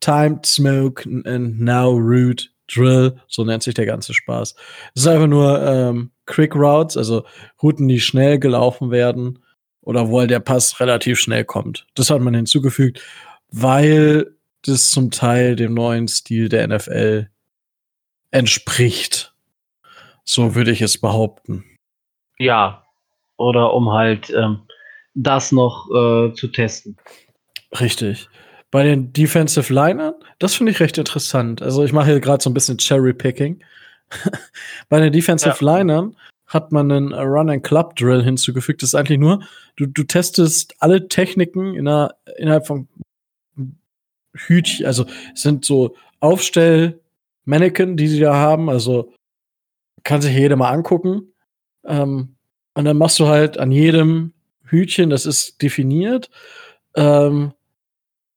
Timed 0.01 0.47
Smoke 0.47 1.09
and 1.27 1.61
Now 1.61 1.91
Route 1.91 2.47
Drill, 2.73 3.21
so 3.29 3.45
nennt 3.45 3.63
sich 3.63 3.75
der 3.75 3.87
ganze 3.87 4.15
Spaß. 4.15 4.55
Es 4.95 5.03
ist 5.03 5.09
einfach 5.09 5.27
nur 5.27 5.61
ähm, 5.63 6.13
Quick 6.27 6.55
Routes, 6.55 6.97
also 6.97 7.25
Routen, 7.63 7.89
die 7.89 8.01
schnell 8.01 8.39
gelaufen 8.39 8.91
werden 8.91 9.41
oder 9.91 10.09
wo 10.09 10.21
halt 10.21 10.31
der 10.31 10.39
Pass 10.39 10.79
relativ 10.79 11.19
schnell 11.19 11.45
kommt. 11.45 11.85
Das 11.97 12.11
hat 12.11 12.21
man 12.21 12.33
hinzugefügt, 12.33 13.03
weil 13.51 14.37
das 14.63 14.91
zum 14.91 15.11
Teil 15.11 15.57
dem 15.57 15.75
neuen 15.75 16.07
Stil 16.07 16.49
der 16.49 16.69
NFL 16.69 17.29
entspricht. 18.31 19.35
So 20.25 20.55
würde 20.55 20.71
ich 20.71 20.81
es 20.81 20.97
behaupten. 20.97 21.65
Ja, 22.39 22.85
oder 23.37 23.75
um 23.75 23.91
halt 23.91 24.31
ähm, 24.31 24.61
das 25.15 25.51
noch 25.51 25.89
äh, 25.91 26.35
zu 26.35 26.47
testen. 26.53 26.97
Richtig. 27.81 28.29
Bei 28.71 28.85
den 28.85 29.13
Defensive 29.13 29.75
Linern, 29.75 30.15
das 30.39 30.55
finde 30.55 30.71
ich 30.71 30.79
recht 30.79 30.99
interessant. 30.99 31.63
Also 31.63 31.83
ich 31.83 31.93
mache 31.93 32.13
hier 32.13 32.21
gerade 32.21 32.41
so 32.41 32.49
ein 32.49 32.55
bisschen 32.55 32.79
Cherry 32.79 33.13
Picking. 33.13 33.61
Bei 34.89 35.01
den 35.01 35.13
Defensive 35.13 35.57
ja. 35.61 35.79
Linern 35.79 36.15
hat 36.51 36.73
man 36.73 36.91
einen 36.91 37.15
Run-and-Club-Drill 37.15 38.25
hinzugefügt. 38.25 38.83
Das 38.83 38.91
ist 38.91 38.95
eigentlich 38.97 39.21
nur, 39.21 39.41
du, 39.77 39.87
du 39.87 40.03
testest 40.03 40.75
alle 40.81 41.09
Techniken 41.09 41.75
in 41.77 41.87
einer, 41.87 42.17
innerhalb 42.37 42.67
von 42.67 42.89
Hütchen, 44.35 44.85
also 44.85 45.07
sind 45.35 45.65
so 45.65 45.95
Aufstell-Mannequin, 46.19 47.97
die 47.97 48.09
sie 48.09 48.21
da 48.21 48.35
haben, 48.35 48.69
also 48.69 49.13
kann 50.03 50.23
sich 50.23 50.35
jeder 50.35 50.57
mal 50.57 50.71
angucken. 50.71 51.33
Ähm, 51.85 52.35
und 52.75 52.85
dann 52.85 52.99
machst 52.99 53.21
du 53.21 53.29
halt 53.29 53.57
an 53.57 53.71
jedem 53.71 54.33
Hütchen, 54.65 55.09
das 55.09 55.27
ist 55.27 55.63
definiert, 55.63 56.31
ähm, 56.97 57.53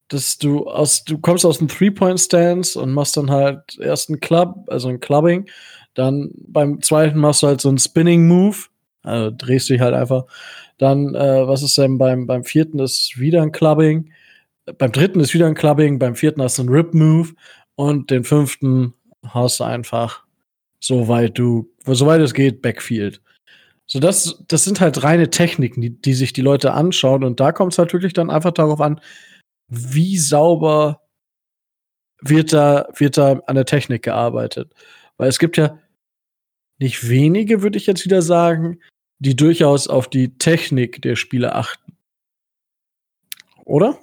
dass 0.08 0.38
du 0.38 0.68
aus, 0.68 1.04
du 1.04 1.18
kommst 1.18 1.46
aus 1.46 1.58
dem 1.58 1.68
Three-Point-Stance 1.68 2.80
und 2.80 2.92
machst 2.92 3.18
dann 3.18 3.32
halt 3.32 3.80
erst 3.80 4.10
einen 4.10 4.20
Club, 4.20 4.66
also 4.68 4.90
ein 4.90 5.00
Clubbing, 5.00 5.50
dann 5.94 6.32
beim 6.48 6.82
zweiten 6.82 7.20
machst 7.20 7.44
du 7.44 7.48
halt 7.48 7.62
so 7.62 7.70
einen 7.70 7.78
Spinning 7.78 8.28
Move, 8.28 8.58
also 9.04 9.32
drehst 9.36 9.70
dich 9.70 9.82
halt 9.82 9.94
einfach. 9.94 10.26
Dann, 10.78 11.14
äh, 11.16 11.48
was 11.48 11.62
ist 11.62 11.78
denn 11.78 11.98
beim, 11.98 12.26
beim 12.26 12.44
vierten 12.44 12.80
ist 12.80 13.20
wieder 13.20 13.42
ein 13.42 13.52
Clubbing. 13.52 14.12
Beim 14.78 14.92
dritten 14.92 15.20
ist 15.20 15.34
wieder 15.34 15.48
ein 15.48 15.56
Clubbing, 15.56 16.00
beim 16.00 16.16
vierten 16.16 16.42
hast 16.42 16.58
du 16.58 16.64
einen 16.64 16.74
Rip 16.74 16.94
Move 16.94 17.34
und 17.76 18.10
den 18.12 18.24
fünften 18.24 18.94
hast 19.24 19.60
du 19.60 19.66
einfach, 19.66 20.24
soweit 20.80 21.38
du, 21.38 21.70
soweit 21.86 22.22
es 22.22 22.34
geht, 22.34 22.62
Backfield. 22.62 23.22
So, 23.86 24.00
das, 24.00 24.44
das 24.48 24.64
sind 24.64 24.80
halt 24.80 25.04
reine 25.04 25.30
Techniken, 25.30 25.82
die, 25.82 25.90
die 25.90 26.14
sich 26.14 26.34
die 26.34 26.42
Leute 26.42 26.74
anschauen 26.74 27.24
und 27.24 27.40
da 27.40 27.52
kommt 27.52 27.74
es 27.74 27.80
halt 27.80 27.94
wirklich 27.94 28.14
dann 28.14 28.30
einfach 28.30 28.52
darauf 28.52 28.80
an, 28.80 29.02
wie 29.68 30.18
sauber 30.18 31.02
wird 32.22 32.54
da, 32.54 32.88
wird 32.96 33.18
da 33.18 33.42
an 33.48 33.56
der 33.56 33.66
Technik 33.66 34.04
gearbeitet. 34.04 34.72
Weil 35.18 35.30
es 35.30 35.40
gibt 35.40 35.58
ja 35.58 35.78
nicht 36.84 37.10
wenige, 37.10 37.64
würde 37.64 37.78
ich 37.78 37.88
jetzt 37.88 38.06
wieder 38.06 38.22
sagen, 38.22 38.80
die 39.20 39.36
durchaus 39.36 39.88
auf 39.88 40.10
die 40.10 40.38
Technik 40.38 41.02
der 41.02 41.16
Spiele 41.16 41.56
achten. 41.56 41.98
Oder? 43.66 43.98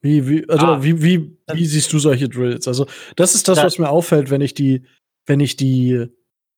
Wie, 0.00 0.28
wie, 0.28 0.48
also 0.48 0.66
ah, 0.66 0.82
wie, 0.82 1.02
wie, 1.02 1.36
wie 1.52 1.66
siehst 1.66 1.92
du 1.92 1.98
solche 1.98 2.28
Drills? 2.28 2.66
Also, 2.66 2.86
das 3.16 3.34
ist 3.34 3.48
das, 3.48 3.62
was 3.62 3.78
mir 3.78 3.88
auffällt, 3.88 4.30
wenn 4.30 4.40
ich 4.40 4.54
die, 4.54 4.84
wenn 5.26 5.40
ich 5.40 5.56
die, 5.56 6.06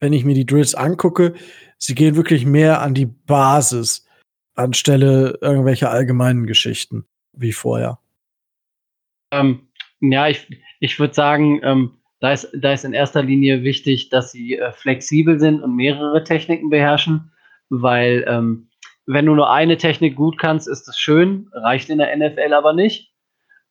wenn 0.00 0.12
ich 0.12 0.24
mir 0.24 0.34
die 0.34 0.46
Drills 0.46 0.74
angucke. 0.74 1.34
Sie 1.78 1.94
gehen 1.94 2.16
wirklich 2.16 2.46
mehr 2.46 2.80
an 2.80 2.94
die 2.94 3.06
Basis 3.06 4.06
anstelle 4.54 5.38
irgendwelcher 5.40 5.90
allgemeinen 5.90 6.46
Geschichten 6.46 7.06
wie 7.32 7.52
vorher. 7.52 7.98
Ähm, 9.32 9.68
ja, 10.00 10.28
ich, 10.28 10.48
ich 10.80 10.98
würde 10.98 11.14
sagen, 11.14 11.60
ähm, 11.62 11.98
da 12.24 12.32
ist, 12.32 12.50
da 12.54 12.72
ist 12.72 12.86
in 12.86 12.94
erster 12.94 13.22
Linie 13.22 13.64
wichtig, 13.64 14.08
dass 14.08 14.32
sie 14.32 14.56
äh, 14.56 14.72
flexibel 14.72 15.38
sind 15.38 15.62
und 15.62 15.76
mehrere 15.76 16.24
Techniken 16.24 16.70
beherrschen, 16.70 17.32
weil 17.68 18.24
ähm, 18.26 18.70
wenn 19.04 19.26
du 19.26 19.34
nur 19.34 19.50
eine 19.50 19.76
Technik 19.76 20.16
gut 20.16 20.38
kannst, 20.38 20.66
ist 20.66 20.88
das 20.88 20.98
schön, 20.98 21.50
reicht 21.52 21.90
in 21.90 21.98
der 21.98 22.16
NFL 22.16 22.54
aber 22.54 22.72
nicht. 22.72 23.12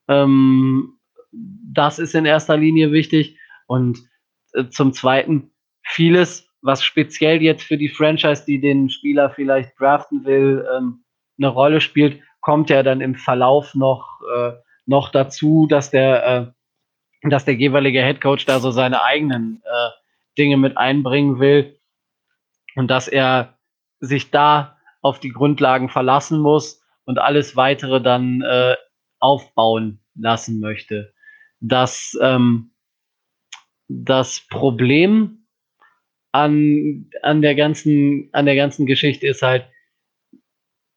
Ähm, 0.08 1.00
das 1.32 1.98
ist 1.98 2.14
in 2.14 2.26
erster 2.26 2.56
Linie 2.56 2.92
wichtig. 2.92 3.40
Und 3.66 4.08
äh, 4.54 4.66
zum 4.70 4.94
Zweiten, 4.94 5.50
vieles, 5.82 6.48
was 6.62 6.84
speziell 6.84 7.42
jetzt 7.42 7.64
für 7.64 7.78
die 7.78 7.90
Franchise, 7.90 8.44
die 8.46 8.62
den 8.62 8.92
Spieler 8.92 9.32
vielleicht 9.32 9.80
draften 9.80 10.26
will, 10.26 10.64
ähm, 10.78 11.04
eine 11.40 11.48
Rolle 11.48 11.82
spielt, 11.82 12.22
kommt 12.42 12.70
ja 12.70 12.84
dann 12.84 13.02
im 13.02 13.16
Verlauf 13.16 13.74
noch, 13.74 14.22
äh, 14.32 14.52
noch 14.86 15.10
dazu, 15.10 15.66
dass 15.68 15.90
der, 15.90 16.28
äh, 16.28 16.52
dass 17.30 17.46
der 17.46 17.56
jeweilige 17.56 18.02
Headcoach 18.02 18.46
da 18.46 18.60
so 18.60 18.72
seine 18.72 19.04
eigenen 19.04 19.62
äh, 19.64 19.90
Dinge 20.38 20.58
mit 20.58 20.78
einbringen 20.78 21.40
will 21.40 21.80
und 22.76 22.90
dass 22.90 23.08
er 23.08 23.58
sich 24.00 24.32
da 24.32 24.78
auf 25.02 25.20
die 25.20 25.30
Grundlagen 25.30 25.90
verlassen 25.90 26.40
muss 26.40 26.82
und 27.06 27.20
alles 27.20 27.56
weitere 27.56 28.02
dann 28.02 28.42
äh, 28.42 28.76
aufbauen 29.20 30.00
lassen 30.16 30.60
möchte. 30.60 31.14
Das, 31.60 32.18
ähm, 32.22 32.72
das 33.88 34.42
Problem 34.50 35.46
an, 36.32 37.10
an, 37.22 37.42
der 37.42 37.56
ganzen, 37.56 38.30
an 38.34 38.46
der 38.46 38.56
ganzen 38.56 38.86
Geschichte 38.86 39.28
ist 39.28 39.42
halt 39.42 39.66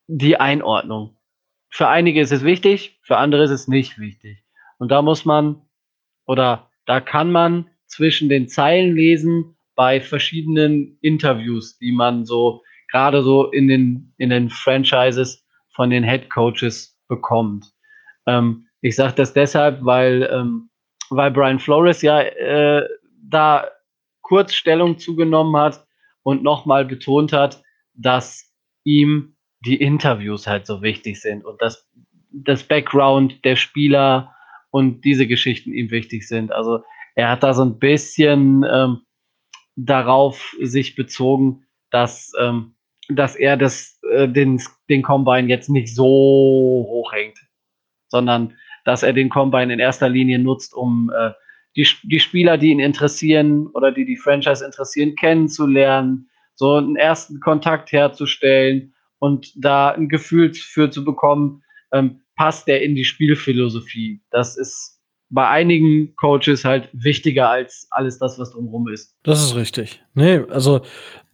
die 0.07 0.39
Einordnung. 0.39 1.16
Für 1.68 1.89
einige 1.89 2.20
ist 2.20 2.33
es 2.33 2.43
wichtig, 2.43 2.99
für 3.03 3.18
andere 3.18 3.45
ist 3.45 3.51
es 3.51 3.68
nicht 3.68 3.99
wichtig. 3.99 4.45
Und 4.79 4.91
da 4.91 5.03
muss 5.03 5.24
man 5.24 5.66
oder 6.27 6.70
da 6.87 7.01
kann 7.01 7.33
man 7.33 7.68
zwischen 7.87 8.29
den 8.29 8.49
Zeilen 8.49 8.95
lesen 8.95 9.57
bei 9.74 10.01
verschiedenen 10.01 10.99
Interviews, 11.01 11.79
die 11.79 11.93
man 11.93 12.24
so 12.24 12.62
gerade 12.91 13.22
so 13.22 13.51
in 13.51 13.68
den, 13.68 14.12
in 14.16 14.31
den 14.31 14.51
Franchises 14.51 15.45
von 15.74 15.91
den 15.91 16.05
Head 16.05 16.31
Coaches 16.31 16.99
bekommt. 17.09 17.72
Ähm, 18.27 18.66
ich 18.81 18.97
sage 18.97 19.14
das 19.16 19.33
deshalb, 19.33 19.85
weil, 19.85 20.29
ähm, 20.33 20.70
weil 21.11 21.31
Brian 21.31 21.59
Flores 21.59 22.03
ja 22.03 22.20
äh, 22.20 22.87
da 23.22 23.68
kurz 24.22 24.55
Stellung 24.55 24.99
zugenommen 24.99 25.57
hat 25.57 25.87
und 26.22 26.43
nochmal 26.43 26.85
betont 26.85 27.33
hat, 27.33 27.62
dass 27.95 28.53
ihm 28.85 29.37
die 29.61 29.77
Interviews 29.77 30.47
halt 30.47 30.66
so 30.66 30.83
wichtig 30.83 31.20
sind 31.20 31.45
und 31.45 31.61
dass 31.61 31.89
das 32.31 32.64
Background 32.64 33.45
der 33.45 33.57
Spieler 33.57 34.36
und 34.77 35.07
diese 35.07 35.27
Geschichten 35.27 35.72
ihm 35.72 35.91
wichtig 35.91 36.29
sind. 36.29 36.53
Also 36.53 36.85
er 37.14 37.31
hat 37.31 37.43
da 37.43 37.55
so 37.55 37.64
ein 37.64 37.79
bisschen 37.79 38.62
ähm, 38.70 38.99
darauf 39.74 40.55
sich 40.61 40.97
bezogen, 40.97 41.64
dass, 41.91 42.33
ähm, 42.39 42.74
dass 43.09 43.37
er 43.37 43.57
das, 43.57 43.99
äh, 44.12 44.29
den, 44.29 44.61
den 44.91 45.01
Combine 45.01 45.49
jetzt 45.49 45.70
nicht 45.70 45.95
so 45.95 46.05
hoch 46.05 47.11
hängt, 47.14 47.39
sondern 48.09 48.53
dass 48.85 49.03
er 49.03 49.14
den 49.14 49.31
Combine 49.31 49.72
in 49.72 49.79
erster 49.79 50.11
Linie 50.11 50.39
nutzt, 50.39 50.74
um 50.74 51.11
äh, 51.18 51.31
die, 51.74 51.89
die 52.03 52.20
Spieler, 52.20 52.59
die 52.59 52.68
ihn 52.68 52.81
interessieren 52.81 53.68
oder 53.68 53.93
die 53.93 54.05
die 54.05 54.18
Franchise 54.18 54.62
interessieren, 54.62 55.16
kennenzulernen, 55.16 56.29
so 56.55 56.74
einen 56.74 56.97
ersten 56.97 57.41
Kontakt 57.41 57.93
herzustellen 57.93 58.93
und 59.20 59.55
da 59.57 59.93
ein 59.93 60.11
Gefühl 60.11 60.53
für 60.53 60.91
zu 60.91 61.03
bekommen, 61.03 61.62
ähm, 61.93 62.20
passt 62.37 62.68
der 62.68 62.82
in 62.82 62.95
die 62.95 63.05
Spielphilosophie. 63.05 64.20
Das 64.30 64.57
ist 64.57 65.01
bei 65.28 65.49
einigen 65.49 66.14
Coaches 66.16 66.64
halt 66.64 66.89
wichtiger 66.93 67.51
als 67.51 67.89
alles 67.91 68.18
das, 68.18 68.39
was 68.39 68.53
drumherum 68.53 68.89
ist. 68.89 69.16
Das 69.24 69.43
ist 69.43 69.57
richtig. 69.57 70.03
Nee, 70.14 70.39
also 70.51 70.82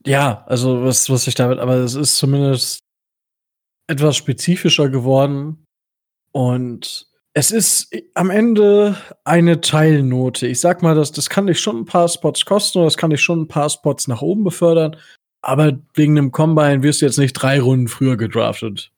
ja, 0.07 0.45
also 0.47 0.83
was, 0.83 1.11
was 1.11 1.27
ich 1.27 1.35
damit, 1.35 1.59
aber 1.59 1.75
es 1.77 1.95
ist 1.95 2.17
zumindest 2.17 2.81
etwas 3.87 4.17
spezifischer 4.17 4.89
geworden 4.89 5.65
und 6.33 7.07
es 7.35 7.51
ist 7.51 7.95
am 8.15 8.31
Ende 8.31 8.97
eine 9.25 9.61
Teilnote. 9.61 10.47
Ich 10.47 10.61
sag 10.61 10.83
mal, 10.83 10.95
das, 10.95 11.13
das 11.13 11.31
kann 11.31 11.47
dich 11.47 11.61
schon 11.61 11.79
ein 11.79 11.85
paar 11.85 12.09
Spots 12.09 12.45
kosten 12.45 12.79
oder 12.79 12.87
das 12.87 12.97
kann 12.97 13.11
dich 13.11 13.23
schon 13.23 13.43
ein 13.43 13.49
paar 13.49 13.71
Spots 13.71 14.07
nach 14.09 14.23
oben 14.23 14.45
befördern. 14.45 14.97
Aber 15.41 15.79
wegen 15.95 16.17
einem 16.17 16.31
Combine 16.31 16.83
wirst 16.83 17.01
du 17.01 17.07
jetzt 17.07 17.19
nicht 17.19 17.33
drei 17.33 17.61
Runden 17.61 17.89
früher 17.89 18.17
gedraftet. 18.17 18.93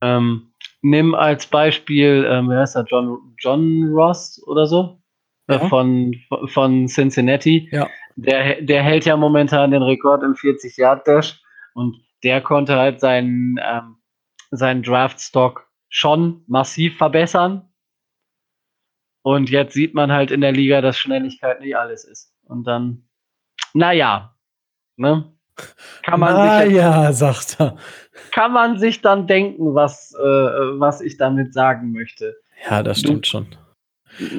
Ähm, 0.00 0.47
nimm 0.82 1.14
als 1.14 1.46
Beispiel, 1.46 2.26
ähm, 2.28 2.48
wer 2.48 2.60
heißt 2.60 2.76
er, 2.76 2.84
John, 2.84 3.34
John 3.38 3.90
Ross 3.92 4.42
oder 4.46 4.66
so? 4.66 5.00
Äh, 5.48 5.54
ja. 5.54 5.68
Von, 5.68 6.14
von 6.46 6.86
Cincinnati. 6.88 7.68
Ja. 7.72 7.88
Der, 8.16 8.60
der 8.62 8.82
hält 8.82 9.04
ja 9.04 9.16
momentan 9.16 9.70
den 9.70 9.82
Rekord 9.82 10.22
im 10.22 10.34
40-Yard-Dash 10.34 11.40
und 11.74 11.96
der 12.24 12.40
konnte 12.40 12.76
halt 12.76 13.00
seinen, 13.00 13.56
ähm, 13.62 13.96
seinen 14.50 14.82
Draft-Stock 14.82 15.68
schon 15.88 16.42
massiv 16.46 16.96
verbessern. 16.96 17.72
Und 19.22 19.50
jetzt 19.50 19.74
sieht 19.74 19.94
man 19.94 20.12
halt 20.12 20.30
in 20.30 20.40
der 20.40 20.52
Liga, 20.52 20.80
dass 20.80 20.98
Schnelligkeit 20.98 21.60
nicht 21.60 21.76
alles 21.76 22.04
ist. 22.04 22.34
Und 22.44 22.64
dann, 22.66 23.08
naja, 23.74 24.34
ne? 24.96 25.37
Kann 26.02 26.20
man 26.20 26.66
sich 26.66 26.76
ja, 26.76 27.12
sagt 27.12 27.56
er. 27.58 27.76
Kann 28.32 28.52
man 28.52 28.78
sich 28.78 29.00
dann 29.00 29.26
denken, 29.26 29.74
was, 29.74 30.14
äh, 30.14 30.22
was 30.22 31.00
ich 31.00 31.16
damit 31.16 31.54
sagen 31.54 31.92
möchte. 31.92 32.36
Ja, 32.68 32.82
das 32.82 33.00
stimmt 33.00 33.26
du, 33.26 33.28
schon. 33.28 33.46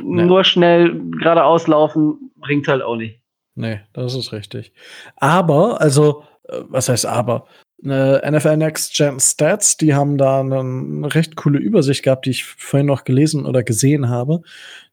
Nur 0.04 0.44
schnell 0.44 1.00
geradeaus 1.20 1.68
laufen 1.68 2.32
bringt 2.36 2.68
halt 2.68 2.82
auch 2.82 2.96
nicht. 2.96 3.22
Nee, 3.56 3.82
das 3.94 4.16
ist 4.16 4.32
richtig. 4.32 4.74
Aber, 5.18 5.80
also, 5.82 6.24
äh, 6.48 6.62
was 6.68 6.90
heißt 6.90 7.06
aber? 7.06 7.46
eine 7.84 8.22
NFL 8.30 8.58
Next 8.58 8.96
Gen 8.96 9.20
Stats, 9.20 9.78
die 9.78 9.94
haben 9.94 10.18
da 10.18 10.42
eine 10.42 11.14
recht 11.14 11.36
coole 11.36 11.60
Übersicht 11.60 12.04
gehabt, 12.04 12.26
die 12.26 12.32
ich 12.32 12.44
vorhin 12.44 12.88
noch 12.88 13.04
gelesen 13.04 13.46
oder 13.46 13.64
gesehen 13.64 14.10
habe. 14.10 14.42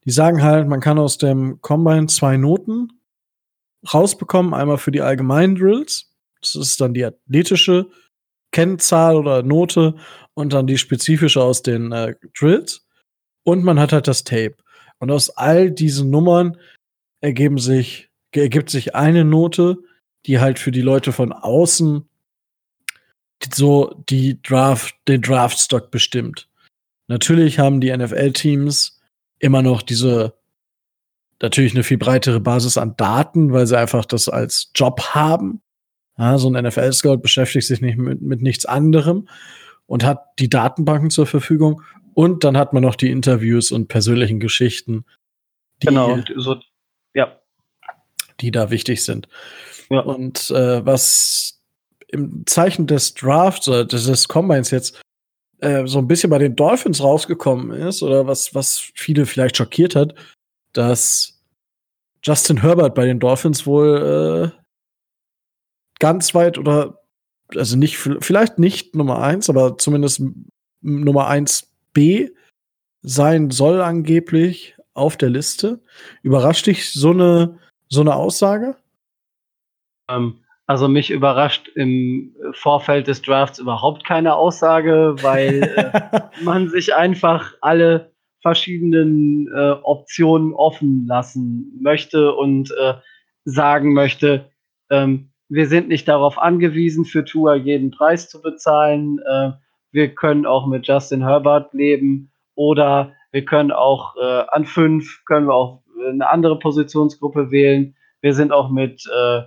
Die 0.05 0.11
sagen 0.11 0.43
halt, 0.43 0.69
man 0.69 0.81
kann 0.81 0.99
aus 0.99 1.19
dem 1.19 1.61
Combine 1.63 2.07
zwei 2.07 2.37
Noten 2.37 2.93
rausbekommen, 3.93 4.55
einmal 4.55 4.79
für 4.79 4.93
die 4.93 5.01
allgemeinen 5.03 5.57
Drills, 5.57 6.06
das 6.53 6.69
ist 6.69 6.81
dann 6.81 6.95
die 6.95 7.05
athletische 7.05 7.89
Kennzahl 8.53 9.17
oder 9.17 9.43
Note 9.43 9.97
und 10.35 10.53
dann 10.53 10.67
die 10.67 10.79
spezifische 10.79 11.43
aus 11.43 11.63
den 11.63 11.93
äh, 11.93 12.15
Drills 12.39 12.87
und 13.45 13.65
man 13.65 13.79
hat 13.79 13.93
halt 13.93 14.09
das 14.09 14.25
Tape. 14.25 14.57
Und 14.99 15.11
aus 15.11 15.31
all 15.31 15.71
diesen 15.71 16.11
Nummern 16.11 16.57
ergeben 17.21 17.59
sich, 17.59 18.11
ergibt 18.33 18.71
sich 18.71 18.95
eine 18.95 19.25
Note, 19.25 19.79
die 20.27 20.41
halt 20.41 20.59
für 20.59 20.71
die 20.71 20.83
Leute 20.83 21.13
von 21.13 21.33
außen 21.33 22.09
so 23.53 24.03
die 24.09 24.41
Draft, 24.43 24.95
den 25.09 25.23
Draftstock 25.23 25.91
bestimmt. 25.91 26.49
Natürlich 27.07 27.59
haben 27.59 27.81
die 27.81 27.97
NFL-Teams 27.97 29.01
immer 29.39 29.63
noch 29.63 29.83
diese, 29.83 30.35
natürlich 31.41 31.75
eine 31.75 31.85
viel 31.85 31.99
breitere 31.99 32.41
Basis 32.41 32.79
an 32.79 32.97
Daten, 32.97 33.53
weil 33.53 33.67
sie 33.67 33.79
einfach 33.79 34.05
das 34.05 34.29
als 34.29 34.71
Job 34.75 35.01
haben. 35.15 35.63
Ja, 36.19 36.39
so 36.39 36.51
ein 36.51 36.65
NFL-Scout 36.65 37.19
beschäftigt 37.19 37.67
sich 37.67 37.81
nicht 37.81 37.99
mit, 37.99 38.23
mit 38.23 38.43
nichts 38.43 38.65
anderem 38.65 39.29
und 39.87 40.05
hat 40.05 40.25
die 40.39 40.49
Datenbanken 40.49 41.11
zur 41.11 41.27
Verfügung. 41.27 41.83
Und 42.15 42.45
dann 42.45 42.57
hat 42.57 42.73
man 42.73 42.83
noch 42.83 42.95
die 42.95 43.11
Interviews 43.11 43.71
und 43.71 43.89
persönlichen 43.89 44.41
Geschichten, 44.41 45.05
die, 45.83 45.89
genau, 45.89 46.19
so, 46.37 46.57
ja. 47.15 47.39
die 48.41 48.51
da 48.51 48.71
wichtig 48.71 49.05
sind. 49.05 49.29
Ja. 49.91 50.01
Und 50.01 50.51
äh, 50.51 50.85
was 50.85 51.61
im 52.09 52.45
Zeichen 52.47 52.87
des 52.87 53.15
Drafts 53.15 53.69
oder 53.69 53.85
des 53.85 54.29
Combines 54.29 54.71
jetzt 54.71 55.01
äh, 55.59 55.87
so 55.87 55.99
ein 55.99 56.09
bisschen 56.09 56.31
bei 56.31 56.39
den 56.39 56.57
Dolphins 56.57 57.03
rausgekommen 57.03 57.71
ist 57.71 58.03
oder 58.03 58.27
was, 58.27 58.55
was 58.55 58.91
viele 58.95 59.27
vielleicht 59.27 59.57
schockiert 59.57 59.95
hat, 59.95 60.15
dass 60.73 61.43
Justin 62.23 62.63
Herbert 62.63 62.95
bei 62.95 63.07
den 63.07 63.21
Dolphins 63.21 63.67
wohl 63.67 64.53
äh, 64.55 64.66
ganz 65.99 66.35
weit 66.35 66.59
oder 66.59 67.01
also 67.55 67.77
nicht 67.77 67.97
vielleicht 67.97 68.59
nicht 68.59 68.95
Nummer 68.95 69.23
eins, 69.23 69.49
aber 69.49 69.79
zumindest 69.79 70.23
Nummer 70.81 71.29
eins 71.29 71.73
B 71.93 72.31
sein 73.03 73.51
soll 73.51 73.81
angeblich 73.81 74.77
auf 74.95 75.17
der 75.17 75.31
Liste. 75.31 75.81
Überrascht 76.23 76.67
dich 76.67 76.93
so 76.93 77.11
eine 77.11 77.59
so 77.89 78.01
eine 78.01 78.17
Aussage? 78.17 78.77
Ähm, 80.09 80.41
also 80.67 80.89
mich 80.89 81.11
überrascht 81.11 81.69
im 81.77 82.35
Vorfeld 82.53 83.07
des 83.07 83.23
Drafts 83.23 83.61
überhaupt 83.61 84.05
keine 84.05 84.35
Aussage, 84.35 85.15
weil 85.23 85.63
äh, 85.63 86.21
man 86.43 86.69
sich 86.69 86.95
einfach 86.95 87.55
alle 87.61 88.13
verschiedenen 88.43 89.49
äh, 89.55 89.77
Optionen 89.83 90.53
offen 90.55 91.07
lassen 91.07 91.79
möchte 91.81 92.33
und 92.35 92.73
äh, 92.73 92.95
sagen 93.45 93.93
möchte, 93.95 94.51
ähm, 94.91 95.31
wir 95.49 95.67
sind 95.67 95.89
nicht 95.89 96.09
darauf 96.09 96.39
angewiesen, 96.39 97.05
für 97.05 97.25
Tua 97.25 97.55
jeden 97.55 97.91
Preis 97.91 98.29
zu 98.29 98.41
bezahlen. 98.41 99.21
Äh, 99.27 99.53
wir 99.93 100.15
können 100.15 100.47
auch 100.47 100.67
mit 100.67 100.87
Justin 100.87 101.23
Herbert 101.23 101.73
leben 101.73 102.33
oder 102.55 103.13
wir 103.31 103.45
können 103.45 103.73
auch 103.73 104.17
äh, 104.17 104.45
an 104.49 104.65
fünf 104.65 105.25
können 105.25 105.47
wir 105.47 105.55
auch 105.55 105.83
eine 106.09 106.29
andere 106.29 106.59
Positionsgruppe 106.59 107.51
wählen. 107.51 107.97
Wir 108.21 108.35
sind 108.35 108.53
auch 108.53 108.71
mit 108.71 109.03
äh, 109.07 109.43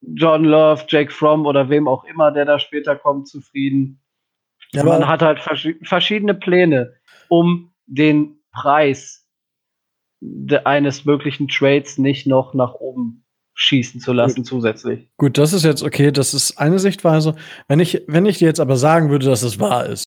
John 0.00 0.44
Love, 0.44 0.84
Jake 0.88 1.10
Fromm 1.10 1.46
oder 1.46 1.68
wem 1.68 1.88
auch 1.88 2.04
immer, 2.04 2.30
der 2.30 2.44
da 2.44 2.58
später 2.58 2.96
kommt, 2.96 3.28
zufrieden. 3.28 4.00
Ja, 4.72 4.84
man 4.84 5.08
hat 5.08 5.22
halt 5.22 5.40
vers 5.40 5.66
verschiedene 5.82 6.34
Pläne, 6.34 6.94
um 7.28 7.72
den 7.86 8.38
Preis 8.52 9.26
eines 10.64 11.04
möglichen 11.04 11.48
Trades 11.48 11.98
nicht 11.98 12.26
noch 12.26 12.52
nach 12.52 12.74
oben 12.74 13.24
schießen 13.60 14.00
zu 14.00 14.12
lassen 14.12 14.36
Gut. 14.42 14.46
zusätzlich. 14.46 15.08
Gut, 15.16 15.36
das 15.36 15.52
ist 15.52 15.64
jetzt 15.64 15.82
okay, 15.82 16.12
das 16.12 16.32
ist 16.32 16.58
eine 16.58 16.78
Sichtweise. 16.78 17.34
Wenn 17.66 17.80
ich, 17.80 18.04
wenn 18.06 18.24
ich 18.24 18.38
dir 18.38 18.46
jetzt 18.46 18.60
aber 18.60 18.76
sagen 18.76 19.10
würde, 19.10 19.26
dass 19.26 19.42
es 19.42 19.58
wahr 19.58 19.86
ist, 19.86 20.04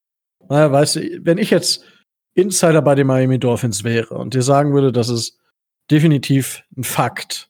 naja, 0.47 0.72
weißt 0.72 0.95
du, 0.95 1.26
wenn 1.26 1.38
ich 1.38 1.49
jetzt 1.49 1.84
Insider 2.34 2.82
bei 2.82 2.95
den 2.95 3.08
Miami 3.08 3.39
Dolphins 3.39 3.84
wäre 3.84 4.16
und 4.16 4.34
dir 4.34 4.41
sagen 4.41 4.74
würde, 4.74 4.93
dass 4.93 5.10
es 5.10 5.38
definitiv 5.91 6.64
ein 6.78 6.86
Fakt, 6.86 7.49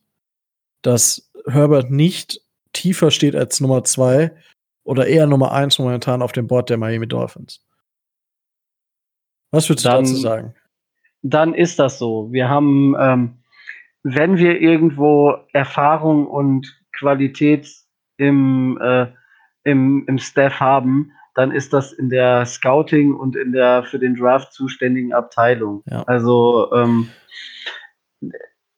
dass 0.81 1.31
Herbert 1.45 1.91
nicht 1.91 2.41
tiefer 2.73 3.11
steht 3.11 3.35
als 3.35 3.59
Nummer 3.61 3.83
zwei 3.83 4.35
oder 4.83 5.05
eher 5.05 5.27
Nummer 5.27 5.51
eins 5.51 5.77
momentan 5.77 6.23
auf 6.23 6.31
dem 6.31 6.47
Board 6.47 6.71
der 6.71 6.77
Miami 6.77 7.07
Dolphins. 7.07 7.63
Was 9.51 9.69
würdest 9.69 9.85
du 9.85 9.89
Dann- 9.89 10.03
dazu 10.03 10.15
sagen? 10.15 10.55
Dann 11.21 11.53
ist 11.53 11.77
das 11.77 11.99
so. 11.99 12.31
Wir 12.31 12.49
haben, 12.49 12.95
ähm, 12.99 13.37
wenn 14.03 14.37
wir 14.37 14.59
irgendwo 14.59 15.35
Erfahrung 15.53 16.27
und 16.27 16.79
Qualität 16.97 17.67
im, 18.17 18.79
äh, 18.81 19.07
im, 19.63 20.05
im 20.07 20.17
Staff 20.17 20.59
haben, 20.59 21.11
dann 21.35 21.51
ist 21.51 21.73
das 21.73 21.93
in 21.93 22.09
der 22.09 22.45
Scouting 22.45 23.13
und 23.13 23.35
in 23.35 23.51
der 23.51 23.83
für 23.83 23.99
den 23.99 24.15
Draft 24.15 24.53
zuständigen 24.53 25.13
Abteilung. 25.13 25.83
Ja. 25.85 26.03
Also 26.03 26.71
ähm, 26.73 27.09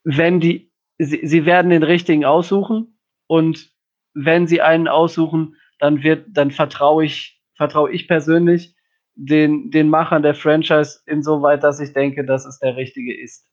wenn 0.03 0.39
die, 0.39 0.71
sie, 0.97 1.21
sie 1.23 1.45
werden 1.45 1.71
den 1.71 1.83
richtigen 1.83 2.25
aussuchen 2.25 2.99
und 3.27 3.71
wenn 4.13 4.45
sie 4.47 4.61
einen 4.61 4.87
aussuchen, 4.87 5.55
dann 5.79 6.03
wird, 6.03 6.27
dann 6.29 6.51
vertraue 6.51 7.05
ich, 7.05 7.41
vertraue 7.55 7.91
ich 7.91 8.07
persönlich 8.07 8.75
den, 9.15 9.71
den 9.71 9.89
Machern 9.89 10.23
der 10.23 10.35
Franchise 10.35 10.99
insoweit, 11.05 11.63
dass 11.63 11.79
ich 11.79 11.93
denke, 11.93 12.23
dass 12.23 12.45
es 12.45 12.59
der 12.59 12.75
richtige 12.75 13.19
ist. 13.19 13.47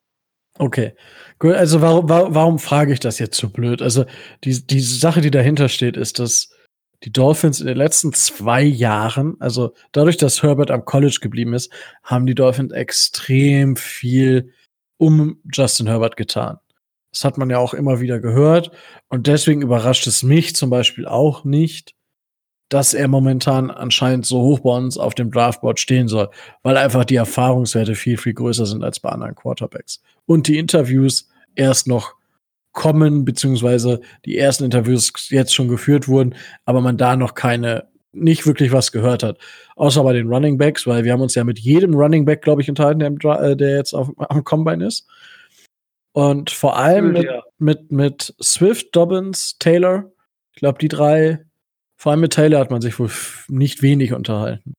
Okay. 0.61 0.93
Gut, 1.39 1.55
also 1.55 1.81
warum, 1.81 2.07
warum, 2.11 2.59
frage 2.59 2.93
ich 2.93 3.01
das 3.01 3.19
jetzt 3.19 3.39
so 3.39 3.49
blöd? 3.49 3.81
Also 3.81 4.05
die, 4.45 4.67
die 4.67 4.81
Sache, 4.81 5.23
die 5.23 5.31
dahinter 5.31 5.71
steht, 5.71 5.97
ist, 5.97 6.19
dass 6.19 6.51
die 7.03 7.11
Dolphins 7.11 7.63
in 7.63 7.67
den 7.67 7.79
letzten 7.79 8.13
zwei 8.13 8.63
Jahren, 8.63 9.37
also 9.41 9.73
dadurch, 9.93 10.19
dass 10.19 10.43
Herbert 10.43 10.71
am 10.71 10.85
College 10.85 11.19
geblieben 11.23 11.55
ist, 11.55 11.73
haben 12.05 12.27
die 12.27 12.35
Dolphins 12.35 12.73
extrem 12.73 13.77
viel 13.77 14.53
um 14.99 15.41
Justin 15.51 15.87
Herbert 15.87 16.19
getan. 16.19 16.59
Das 17.11 17.25
hat 17.25 17.39
man 17.39 17.49
ja 17.49 17.57
auch 17.57 17.73
immer 17.73 18.01
wieder 18.01 18.21
gehört. 18.21 18.71
Und 19.09 19.29
deswegen 19.29 19.63
überrascht 19.63 20.07
es 20.07 20.23
mich 20.23 20.55
zum 20.55 20.69
Beispiel 20.69 21.07
auch 21.07 21.43
nicht, 21.43 21.95
dass 22.71 22.95
er 22.95 23.09
momentan 23.09 23.71
anscheinend 23.71 24.25
so 24.25 24.41
hoch 24.43 24.61
bei 24.61 24.77
uns 24.77 24.97
auf 24.97 25.15
dem 25.15 25.31
Draftboard 25.31 25.79
stehen 25.79 26.09
soll, 26.09 26.31
weil 26.63 26.77
einfach 26.77 27.05
die 27.05 27.17
Erfahrungswerte 27.17 27.97
viel, 27.97 28.17
viel 28.17 28.33
größer 28.33 28.65
sind 28.65 28.83
als 28.85 29.01
bei 29.01 29.11
anderen 29.11 29.35
Quarterbacks. 29.35 30.01
Und 30.25 30.47
die 30.47 30.57
Interviews 30.57 31.29
erst 31.57 31.89
noch 31.89 32.15
kommen, 32.73 33.25
beziehungsweise 33.25 34.01
die 34.25 34.39
ersten 34.39 34.65
Interviews 34.65 35.13
jetzt 35.31 35.53
schon 35.53 35.67
geführt 35.67 36.07
wurden, 36.07 36.37
aber 36.65 36.81
man 36.81 36.97
da 36.97 37.17
noch 37.17 37.35
keine, 37.35 37.89
nicht 38.13 38.47
wirklich 38.47 38.71
was 38.71 38.93
gehört 38.93 39.25
hat. 39.25 39.39
Außer 39.75 40.05
bei 40.05 40.13
den 40.13 40.29
Running 40.29 40.57
Backs, 40.57 40.87
weil 40.87 41.03
wir 41.03 41.13
haben 41.13 41.23
uns 41.23 41.35
ja 41.35 41.43
mit 41.43 41.59
jedem 41.59 41.95
Running 41.95 42.25
Back, 42.25 42.43
glaube 42.43 42.63
ich, 42.63 42.69
unterhalten, 42.69 43.01
der, 43.01 43.41
äh, 43.41 43.57
der 43.57 43.77
jetzt 43.77 43.95
auf, 43.95 44.11
am 44.17 44.45
Combine 44.45 44.87
ist. 44.87 45.09
Und 46.13 46.51
vor 46.51 46.77
allem 46.77 47.13
mit, 47.13 47.29
mit, 47.59 47.93
mit 47.93 48.35
Swift, 48.41 48.95
Dobbins, 48.95 49.57
Taylor, 49.59 50.11
ich 50.53 50.61
glaube, 50.61 50.79
die 50.79 50.89
drei, 50.89 51.45
vor 52.01 52.13
allem 52.13 52.23
mit 52.23 52.33
Taylor 52.33 52.61
hat 52.61 52.71
man 52.71 52.81
sich 52.81 52.99
wohl 52.99 53.11
nicht 53.49 53.83
wenig 53.83 54.15
unterhalten. 54.15 54.73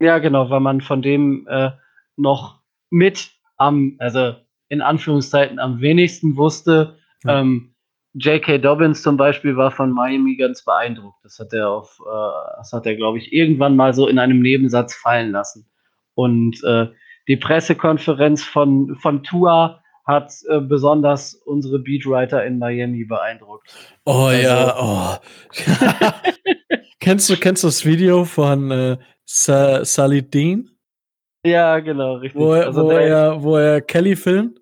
Ja, 0.00 0.18
genau, 0.18 0.48
weil 0.48 0.60
man 0.60 0.80
von 0.80 1.02
dem 1.02 1.44
äh, 1.50 1.72
noch 2.16 2.60
mit 2.88 3.32
am, 3.56 3.96
also 3.98 4.36
in 4.68 4.80
Anführungszeiten 4.80 5.58
am 5.58 5.80
wenigsten 5.80 6.36
wusste. 6.36 6.98
Ja. 7.24 7.40
Ähm, 7.40 7.74
J.K. 8.14 8.58
Dobbins 8.58 9.02
zum 9.02 9.16
Beispiel 9.16 9.56
war 9.56 9.72
von 9.72 9.90
Miami 9.90 10.36
ganz 10.36 10.64
beeindruckt. 10.64 11.18
Das 11.24 11.40
hat 11.40 11.52
er 11.52 11.68
auf, 11.68 11.98
äh, 12.00 12.56
das 12.58 12.72
hat 12.72 12.86
er, 12.86 12.94
glaube 12.94 13.18
ich, 13.18 13.32
irgendwann 13.32 13.74
mal 13.74 13.92
so 13.92 14.06
in 14.06 14.20
einem 14.20 14.40
Nebensatz 14.40 14.94
fallen 14.94 15.32
lassen. 15.32 15.68
Und 16.14 16.62
äh, 16.62 16.86
die 17.26 17.38
Pressekonferenz 17.38 18.44
von, 18.44 18.94
von 19.02 19.24
Tua 19.24 19.82
hat 20.04 20.32
äh, 20.48 20.60
besonders 20.60 21.34
unsere 21.34 21.78
Beatwriter 21.78 22.44
in 22.44 22.58
Miami 22.58 23.04
beeindruckt. 23.04 23.74
Oh 24.04 24.26
Also- 24.26 24.42
ja, 24.42 24.76
oh. 24.78 25.16
Kennst, 27.02 27.28
du, 27.28 27.36
kennst 27.36 27.62
du 27.62 27.68
das 27.68 27.84
Video 27.84 28.24
von 28.24 28.70
äh, 28.70 28.96
Sa 29.26 29.84
Sally 29.84 30.22
Dean, 30.22 30.70
Ja, 31.44 31.78
genau, 31.80 32.14
richtig. 32.16 32.40
wo 32.40 32.52
er, 32.54 32.66
Also 32.66 32.84
wo, 32.84 32.90
er, 32.90 33.42
wo 33.42 33.56
er 33.56 33.80
Kelly 33.80 34.16
filmt? 34.16 34.58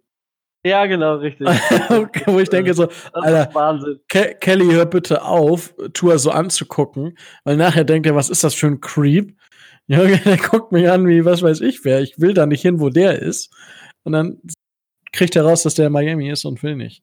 ja, 0.64 0.84
genau, 0.86 1.16
richtig. 1.16 1.47
Wo 2.26 2.38
ich 2.38 2.51
denke 2.51 2.74
so, 2.74 2.88
Alter, 3.14 3.55
Wahnsinn. 3.55 3.99
Ke 4.09 4.36
Kelly, 4.38 4.66
hör 4.72 4.84
bitte 4.84 5.22
auf, 5.24 5.72
Tour 5.95 6.18
so 6.18 6.30
anzugucken, 6.30 7.16
weil 7.45 7.57
nachher 7.57 7.84
denkt 7.84 8.07
er, 8.07 8.14
was 8.14 8.28
ist 8.28 8.45
das 8.45 8.55
für 8.55 8.66
ein 8.66 8.80
Creep? 8.80 9.34
Junge, 9.86 10.18
der 10.24 10.36
guckt 10.36 10.70
mich 10.72 10.88
an, 10.91 11.07
wie 11.09 11.24
was 11.24 11.43
weiß 11.43 11.62
ich 11.62 11.84
wer. 11.84 12.01
Ich 12.03 12.18
will 12.20 12.34
da 12.34 12.45
nicht 12.47 12.61
hin, 12.62 12.78
wo 12.80 12.91
der 12.91 13.20
ist. 13.20 13.51
Und 14.05 14.12
dann 14.12 14.38
kriegt 15.12 15.34
er 15.34 15.45
raus, 15.45 15.62
dass 15.62 15.74
der 15.74 15.86
in 15.86 15.93
Miami 15.93 16.30
ist 16.30 16.45
und 16.45 16.62
will 16.62 16.76
nicht. 16.76 17.03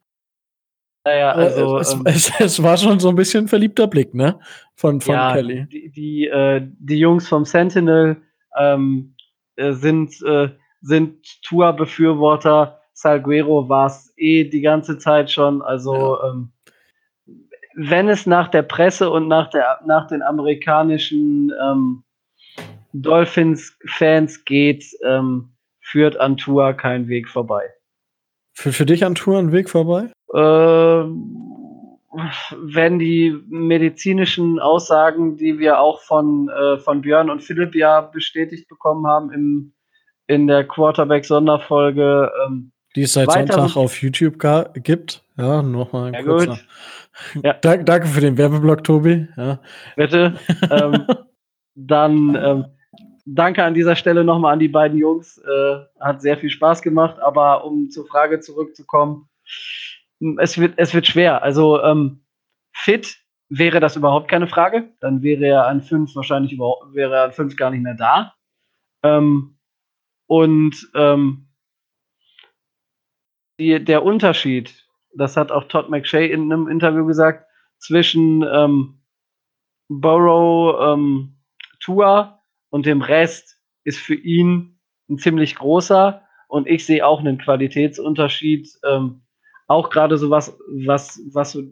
Naja, 1.07 1.31
also. 1.31 1.77
Äh, 1.77 1.81
es, 1.81 1.93
ähm, 1.93 2.01
es, 2.05 2.31
es 2.39 2.63
war 2.63 2.75
schon 2.75 2.99
so 2.99 3.07
ein 3.07 3.15
bisschen 3.15 3.45
ein 3.45 3.47
verliebter 3.47 3.87
Blick, 3.87 4.13
ne? 4.13 4.39
Von, 4.75 4.99
von 4.99 5.15
ja, 5.15 5.33
Kelly. 5.33 5.65
Die, 5.71 5.89
die, 5.89 6.27
äh, 6.27 6.61
die 6.61 6.99
Jungs 6.99 7.29
vom 7.29 7.45
Sentinel 7.45 8.17
ähm, 8.57 9.15
äh, 9.55 9.71
sind, 9.71 10.21
äh, 10.23 10.49
sind 10.81 11.25
Tour-Befürworter. 11.43 12.81
Salguero 12.93 13.69
war 13.69 13.87
es 13.87 14.13
eh 14.17 14.43
die 14.43 14.59
ganze 14.59 14.97
Zeit 14.97 15.31
schon. 15.31 15.61
Also, 15.61 16.21
ähm, 16.23 16.51
wenn 17.75 18.09
es 18.09 18.25
nach 18.25 18.49
der 18.49 18.63
Presse 18.63 19.09
und 19.09 19.29
nach, 19.29 19.49
der, 19.49 19.79
nach 19.85 20.07
den 20.07 20.21
amerikanischen 20.21 21.53
ähm, 21.63 22.03
Dolphins-Fans 22.91 24.43
geht, 24.43 24.83
ähm, 25.05 25.53
führt 25.79 26.19
an 26.19 26.35
Tour 26.35 26.73
kein 26.73 27.07
Weg 27.07 27.29
vorbei. 27.29 27.63
Für, 28.53 28.73
für 28.73 28.85
dich 28.85 29.05
an 29.05 29.15
Tour 29.15 29.39
ein 29.39 29.53
Weg 29.53 29.69
vorbei? 29.69 30.11
Ähm, 30.33 31.33
wenn 32.57 32.97
die 32.99 33.37
medizinischen 33.47 34.59
Aussagen, 34.59 35.37
die 35.37 35.59
wir 35.59 35.79
auch 35.79 36.01
von, 36.01 36.49
äh, 36.49 36.79
von 36.79 37.01
Björn 37.01 37.29
und 37.29 37.43
Philipp 37.43 37.75
ja 37.75 38.01
bestätigt 38.01 38.67
bekommen 38.67 39.05
haben 39.05 39.31
im, 39.31 39.73
in 40.27 40.47
der 40.47 40.63
Quarterback-Sonderfolge, 40.67 42.31
ähm, 42.47 42.71
Die 42.95 43.03
es 43.03 43.13
seit 43.13 43.31
Sonntag 43.31 43.69
so- 43.69 43.79
auf 43.81 44.01
YouTube 44.01 44.39
gibt. 44.83 45.23
Ja, 45.37 45.61
nochmal 45.61 46.07
ein 46.07 46.13
Ja, 46.15 46.23
kurzer. 46.23 46.47
gut. 46.47 46.65
Ja. 47.43 47.53
Dank, 47.53 47.87
danke 47.87 48.05
für 48.07 48.21
den 48.21 48.37
Werbeblock, 48.37 48.83
Tobi. 48.83 49.27
Ja. 49.37 49.59
bitte, 49.95 50.35
ähm, 50.69 51.03
dann 51.75 52.35
ähm, 52.39 52.65
danke 53.25 53.63
an 53.63 53.73
dieser 53.73 53.95
Stelle 53.95 54.23
nochmal 54.23 54.53
an 54.53 54.59
die 54.59 54.67
beiden 54.67 54.99
Jungs. 54.99 55.39
Äh, 55.39 55.77
hat 55.99 56.21
sehr 56.21 56.37
viel 56.37 56.51
Spaß 56.51 56.83
gemacht, 56.83 57.19
aber 57.19 57.65
um 57.65 57.89
zur 57.89 58.05
Frage 58.05 58.39
zurückzukommen, 58.39 59.27
es 60.39 60.57
wird, 60.57 60.75
es 60.77 60.93
wird 60.93 61.07
schwer. 61.07 61.43
Also 61.43 61.81
ähm, 61.83 62.25
fit 62.73 63.17
wäre 63.49 63.79
das 63.79 63.95
überhaupt 63.95 64.29
keine 64.29 64.47
Frage. 64.47 64.93
Dann 64.99 65.21
wäre 65.21 65.45
er 65.45 65.67
an 65.67 65.81
fünf 65.81 66.15
wahrscheinlich 66.15 66.53
überhaupt, 66.53 66.93
wäre 66.93 67.15
er 67.15 67.23
an 67.25 67.31
fünf 67.31 67.55
gar 67.55 67.71
nicht 67.71 67.83
mehr 67.83 67.95
da. 67.95 68.33
Ähm, 69.03 69.57
und 70.27 70.89
ähm, 70.95 71.47
die, 73.59 73.83
der 73.83 74.03
Unterschied, 74.03 74.85
das 75.15 75.37
hat 75.37 75.51
auch 75.51 75.65
Todd 75.65 75.89
McShay 75.89 76.29
in 76.31 76.51
einem 76.51 76.67
Interview 76.67 77.05
gesagt, 77.05 77.45
zwischen 77.79 78.43
ähm, 78.43 79.01
Burrow, 79.87 80.93
ähm, 80.93 81.37
Tua 81.79 82.41
und 82.69 82.85
dem 82.85 83.01
Rest 83.01 83.61
ist 83.83 83.99
für 83.99 84.15
ihn 84.15 84.79
ein 85.09 85.17
ziemlich 85.17 85.55
großer. 85.55 86.21
Und 86.47 86.67
ich 86.67 86.85
sehe 86.85 87.05
auch 87.05 87.19
einen 87.19 87.37
Qualitätsunterschied, 87.37 88.69
ähm, 88.85 89.21
auch 89.67 89.89
gerade 89.89 90.17
so 90.17 90.29
was, 90.29 90.57
was, 90.69 91.21
was 91.31 91.51
so 91.51 91.63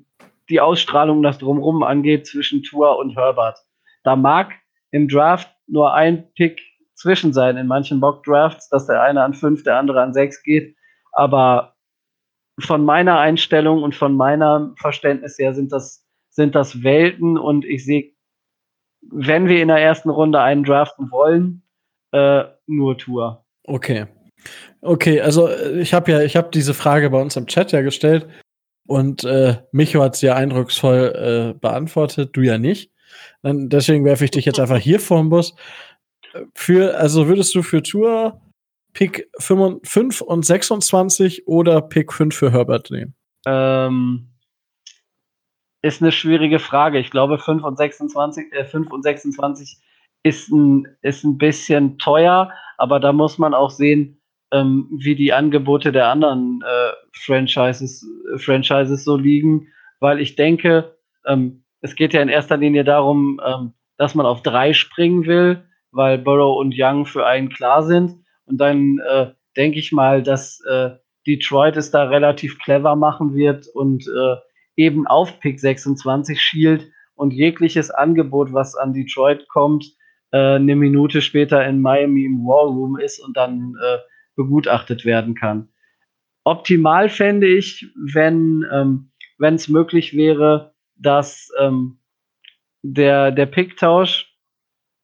die 0.50 0.62
Ausstrahlung, 0.62 1.24
das 1.24 1.40
Drumrum 1.40 1.84
angeht 1.84 2.28
zwischen 2.28 2.62
Tua 2.62 2.94
und 2.94 3.16
Herbert. 3.16 3.58
Da 4.04 4.16
mag 4.16 4.54
im 4.92 5.08
Draft 5.08 5.50
nur 5.68 5.94
ein 5.94 6.32
Pick 6.34 6.62
zwischen 6.94 7.34
sein, 7.34 7.58
in 7.58 7.68
manchen 7.68 8.00
Mock-Drafts, 8.00 8.70
dass 8.70 8.86
der 8.86 9.02
eine 9.02 9.24
an 9.24 9.34
fünf, 9.34 9.64
der 9.64 9.78
andere 9.78 10.02
an 10.02 10.14
sechs 10.14 10.44
geht. 10.44 10.76
Aber 11.12 11.76
von 12.60 12.86
meiner 12.86 13.20
Einstellung 13.20 13.84
und 13.84 13.96
von 13.96 14.16
meinem 14.16 14.76
Verständnis 14.78 15.38
her 15.40 15.54
sind 15.54 15.72
das, 15.72 16.06
sind 16.30 16.56
das 16.56 16.84
Welten 16.84 17.38
und 17.38 17.66
ich 17.66 17.84
sehe, 17.84 18.14
wenn 19.02 19.48
wir 19.48 19.62
in 19.62 19.68
der 19.68 19.82
ersten 19.82 20.10
Runde 20.10 20.42
einen 20.42 20.64
draften 20.64 21.12
wollen, 21.12 21.64
äh, 22.12 22.46
nur 22.66 22.98
Tour. 22.98 23.46
Okay. 23.64 24.08
Okay, 24.82 25.22
also 25.22 25.48
äh, 25.48 25.80
ich 25.80 25.94
habe 25.94 26.12
ja, 26.12 26.22
ich 26.22 26.36
habe 26.36 26.50
diese 26.54 26.74
Frage 26.74 27.10
bei 27.10 27.22
uns 27.22 27.36
im 27.36 27.48
Chat 27.48 27.72
ja 27.72 27.82
gestellt 27.82 28.28
und 28.88 29.24
äh, 29.24 29.58
Micho 29.72 30.02
hat 30.02 30.16
sie 30.16 30.28
ja 30.28 30.36
eindrucksvoll 30.36 31.54
äh, 31.56 31.60
beantwortet, 31.60 32.32
du 32.34 32.42
ja 32.42 32.58
nicht. 32.58 32.92
Dann, 33.42 33.70
deswegen 33.70 34.06
werfe 34.06 34.26
ich 34.26 34.32
dich 34.32 34.46
jetzt 34.46 34.60
einfach 34.60 34.78
hier 34.78 35.00
vor 35.00 35.18
den 35.18 35.30
Bus. 35.30 35.56
Für, 36.54 36.98
also 36.98 37.28
würdest 37.28 37.56
du 37.56 37.64
für 37.64 37.82
Tour 37.82 38.42
Pick 38.94 39.30
5 39.40 40.22
und 40.22 40.46
26 40.46 41.48
oder 41.48 41.82
Pick 41.82 42.14
5 42.14 42.36
für 42.36 42.52
Herbert 42.52 42.92
nehmen? 42.92 43.14
Ähm, 43.46 44.30
ist 45.82 46.02
eine 46.02 46.12
schwierige 46.12 46.60
Frage. 46.60 47.00
Ich 47.00 47.12
glaube, 47.12 47.38
5 47.38 47.64
und 47.64 47.78
26, 47.78 48.54
äh, 48.54 48.66
5 48.66 48.92
und 48.92 49.04
26 49.04 49.78
ist 50.24 50.50
ein, 50.50 50.88
ist 51.02 51.24
ein 51.24 51.38
bisschen 51.38 51.98
teuer, 51.98 52.52
aber 52.78 53.00
da 53.00 53.14
muss 53.14 53.38
man 53.38 53.54
auch 53.54 53.70
sehen, 53.70 54.15
ähm, 54.52 54.90
wie 55.00 55.16
die 55.16 55.34
Angebote 55.34 55.92
der 55.92 56.08
anderen 56.08 56.62
äh, 56.66 56.92
Franchises, 57.14 58.08
äh, 58.34 58.38
Franchises 58.38 59.04
so 59.04 59.18
liegen, 59.18 59.68
weil 60.00 60.20
ich 60.20 60.36
denke, 60.36 60.96
ähm, 61.26 61.64
es 61.82 61.96
geht 61.96 62.14
ja 62.14 62.22
in 62.22 62.30
erster 62.30 62.58
Linie 62.58 62.84
darum, 62.84 63.40
ähm, 63.46 63.74
dass 63.98 64.16
man 64.16 64.26
auf 64.26 64.42
drei 64.44 64.74
springen 64.74 65.26
will, 65.26 65.64
weil 65.92 66.18
Burrow 66.18 66.58
und 66.60 66.74
Young 66.78 67.06
für 67.06 67.26
einen 67.26 67.50
klar 67.50 67.84
sind. 67.84 68.24
Und 68.46 68.58
dann 68.58 69.00
äh, 69.08 69.28
denke 69.56 69.80
ich 69.80 69.92
mal, 69.92 70.22
dass 70.22 70.62
äh, 70.70 70.92
Detroit 71.26 71.78
es 71.78 71.92
da 71.92 72.04
relativ 72.04 72.60
clever 72.60 72.96
machen 72.96 73.34
wird 73.36 73.68
und 73.68 74.06
äh, 74.08 74.36
eben 74.76 75.08
auf 75.08 75.40
Pick 75.40 75.60
26 75.60 76.40
schielt 76.40 76.92
und 77.16 77.34
jegliches 77.34 77.92
Angebot, 77.92 78.54
was 78.54 78.76
an 78.76 78.94
Detroit 78.94 79.48
kommt, 79.48 79.86
äh, 80.32 80.56
eine 80.56 80.76
Minute 80.76 81.22
später 81.22 81.66
in 81.66 81.82
Miami 81.82 82.26
im 82.26 82.46
War 82.46 82.66
Room 82.66 82.98
ist 83.00 83.20
und 83.20 83.38
dann 83.38 83.76
äh, 83.82 83.98
begutachtet 84.36 85.06
werden 85.06 85.36
kann. 85.36 85.70
Optimal 86.44 87.10
fände 87.10 87.48
ich, 87.48 87.88
wenn 87.96 88.66
ähm, 88.72 89.12
es 89.40 89.68
möglich 89.68 90.16
wäre, 90.16 90.74
dass 90.96 91.50
ähm, 91.60 92.00
der, 92.84 93.32
der 93.32 93.48
Pick-Tausch 93.48 94.32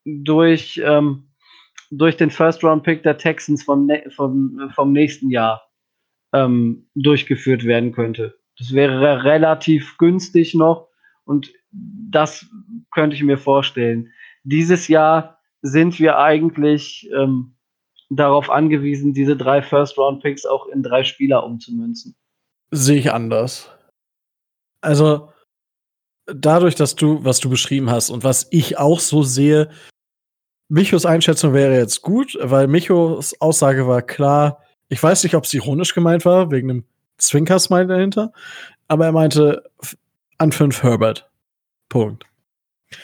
durch, 0.05 0.81
ähm, 0.83 1.31
durch 1.89 2.15
den 2.15 2.29
First-Round-Pick 2.29 3.03
der 3.03 3.17
Texans 3.17 3.63
vom, 3.63 3.89
vom, 4.09 4.71
vom 4.73 4.91
nächsten 4.91 5.29
Jahr 5.31 5.63
ähm, 6.33 6.87
durchgeführt 6.95 7.65
werden 7.65 7.91
könnte. 7.91 8.37
Das 8.57 8.73
wäre 8.73 9.23
relativ 9.23 9.97
günstig 9.97 10.53
noch 10.53 10.89
und 11.25 11.51
das 11.71 12.45
könnte 12.93 13.15
ich 13.15 13.23
mir 13.23 13.37
vorstellen. 13.37 14.11
Dieses 14.43 14.87
Jahr 14.87 15.39
sind 15.61 15.99
wir 15.99 16.17
eigentlich 16.17 17.09
ähm, 17.13 17.55
darauf 18.17 18.49
angewiesen, 18.49 19.13
diese 19.13 19.37
drei 19.37 19.61
First-Round-Picks 19.61 20.45
auch 20.45 20.67
in 20.67 20.83
drei 20.83 21.03
Spieler 21.03 21.43
umzumünzen. 21.43 22.15
Sehe 22.71 22.99
ich 22.99 23.11
anders. 23.11 23.69
Also, 24.81 25.31
dadurch, 26.25 26.75
dass 26.75 26.95
du, 26.95 27.23
was 27.23 27.39
du 27.39 27.49
beschrieben 27.49 27.89
hast 27.89 28.09
und 28.09 28.23
was 28.23 28.47
ich 28.51 28.77
auch 28.77 28.99
so 28.99 29.23
sehe, 29.23 29.69
Michos 30.69 31.05
Einschätzung 31.05 31.53
wäre 31.53 31.75
jetzt 31.75 32.01
gut, 32.01 32.37
weil 32.41 32.67
Michos 32.67 33.39
Aussage 33.41 33.87
war 33.87 34.01
klar, 34.01 34.63
ich 34.89 35.01
weiß 35.01 35.23
nicht, 35.23 35.35
ob 35.35 35.43
es 35.43 35.53
ironisch 35.53 35.93
gemeint 35.93 36.25
war, 36.25 36.51
wegen 36.51 36.69
einem 36.69 36.85
Zwinker-Smile 37.17 37.87
dahinter, 37.87 38.31
aber 38.87 39.05
er 39.05 39.11
meinte 39.11 39.69
an 40.37 40.51
fünf 40.51 40.83
Herbert. 40.83 41.29
Punkt. 41.89 42.25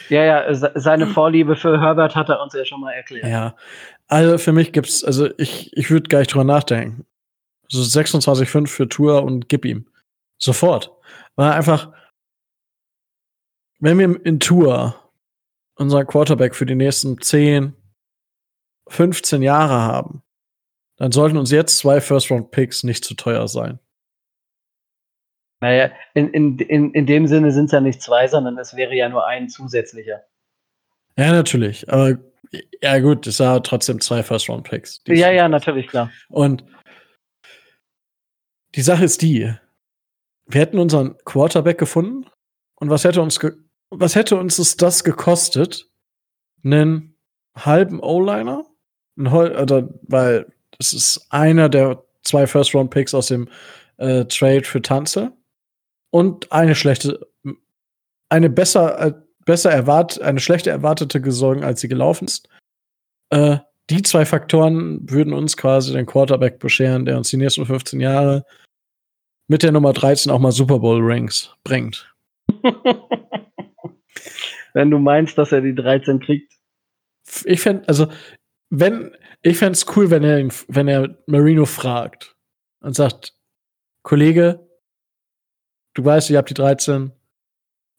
Ja, 0.09 0.23
ja, 0.23 0.71
seine 0.75 1.07
Vorliebe 1.07 1.55
für 1.55 1.79
Herbert 1.79 2.15
hat 2.15 2.29
er 2.29 2.41
uns 2.41 2.53
ja 2.53 2.65
schon 2.65 2.81
mal 2.81 2.91
erklärt. 2.91 3.25
Ja, 3.25 3.55
also 4.07 4.37
für 4.37 4.53
mich 4.53 4.71
gibt's, 4.71 5.03
also 5.03 5.29
ich, 5.37 5.75
ich 5.75 5.89
würde 5.89 6.09
gar 6.09 6.19
nicht 6.19 6.33
drüber 6.33 6.43
nachdenken. 6.43 7.05
So 7.69 7.81
26,5 7.81 8.67
für 8.67 8.87
Tour 8.87 9.23
und 9.23 9.49
gib 9.49 9.65
ihm. 9.65 9.87
Sofort. 10.37 10.91
Weil 11.35 11.51
einfach, 11.51 11.91
wenn 13.79 13.99
wir 13.99 14.25
in 14.25 14.39
Tour 14.39 14.95
unser 15.75 16.05
Quarterback 16.05 16.55
für 16.55 16.65
die 16.65 16.75
nächsten 16.75 17.19
10, 17.21 17.75
15 18.87 19.41
Jahre 19.41 19.81
haben, 19.81 20.23
dann 20.97 21.11
sollten 21.11 21.37
uns 21.37 21.51
jetzt 21.51 21.77
zwei 21.77 22.01
First-Round-Picks 22.01 22.83
nicht 22.83 23.05
zu 23.05 23.13
teuer 23.13 23.47
sein. 23.47 23.79
Naja, 25.59 25.91
in, 26.13 26.29
in, 26.29 26.59
in, 26.59 26.91
in 26.91 27.05
dem 27.05 27.27
Sinne 27.27 27.51
sind 27.51 27.65
es 27.65 27.71
ja 27.71 27.81
nicht 27.81 28.01
zwei, 28.01 28.27
sondern 28.27 28.57
es 28.57 28.75
wäre 28.75 28.93
ja 28.93 29.09
nur 29.09 29.25
ein 29.25 29.49
zusätzlicher. 29.49 30.23
Ja, 31.17 31.31
natürlich. 31.31 31.91
Aber 31.91 32.17
ja, 32.81 32.99
gut, 32.99 33.25
es 33.25 33.39
war 33.39 33.61
trotzdem 33.63 33.99
zwei 33.99 34.21
First-Round-Picks. 34.21 35.01
Ja, 35.07 35.31
ja, 35.31 35.49
natürlich, 35.49 35.87
klar. 35.87 36.11
Und 36.29 36.63
die 38.75 38.81
Sache 38.81 39.03
ist 39.03 39.21
die, 39.23 39.51
wir 40.45 40.61
hätten 40.61 40.77
unseren 40.77 41.17
Quarterback 41.25 41.79
gefunden 41.79 42.29
und 42.75 42.89
was 42.89 43.03
hätte 43.03 43.21
uns, 43.21 43.39
was 43.89 44.15
hätte 44.15 44.37
uns 44.37 44.77
das 44.77 45.03
gekostet? 45.03 45.89
Einen 46.63 47.17
halben 47.55 47.99
O-Liner? 47.99 48.65
Oder, 49.17 49.89
weil 50.03 50.45
das 50.77 50.93
ist 50.93 51.25
einer 51.31 51.69
der 51.69 52.03
zwei 52.23 52.45
First-Round-Picks 52.45 53.15
aus 53.15 53.27
dem 53.27 53.49
äh, 53.97 54.25
Trade 54.25 54.63
für 54.63 54.81
Tanze 54.81 55.33
und 56.17 56.51
eine 56.51 56.73
schlechte, 56.73 57.27
eine 58.27 58.49
besser, 58.49 58.99
äh, 58.99 59.13
besser 59.45 59.71
erwartet, 59.71 60.23
eine 60.23 60.39
schlechte 60.39 60.71
erwartete 60.71 61.21
Gesorgen, 61.21 61.63
als 61.63 61.81
sie 61.81 61.87
gelaufen 61.87 62.25
ist. 62.25 62.49
Äh, 63.29 63.59
die 63.91 64.01
zwei 64.01 64.25
Faktoren 64.25 65.07
würden 65.07 65.31
uns 65.31 65.55
quasi 65.57 65.93
den 65.93 66.07
Quarterback 66.07 66.57
bescheren, 66.57 67.05
der 67.05 67.17
uns 67.17 67.29
die 67.29 67.37
nächsten 67.37 67.67
15 67.67 67.99
Jahre 67.99 68.45
mit 69.47 69.61
der 69.61 69.71
Nummer 69.71 69.93
13 69.93 70.31
auch 70.31 70.39
mal 70.39 70.51
Super 70.51 70.79
Bowl 70.79 70.99
Rings 70.99 71.55
bringt. 71.63 72.11
wenn 74.73 74.89
du 74.89 74.97
meinst, 74.97 75.37
dass 75.37 75.51
er 75.51 75.61
die 75.61 75.75
13 75.75 76.19
kriegt. 76.19 76.51
Ich 77.45 77.61
fände, 77.61 77.87
also, 77.87 78.07
wenn, 78.71 79.15
ich 79.43 79.59
fände 79.59 79.73
es 79.73 79.85
cool, 79.95 80.09
wenn 80.09 80.23
er, 80.23 80.47
wenn 80.67 80.87
er 80.87 81.15
Marino 81.27 81.65
fragt 81.65 82.35
und 82.79 82.95
sagt, 82.95 83.35
Kollege, 84.01 84.66
du 85.97 86.05
weißt, 86.05 86.29
ihr 86.29 86.37
habt 86.37 86.49
die 86.49 86.53
13, 86.53 87.11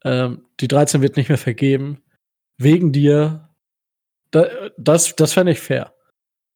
ähm, 0.05 0.45
die 0.61 0.69
13 0.69 1.03
wird 1.03 1.17
nicht 1.17 1.29
mehr 1.29 1.39
vergeben, 1.39 2.03
wegen 2.57 2.93
dir. 2.93 3.49
Da, 4.31 4.47
das 4.77 5.17
das 5.17 5.33
fände 5.33 5.53
ich 5.53 5.61
fair. 5.61 5.95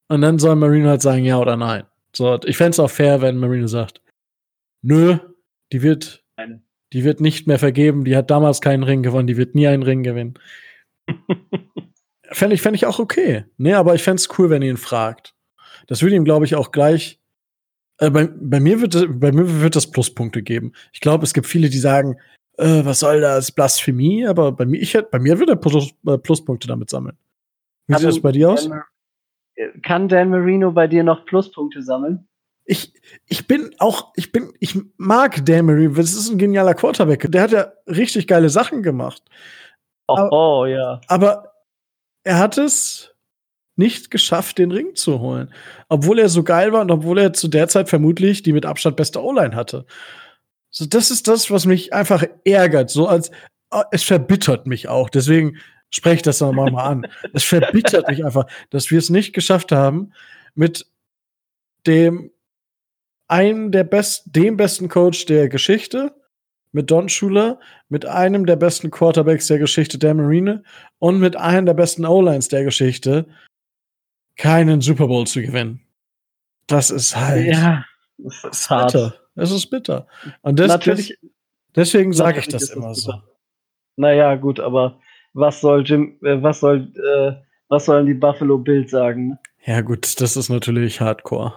Und 0.09 0.21
dann 0.21 0.39
soll 0.39 0.57
Marino 0.57 0.89
halt 0.89 1.03
sagen, 1.03 1.25
ja 1.25 1.39
oder 1.39 1.57
nein. 1.57 1.85
So, 2.15 2.39
ich 2.45 2.57
fände 2.57 2.71
es 2.71 2.81
auch 2.81 2.91
fair, 2.91 3.23
wenn 3.23 3.39
Marino 3.39 3.67
sagt, 3.67 4.03
nö, 4.83 5.17
die 5.73 5.83
wird, 5.83 6.23
die 6.93 7.05
wird 7.05 7.21
nicht 7.21 7.47
mehr 7.47 7.59
vergeben, 7.59 8.05
die 8.05 8.17
hat 8.17 8.31
damals 8.31 8.61
keinen 8.61 8.83
Ring 8.83 9.03
gewonnen, 9.03 9.27
die 9.27 9.39
wird 9.39 9.55
nie 9.55 9.67
einen 9.67 9.83
Ring 9.83 10.03
gewinnen. 10.03 10.35
fände 12.31 12.55
ich, 12.55 12.63
fänd 12.63 12.77
ich 12.77 12.85
auch 12.85 12.99
okay. 12.99 13.47
Nee, 13.57 13.73
aber 13.73 13.95
ich 13.95 14.03
fände 14.03 14.21
es 14.21 14.39
cool, 14.39 14.51
wenn 14.51 14.61
ihr 14.61 14.71
ihn 14.71 14.77
fragt. 14.77 15.35
Das 15.87 16.03
würde 16.03 16.17
ihm, 16.17 16.25
glaube 16.25 16.45
ich, 16.45 16.55
auch 16.55 16.73
gleich 16.73 17.22
äh, 18.03 18.11
bei, 18.11 18.29
bei, 18.35 18.59
mir 18.59 18.81
wird, 18.81 19.21
bei 19.21 19.31
mir 19.31 19.63
wird 19.63 19.77
das 19.77 19.89
Pluspunkte 19.89 20.43
geben. 20.43 20.73
Ich 20.93 21.01
glaube, 21.01 21.25
es 21.25 21.33
gibt 21.33 21.47
viele, 21.47 21.69
die 21.69 21.79
sagen, 21.79 22.17
äh, 22.59 22.85
was 22.85 22.99
soll 22.99 23.21
das, 23.21 23.53
Blasphemie, 23.53 24.27
aber 24.27 24.51
bei 24.51 24.67
mir, 24.67 24.81
ich, 24.81 24.99
bei 25.11 25.21
mir 25.21 25.39
wird 25.39 25.51
er 25.51 25.57
Plus, 25.57 25.95
äh, 26.07 26.19
Pluspunkte 26.19 26.67
damit 26.67 26.91
sammeln. 26.91 27.17
Wie 27.87 27.95
sieht 27.95 28.09
das 28.09 28.21
bei 28.21 28.33
dir 28.33 28.51
aus? 28.51 28.69
Kann 29.83 30.09
Dan 30.09 30.31
Marino 30.31 30.73
bei 30.73 30.89
dir 30.89 31.05
noch 31.05 31.25
Pluspunkte 31.27 31.83
sammeln? 31.83 32.27
Ich, 32.65 32.93
ich 33.27 33.47
bin 33.47 33.73
auch, 33.79 34.13
ich 34.17 34.33
bin, 34.33 34.53
ich 34.59 34.79
mag 34.97 35.45
Dan 35.47 35.67
Marino, 35.67 35.95
das 35.95 36.13
ist 36.13 36.29
ein 36.29 36.39
genialer 36.39 36.75
Quarterback. 36.75 37.31
Der 37.31 37.43
hat 37.43 37.53
ja 37.53 37.73
richtig 37.87 38.27
geile 38.27 38.49
Sachen 38.49 38.83
gemacht. 38.83 39.23
Oh, 40.09 40.17
aber, 40.17 40.33
oh 40.33 40.67
ja. 40.67 41.01
Aber 41.07 41.53
er 42.25 42.39
hat 42.39 42.59
es 42.59 43.12
nicht 43.77 44.11
geschafft, 44.11 44.59
den 44.59 44.71
Ring 44.71 44.95
zu 44.95 45.21
holen. 45.21 45.53
Obwohl 45.89 46.19
er 46.19 46.29
so 46.29 46.43
geil 46.43 46.73
war 46.73 46.83
und 46.83 46.91
obwohl 46.91 47.19
er 47.19 47.33
zu 47.33 47.49
der 47.49 47.69
Zeit 47.69 47.89
vermutlich 47.89 48.43
die 48.43 48.53
mit 48.53 48.67
Abstand 48.67 48.97
beste 48.97 49.23
O-Line 49.23 49.57
hatte. 49.57 49.87
So, 50.71 50.87
das 50.87 51.11
ist 51.11 51.29
das, 51.29 51.51
was 51.51 51.67
mich 51.67 51.93
einfach 51.93 52.25
ärgert. 52.45 52.91
So 52.91 53.07
als, 53.07 53.31
ah, 53.71 53.85
es 53.91 54.03
verbittert 54.03 54.67
mich 54.67 54.89
auch. 54.89 55.11
Deswegen 55.11 55.59
spreche 55.91 56.17
ich 56.17 56.23
das 56.23 56.41
nochmal 56.41 56.71
mal 56.71 56.85
an. 56.85 57.07
Es 57.33 57.45
verbittert 57.45 58.09
mich 58.09 58.25
einfach, 58.25 58.47
dass 58.71 58.91
wir 58.91 58.99
es 58.99 59.11
nicht 59.11 59.33
geschafft 59.33 59.73
haben, 59.73 60.13
mit 60.55 60.87
dem 61.87 62.31
einen 63.29 63.73
der 63.73 63.85
besten, 63.85 64.33
dem 64.33 64.57
besten 64.57 64.89
Coach 64.89 65.27
der 65.27 65.49
Geschichte, 65.49 66.15
mit 66.73 66.91
Don 66.91 67.09
Schuler, 67.09 67.61
mit 67.89 68.07
einem 68.07 68.47
der 68.47 68.57
besten 68.57 68.91
Quarterbacks 68.91 69.47
der 69.47 69.59
Geschichte 69.59 69.99
der 69.99 70.15
Marine 70.15 70.63
und 70.99 71.19
mit 71.19 71.37
einem 71.37 71.67
der 71.67 71.75
besten 71.75 72.07
O-Lines 72.07 72.49
der 72.49 72.65
Geschichte 72.65 73.27
keinen 74.43 74.81
Super 74.81 75.07
Bowl 75.07 75.25
zu 75.25 75.41
gewinnen. 75.41 75.81
Das 76.67 76.91
ist 76.91 77.17
halt. 77.17 77.47
Ja, 77.47 77.85
das 78.19 78.43
ist 78.45 78.71
hart. 78.71 78.93
bitter. 78.93 79.15
Es 79.37 79.51
ist 79.53 79.67
bitter. 79.71 80.09
Und 80.43 80.59
das, 80.59 80.69
natürlich, 80.69 81.17
deswegen 81.77 82.13
sage 82.13 82.41
ich 82.41 82.49
das 82.49 82.71
immer 82.71 82.93
so. 82.95 83.15
Naja, 83.97 84.35
gut, 84.35 84.59
aber 84.59 84.99
was 85.33 85.61
soll 85.61 85.85
Jim, 85.85 86.19
äh, 86.23 86.43
was 86.43 86.59
soll, 86.59 86.93
äh, 86.97 87.41
was 87.69 87.85
sollen 87.85 88.07
die 88.07 88.15
Buffalo 88.15 88.59
Bills 88.59 88.91
sagen? 88.91 89.39
Ja, 89.65 89.81
gut, 89.81 90.21
das 90.21 90.37
ist 90.37 90.49
natürlich 90.49 91.01
Hardcore. 91.01 91.55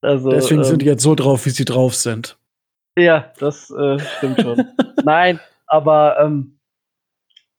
Also, 0.00 0.30
Deswegen 0.30 0.62
ähm, 0.62 0.64
sind 0.64 0.82
die 0.82 0.86
jetzt 0.86 1.02
so 1.02 1.14
drauf, 1.14 1.44
wie 1.44 1.50
sie 1.50 1.66
drauf 1.66 1.94
sind. 1.94 2.38
Ja, 2.98 3.32
das 3.38 3.70
äh, 3.70 3.98
stimmt 3.98 4.40
schon. 4.40 4.64
Nein, 5.04 5.40
aber 5.66 6.18
ähm, 6.20 6.58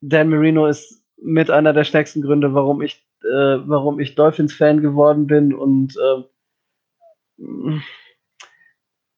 Dan 0.02 0.30
Marino 0.30 0.66
ist 0.66 1.04
mit 1.18 1.52
einer 1.52 1.72
der 1.72 1.84
stärksten 1.84 2.24
Gründe, 2.24 2.54
warum 2.54 2.82
ich 2.82 3.03
äh, 3.24 3.68
warum 3.68 4.00
ich 4.00 4.16
Dolphins-Fan 4.16 4.82
geworden 4.82 5.28
bin 5.28 5.54
und 5.54 5.96
äh, 5.98 6.24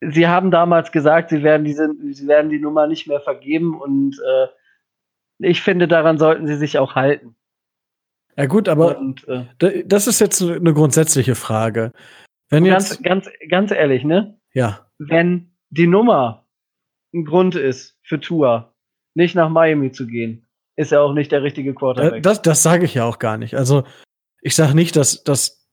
sie 0.02 0.28
haben 0.28 0.52
damals 0.52 0.92
gesagt, 0.92 1.30
sie 1.30 1.44
werden 1.44 1.64
diese, 1.64 1.90
sie 2.12 2.28
werden 2.28 2.50
die 2.50 2.60
Nummer 2.60 2.88
nicht 2.88 3.08
mehr 3.08 3.22
vergeben 3.22 3.80
und 3.80 4.20
äh, 4.20 4.48
ich 5.40 5.62
finde, 5.62 5.88
daran 5.88 6.18
sollten 6.18 6.48
sie 6.48 6.56
sich 6.56 6.78
auch 6.78 6.96
halten. 6.96 7.36
Ja 8.38 8.46
gut, 8.48 8.68
aber 8.68 8.98
und, 8.98 9.28
äh, 9.28 9.84
das 9.86 10.08
ist 10.08 10.20
jetzt 10.20 10.42
eine 10.42 10.74
grundsätzliche 10.74 11.36
Frage. 11.36 11.92
Wenn 12.50 12.66
jetzt 12.66 13.02
ganz, 13.04 13.28
ganz, 13.28 13.50
ganz 13.50 13.72
ehrlich, 13.72 14.04
ne? 14.04 14.40
Ja. 14.54 14.88
Wenn 14.98 15.56
die 15.70 15.88
Nummer 15.88 16.48
ein 17.14 17.26
Grund 17.26 17.56
ist 17.56 17.98
für 18.04 18.20
Tour, 18.20 18.74
nicht 19.14 19.36
nach 19.36 19.50
Miami 19.50 19.92
zu 19.92 20.06
gehen, 20.06 20.45
ist 20.76 20.92
er 20.92 21.02
auch 21.02 21.14
nicht 21.14 21.32
der 21.32 21.44
richtige 21.44 21.74
Quarterback. 21.74 22.24
Das, 22.24 22.42
das 22.42 22.64
sage 22.64 22.86
ich 22.86 22.94
ja 22.94 23.06
auch 23.06 23.20
gar 23.20 23.38
nicht. 23.38 23.56
Also 23.56 23.84
ich 24.42 24.56
sage 24.56 24.76
nicht, 24.76 24.96
dass, 24.96 25.24
dass, 25.24 25.68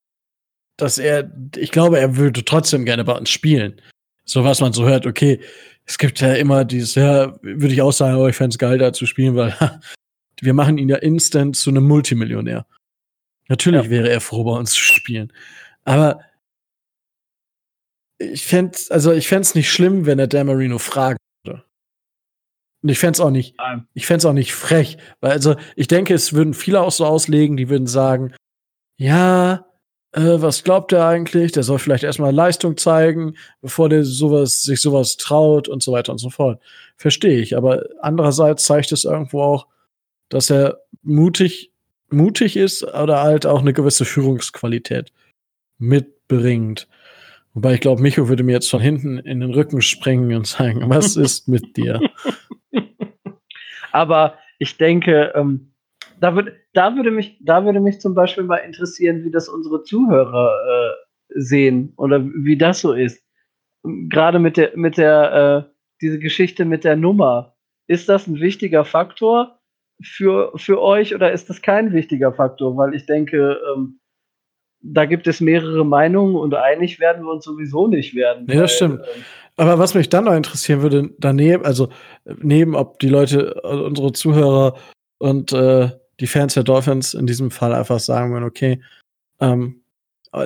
dass 0.76 0.98
er, 0.98 1.30
ich 1.56 1.70
glaube, 1.70 1.98
er 1.98 2.16
würde 2.16 2.44
trotzdem 2.44 2.84
gerne 2.84 3.04
bei 3.04 3.12
uns 3.12 3.30
spielen. 3.30 3.80
So 4.24 4.44
was 4.44 4.60
man 4.60 4.72
so 4.72 4.86
hört, 4.86 5.06
okay, 5.06 5.40
es 5.84 5.98
gibt 5.98 6.20
ja 6.20 6.34
immer 6.34 6.64
dieses, 6.64 6.94
ja, 6.94 7.36
würde 7.42 7.74
ich 7.74 7.82
auch 7.82 7.92
sagen, 7.92 8.16
oh, 8.16 8.28
ich 8.28 8.36
fände 8.36 8.54
es 8.54 8.58
geil, 8.58 8.78
da 8.78 8.92
zu 8.92 9.06
spielen, 9.06 9.34
weil 9.34 9.56
wir 10.40 10.54
machen 10.54 10.78
ihn 10.78 10.88
ja 10.88 10.96
instant 10.96 11.56
zu 11.56 11.70
einem 11.70 11.84
Multimillionär. 11.84 12.66
Natürlich 13.48 13.84
ja. 13.84 13.90
wäre 13.90 14.08
er 14.08 14.20
froh, 14.20 14.44
bei 14.44 14.52
uns 14.52 14.72
zu 14.72 14.80
spielen. 14.80 15.32
Aber 15.84 16.20
ich 18.18 18.46
fände 18.46 18.78
also 18.90 19.12
ich 19.12 19.26
fände 19.26 19.42
es 19.42 19.54
nicht 19.54 19.70
schlimm, 19.70 20.06
wenn 20.06 20.20
er 20.20 20.28
Dan 20.28 20.46
Marino 20.46 20.78
fragen. 20.78 21.18
Und 22.82 22.88
ich 22.88 22.98
fände 22.98 23.16
es 23.16 23.20
auch 23.20 23.30
nicht, 23.30 23.54
ich 23.94 24.06
fände 24.06 24.28
auch 24.28 24.32
nicht 24.32 24.54
frech, 24.54 24.98
weil 25.20 25.30
also 25.30 25.54
ich 25.76 25.86
denke, 25.86 26.14
es 26.14 26.32
würden 26.32 26.52
viele 26.52 26.80
auch 26.80 26.90
so 26.90 27.06
auslegen, 27.06 27.56
die 27.56 27.68
würden 27.68 27.86
sagen, 27.86 28.34
ja, 28.96 29.66
äh, 30.12 30.40
was 30.40 30.62
glaubt 30.64 30.92
er 30.92 31.06
eigentlich? 31.06 31.52
Der 31.52 31.62
soll 31.62 31.78
vielleicht 31.78 32.04
erstmal 32.04 32.34
Leistung 32.34 32.76
zeigen, 32.76 33.36
bevor 33.60 33.88
der 33.88 34.04
sowas, 34.04 34.62
sich 34.62 34.80
sowas 34.80 35.16
traut 35.16 35.68
und 35.68 35.82
so 35.82 35.92
weiter 35.92 36.12
und 36.12 36.18
so 36.18 36.30
fort. 36.30 36.60
Verstehe 36.96 37.40
ich. 37.40 37.56
Aber 37.56 37.84
andererseits 38.00 38.64
zeigt 38.64 38.92
es 38.92 39.04
irgendwo 39.04 39.42
auch, 39.42 39.66
dass 40.28 40.50
er 40.50 40.80
mutig, 41.02 41.72
mutig 42.10 42.56
ist 42.56 42.82
oder 42.84 43.22
halt 43.22 43.46
auch 43.46 43.60
eine 43.60 43.72
gewisse 43.72 44.04
Führungsqualität 44.04 45.12
mitbringt. 45.78 46.88
Wobei 47.54 47.74
ich 47.74 47.80
glaube, 47.80 48.00
Micho 48.00 48.28
würde 48.28 48.42
mir 48.42 48.52
jetzt 48.52 48.70
von 48.70 48.80
hinten 48.80 49.18
in 49.18 49.40
den 49.40 49.52
Rücken 49.52 49.82
springen 49.82 50.34
und 50.34 50.46
sagen, 50.46 50.88
was 50.88 51.16
ist 51.16 51.48
mit 51.48 51.76
dir? 51.76 52.00
Aber 53.92 54.38
ich 54.58 54.76
denke, 54.78 55.32
ähm, 55.34 55.72
da, 56.20 56.34
würd, 56.34 56.52
da, 56.72 56.94
würde 56.96 57.10
mich, 57.10 57.38
da 57.40 57.64
würde 57.64 57.80
mich 57.80 58.00
zum 58.00 58.14
Beispiel 58.14 58.44
mal 58.44 58.58
interessieren, 58.58 59.24
wie 59.24 59.30
das 59.30 59.48
unsere 59.48 59.82
Zuhörer 59.82 60.52
äh, 60.68 61.40
sehen 61.40 61.92
oder 61.96 62.24
wie 62.24 62.56
das 62.56 62.80
so 62.80 62.92
ist. 62.92 63.24
Gerade 63.82 64.38
mit 64.38 64.56
der, 64.56 64.72
mit 64.76 64.96
der, 64.96 65.66
äh, 65.66 65.72
diese 66.00 66.18
Geschichte 66.18 66.64
mit 66.64 66.84
der 66.84 66.96
Nummer. 66.96 67.54
Ist 67.86 68.08
das 68.08 68.26
ein 68.26 68.40
wichtiger 68.40 68.84
Faktor 68.84 69.58
für, 70.02 70.52
für 70.56 70.80
euch 70.80 71.14
oder 71.14 71.32
ist 71.32 71.50
das 71.50 71.62
kein 71.62 71.92
wichtiger 71.92 72.32
Faktor? 72.32 72.76
Weil 72.76 72.94
ich 72.94 73.06
denke, 73.06 73.60
ähm, 73.74 74.00
da 74.82 75.04
gibt 75.04 75.26
es 75.26 75.40
mehrere 75.40 75.84
Meinungen 75.84 76.34
und 76.34 76.54
einig 76.54 76.98
werden 76.98 77.24
wir 77.24 77.30
uns 77.30 77.44
sowieso 77.44 77.86
nicht 77.86 78.14
werden. 78.14 78.46
Ja, 78.48 78.62
das 78.62 78.74
stimmt. 78.74 79.00
Ähm, 79.00 79.22
Aber 79.56 79.78
was 79.78 79.94
mich 79.94 80.08
dann 80.08 80.24
noch 80.24 80.34
interessieren 80.34 80.82
würde, 80.82 81.10
daneben, 81.18 81.64
also 81.64 81.90
neben, 82.24 82.74
ob 82.74 82.98
die 83.00 83.08
Leute, 83.08 83.54
unsere 83.62 84.12
Zuhörer 84.12 84.76
und 85.18 85.52
äh, 85.52 85.90
die 86.20 86.26
Fans 86.26 86.54
der 86.54 86.62
Dolphins 86.62 87.14
in 87.14 87.26
diesem 87.26 87.50
Fall 87.50 87.74
einfach 87.74 88.00
sagen 88.00 88.32
würden, 88.32 88.44
okay, 88.44 88.82
ähm, 89.40 89.82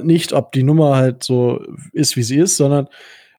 nicht, 0.03 0.33
ob 0.33 0.53
die 0.53 0.65
Nummer 0.65 0.97
halt 0.97 1.23
so 1.23 1.65
ist, 1.93 2.17
wie 2.17 2.23
sie 2.23 2.39
ist, 2.39 2.57
sondern 2.57 2.89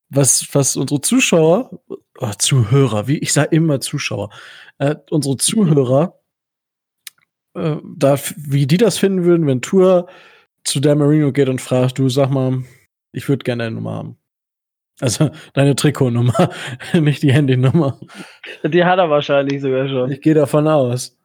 was, 0.10 0.48
was 0.54 0.78
unsere 0.78 1.02
Zuschauer, 1.02 1.82
oh, 1.90 2.32
Zuhörer, 2.38 3.08
wie 3.08 3.18
ich 3.18 3.34
sage 3.34 3.56
immer 3.56 3.82
Zuschauer, 3.82 4.30
äh, 4.78 4.96
unsere 5.10 5.38
Zuhörer, 5.38 6.20
äh, 7.56 7.78
da, 7.84 8.18
wie 8.38 8.68
die 8.68 8.78
das 8.78 8.98
finden 8.98 9.26
würden, 9.26 9.48
wenn 9.48 9.62
Tour 9.62 10.08
zu 10.64 10.80
Dan 10.80 11.00
Marino 11.00 11.32
geht 11.32 11.50
und 11.50 11.62
fragt, 11.62 12.00
du 12.00 12.10
sag 12.10 12.30
mal, 12.30 12.64
ich 13.12 13.28
würde 13.28 13.44
gerne 13.44 13.64
deine 13.64 13.76
Nummer 13.76 13.94
haben. 13.94 14.18
Also 15.00 15.30
deine 15.54 15.76
Trikotnummer, 15.76 16.50
nicht 16.94 17.22
die 17.22 17.32
Handynummer. 17.32 18.00
Die 18.64 18.84
hat 18.84 18.98
er 18.98 19.10
wahrscheinlich 19.10 19.62
sogar 19.62 19.88
schon. 19.88 20.12
Ich 20.12 20.22
gehe 20.22 20.34
davon 20.34 20.68
aus. 20.68 21.16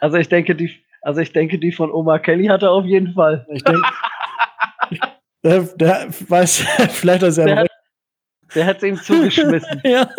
Also 0.00 0.18
ich 0.18 0.28
denke, 0.28 0.54
die, 0.54 0.70
also 1.00 1.20
ich 1.20 1.32
denke, 1.32 1.58
die 1.58 1.72
von 1.72 1.90
Oma 1.90 2.18
Kelly 2.18 2.46
hat 2.46 2.62
er 2.62 2.72
auf 2.72 2.84
jeden 2.84 3.14
Fall. 3.14 3.46
Ich 3.50 3.62
denke, 3.64 3.82
der, 5.42 5.62
der 5.62 6.08
weiß 6.28 6.58
vielleicht, 6.90 7.22
dass 7.22 7.38
er 7.38 7.46
der, 7.46 7.56
hat, 7.56 7.68
der 8.54 8.66
hat 8.66 8.76
es 8.78 8.82
ihm 8.82 8.96
zugeschmissen. 8.96 9.80
ja. 9.84 10.10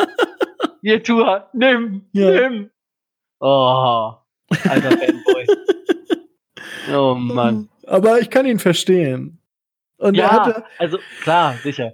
Hier, 0.82 1.02
Tour, 1.04 1.48
nimm, 1.54 2.06
ja. 2.14 2.32
nimm. 2.32 2.70
Oh, 3.40 4.14
alter 4.70 4.92
Fanboy. 4.92 5.48
oh 6.94 7.16
Mann. 7.16 7.70
Aber 7.86 8.20
ich 8.20 8.30
kann 8.30 8.46
ihn 8.46 8.60
verstehen. 8.60 9.40
Und 9.98 10.16
ja, 10.16 10.26
er 10.26 10.32
hatte, 10.32 10.64
also 10.80 10.98
klar, 11.22 11.56
sicher. 11.62 11.94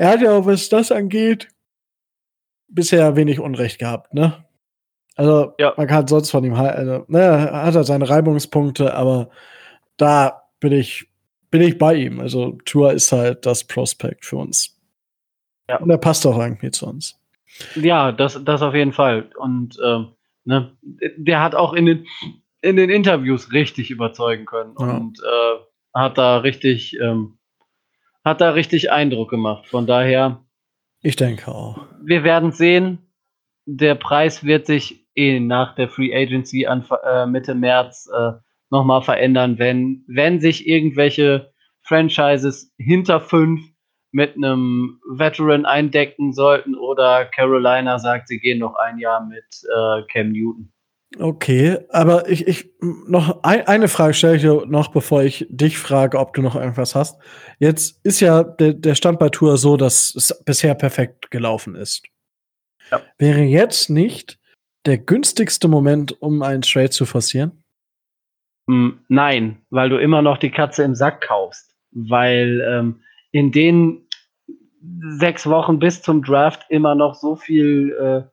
Er 0.00 0.08
hat 0.08 0.22
ja 0.22 0.32
auch, 0.32 0.46
was 0.46 0.70
das 0.70 0.90
angeht, 0.90 1.48
bisher 2.68 3.16
wenig 3.16 3.38
Unrecht 3.38 3.78
gehabt, 3.78 4.14
ne? 4.14 4.46
Also, 5.14 5.52
ja. 5.58 5.74
man 5.76 5.88
kann 5.88 6.06
sonst 6.06 6.30
von 6.30 6.42
ihm 6.42 6.54
also, 6.54 7.04
ne, 7.08 7.18
er 7.18 7.64
hat 7.64 7.74
er 7.74 7.84
seine 7.84 8.08
Reibungspunkte, 8.08 8.94
aber 8.94 9.28
da 9.98 10.44
bin 10.58 10.72
ich, 10.72 11.06
bin 11.50 11.60
ich 11.60 11.76
bei 11.76 11.96
ihm. 11.96 12.18
Also, 12.18 12.56
Tour 12.64 12.94
ist 12.94 13.12
halt 13.12 13.44
das 13.44 13.64
Prospekt 13.64 14.24
für 14.24 14.38
uns. 14.38 14.80
Ja. 15.68 15.76
Und 15.76 15.90
er 15.90 15.98
passt 15.98 16.26
auch 16.26 16.38
irgendwie 16.38 16.70
zu 16.70 16.86
uns. 16.86 17.20
Ja, 17.74 18.10
das, 18.10 18.42
das 18.42 18.62
auf 18.62 18.74
jeden 18.74 18.94
Fall. 18.94 19.28
Und 19.36 19.76
ähm, 19.84 20.12
ne, 20.46 20.74
der 21.18 21.42
hat 21.42 21.54
auch 21.54 21.74
in 21.74 21.84
den, 21.84 22.06
in 22.62 22.76
den 22.76 22.88
Interviews 22.88 23.52
richtig 23.52 23.90
überzeugen 23.90 24.46
können 24.46 24.74
ja. 24.78 24.96
und 24.96 25.18
äh, 25.20 25.58
hat 25.92 26.16
da 26.16 26.38
richtig, 26.38 26.98
ähm, 26.98 27.36
hat 28.24 28.40
da 28.40 28.50
richtig 28.50 28.90
Eindruck 28.90 29.30
gemacht. 29.30 29.66
Von 29.66 29.86
daher. 29.86 30.44
Ich 31.02 31.16
denke 31.16 31.48
auch. 31.48 31.86
Wir 32.02 32.24
werden 32.24 32.52
sehen. 32.52 32.98
Der 33.66 33.94
Preis 33.94 34.44
wird 34.44 34.66
sich 34.66 35.06
eh 35.14 35.40
nach 35.40 35.74
der 35.74 35.88
Free 35.88 36.14
Agency 36.14 36.66
an 36.66 36.84
äh, 37.04 37.26
Mitte 37.26 37.54
März 37.54 38.08
äh, 38.14 38.32
nochmal 38.70 39.02
verändern, 39.02 39.58
wenn, 39.58 40.04
wenn 40.06 40.40
sich 40.40 40.66
irgendwelche 40.66 41.52
Franchises 41.82 42.72
hinter 42.78 43.20
fünf 43.20 43.60
mit 44.12 44.36
einem 44.36 45.00
Veteran 45.08 45.66
eindecken 45.66 46.32
sollten 46.32 46.74
oder 46.74 47.26
Carolina 47.26 47.98
sagt, 47.98 48.28
sie 48.28 48.40
gehen 48.40 48.58
noch 48.58 48.74
ein 48.74 48.98
Jahr 48.98 49.24
mit 49.24 49.44
äh, 49.64 50.02
Cam 50.12 50.32
Newton. 50.32 50.72
Okay, 51.18 51.78
aber 51.88 52.28
ich, 52.28 52.46
ich 52.46 52.70
noch 52.80 53.42
ein, 53.42 53.66
eine 53.66 53.88
Frage 53.88 54.14
stelle 54.14 54.36
ich 54.36 54.42
dir 54.42 54.64
noch, 54.66 54.88
bevor 54.88 55.24
ich 55.24 55.44
dich 55.50 55.76
frage, 55.76 56.18
ob 56.18 56.34
du 56.34 56.42
noch 56.42 56.54
irgendwas 56.54 56.94
hast. 56.94 57.20
Jetzt 57.58 57.98
ist 58.04 58.20
ja 58.20 58.44
der, 58.44 58.74
der 58.74 58.94
Stand 58.94 59.18
bei 59.18 59.28
Tour 59.28 59.56
so, 59.56 59.76
dass 59.76 60.14
es 60.14 60.42
bisher 60.44 60.74
perfekt 60.74 61.30
gelaufen 61.32 61.74
ist. 61.74 62.04
Ja. 62.92 63.00
Wäre 63.18 63.40
jetzt 63.40 63.90
nicht 63.90 64.38
der 64.86 64.98
günstigste 64.98 65.66
Moment, 65.66 66.20
um 66.22 66.42
einen 66.42 66.62
Trade 66.62 66.90
zu 66.90 67.06
forcieren? 67.06 67.64
Hm, 68.68 69.00
nein, 69.08 69.62
weil 69.70 69.90
du 69.90 69.96
immer 69.96 70.22
noch 70.22 70.38
die 70.38 70.50
Katze 70.50 70.84
im 70.84 70.94
Sack 70.94 71.22
kaufst. 71.22 71.74
Weil 71.90 72.60
ähm, 72.60 73.02
in 73.32 73.50
den 73.50 74.06
sechs 75.18 75.46
Wochen 75.46 75.80
bis 75.80 76.02
zum 76.02 76.22
Draft 76.22 76.66
immer 76.68 76.94
noch 76.94 77.16
so 77.16 77.34
viel 77.34 77.92
äh, 77.92 78.30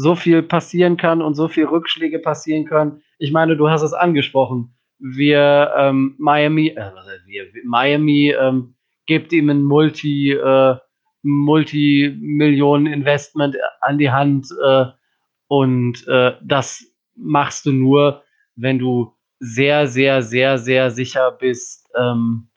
so 0.00 0.14
viel 0.14 0.44
passieren 0.44 0.96
kann 0.96 1.20
und 1.20 1.34
so 1.34 1.48
viel 1.48 1.64
Rückschläge 1.64 2.20
passieren 2.20 2.66
können. 2.66 3.02
Ich 3.18 3.32
meine, 3.32 3.56
du 3.56 3.68
hast 3.68 3.82
es 3.82 3.92
angesprochen. 3.92 4.72
Wir 5.00 5.72
ähm, 5.76 6.14
Miami, 6.18 6.68
äh, 6.68 6.92
wir, 7.26 7.46
Miami 7.64 8.30
ähm, 8.30 8.76
gibt 9.06 9.32
ihm 9.32 9.50
ein 9.50 9.64
Multi, 9.64 10.30
äh, 10.30 10.76
Multi-Millionen-Investment 11.22 13.56
an 13.80 13.98
die 13.98 14.12
Hand 14.12 14.46
äh, 14.64 14.84
und 15.48 16.06
äh, 16.06 16.34
das 16.42 16.84
machst 17.16 17.66
du 17.66 17.72
nur, 17.72 18.22
wenn 18.54 18.78
du 18.78 19.16
sehr, 19.40 19.88
sehr, 19.88 20.22
sehr, 20.22 20.58
sehr 20.58 20.92
sicher 20.92 21.32
bist, 21.32 21.90
ähm, 21.96 22.50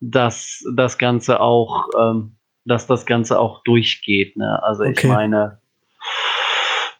dass 0.00 0.64
das 0.74 0.98
Ganze 0.98 1.38
auch, 1.38 1.86
ähm, 1.96 2.38
dass 2.64 2.88
das 2.88 3.06
Ganze 3.06 3.38
auch 3.38 3.62
durchgeht. 3.62 4.36
Ne? 4.36 4.60
Also 4.64 4.82
okay. 4.82 4.94
ich 4.96 5.04
meine, 5.04 5.60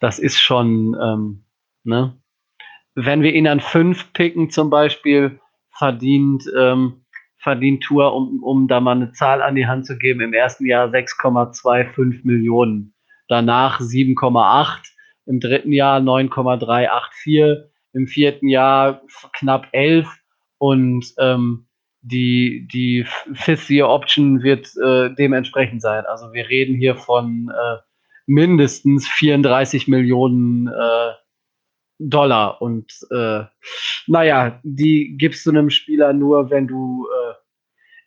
das 0.01 0.19
ist 0.19 0.41
schon, 0.41 0.97
ähm, 1.01 1.45
ne? 1.85 2.19
Wenn 2.95 3.23
wir 3.23 3.33
ihn 3.33 3.47
an 3.47 3.61
fünf 3.61 4.13
picken 4.13 4.51
zum 4.51 4.71
Beispiel, 4.71 5.41
verdient, 5.71 6.45
ähm, 6.59 7.05
verdient 7.39 7.85
Tour, 7.85 8.13
um, 8.13 8.43
um 8.43 8.67
da 8.67 8.81
mal 8.81 8.97
eine 8.97 9.13
Zahl 9.13 9.41
an 9.43 9.55
die 9.55 9.67
Hand 9.67 9.87
zu 9.87 9.97
geben, 9.97 10.21
im 10.21 10.33
ersten 10.33 10.67
Jahr 10.67 10.89
6,25 10.89 12.21
Millionen, 12.25 12.95
danach 13.29 13.81
7,8, 13.81 14.81
im 15.27 15.39
dritten 15.41 15.73
Jahr 15.73 16.01
9,384, 16.01 17.71
im 17.93 18.07
vierten 18.07 18.49
Jahr 18.49 19.03
knapp 19.33 19.69
11 19.73 20.09
und 20.59 21.15
ähm, 21.19 21.69
die, 22.01 22.69
die 22.73 23.05
Fifth-Year-Option 23.35 24.43
wird 24.43 24.69
äh, 24.77 25.15
dementsprechend 25.15 25.83
sein. 25.83 26.05
Also 26.07 26.33
wir 26.33 26.49
reden 26.49 26.77
hier 26.77 26.97
von 26.97 27.51
äh, 27.51 27.77
mindestens 28.29 29.09
34 29.09 29.89
Millionen 29.89 30.69
äh, 30.69 31.13
Dollar. 31.99 32.61
Und 32.63 32.93
äh, 33.11 33.45
naja, 34.07 34.61
die 34.63 35.17
gibst 35.19 35.45
du 35.47 35.51
einem 35.51 35.71
Spieler 35.71 36.13
nur, 36.13 36.51
wenn 36.51 36.69
du 36.69 37.07
äh, 37.09 37.35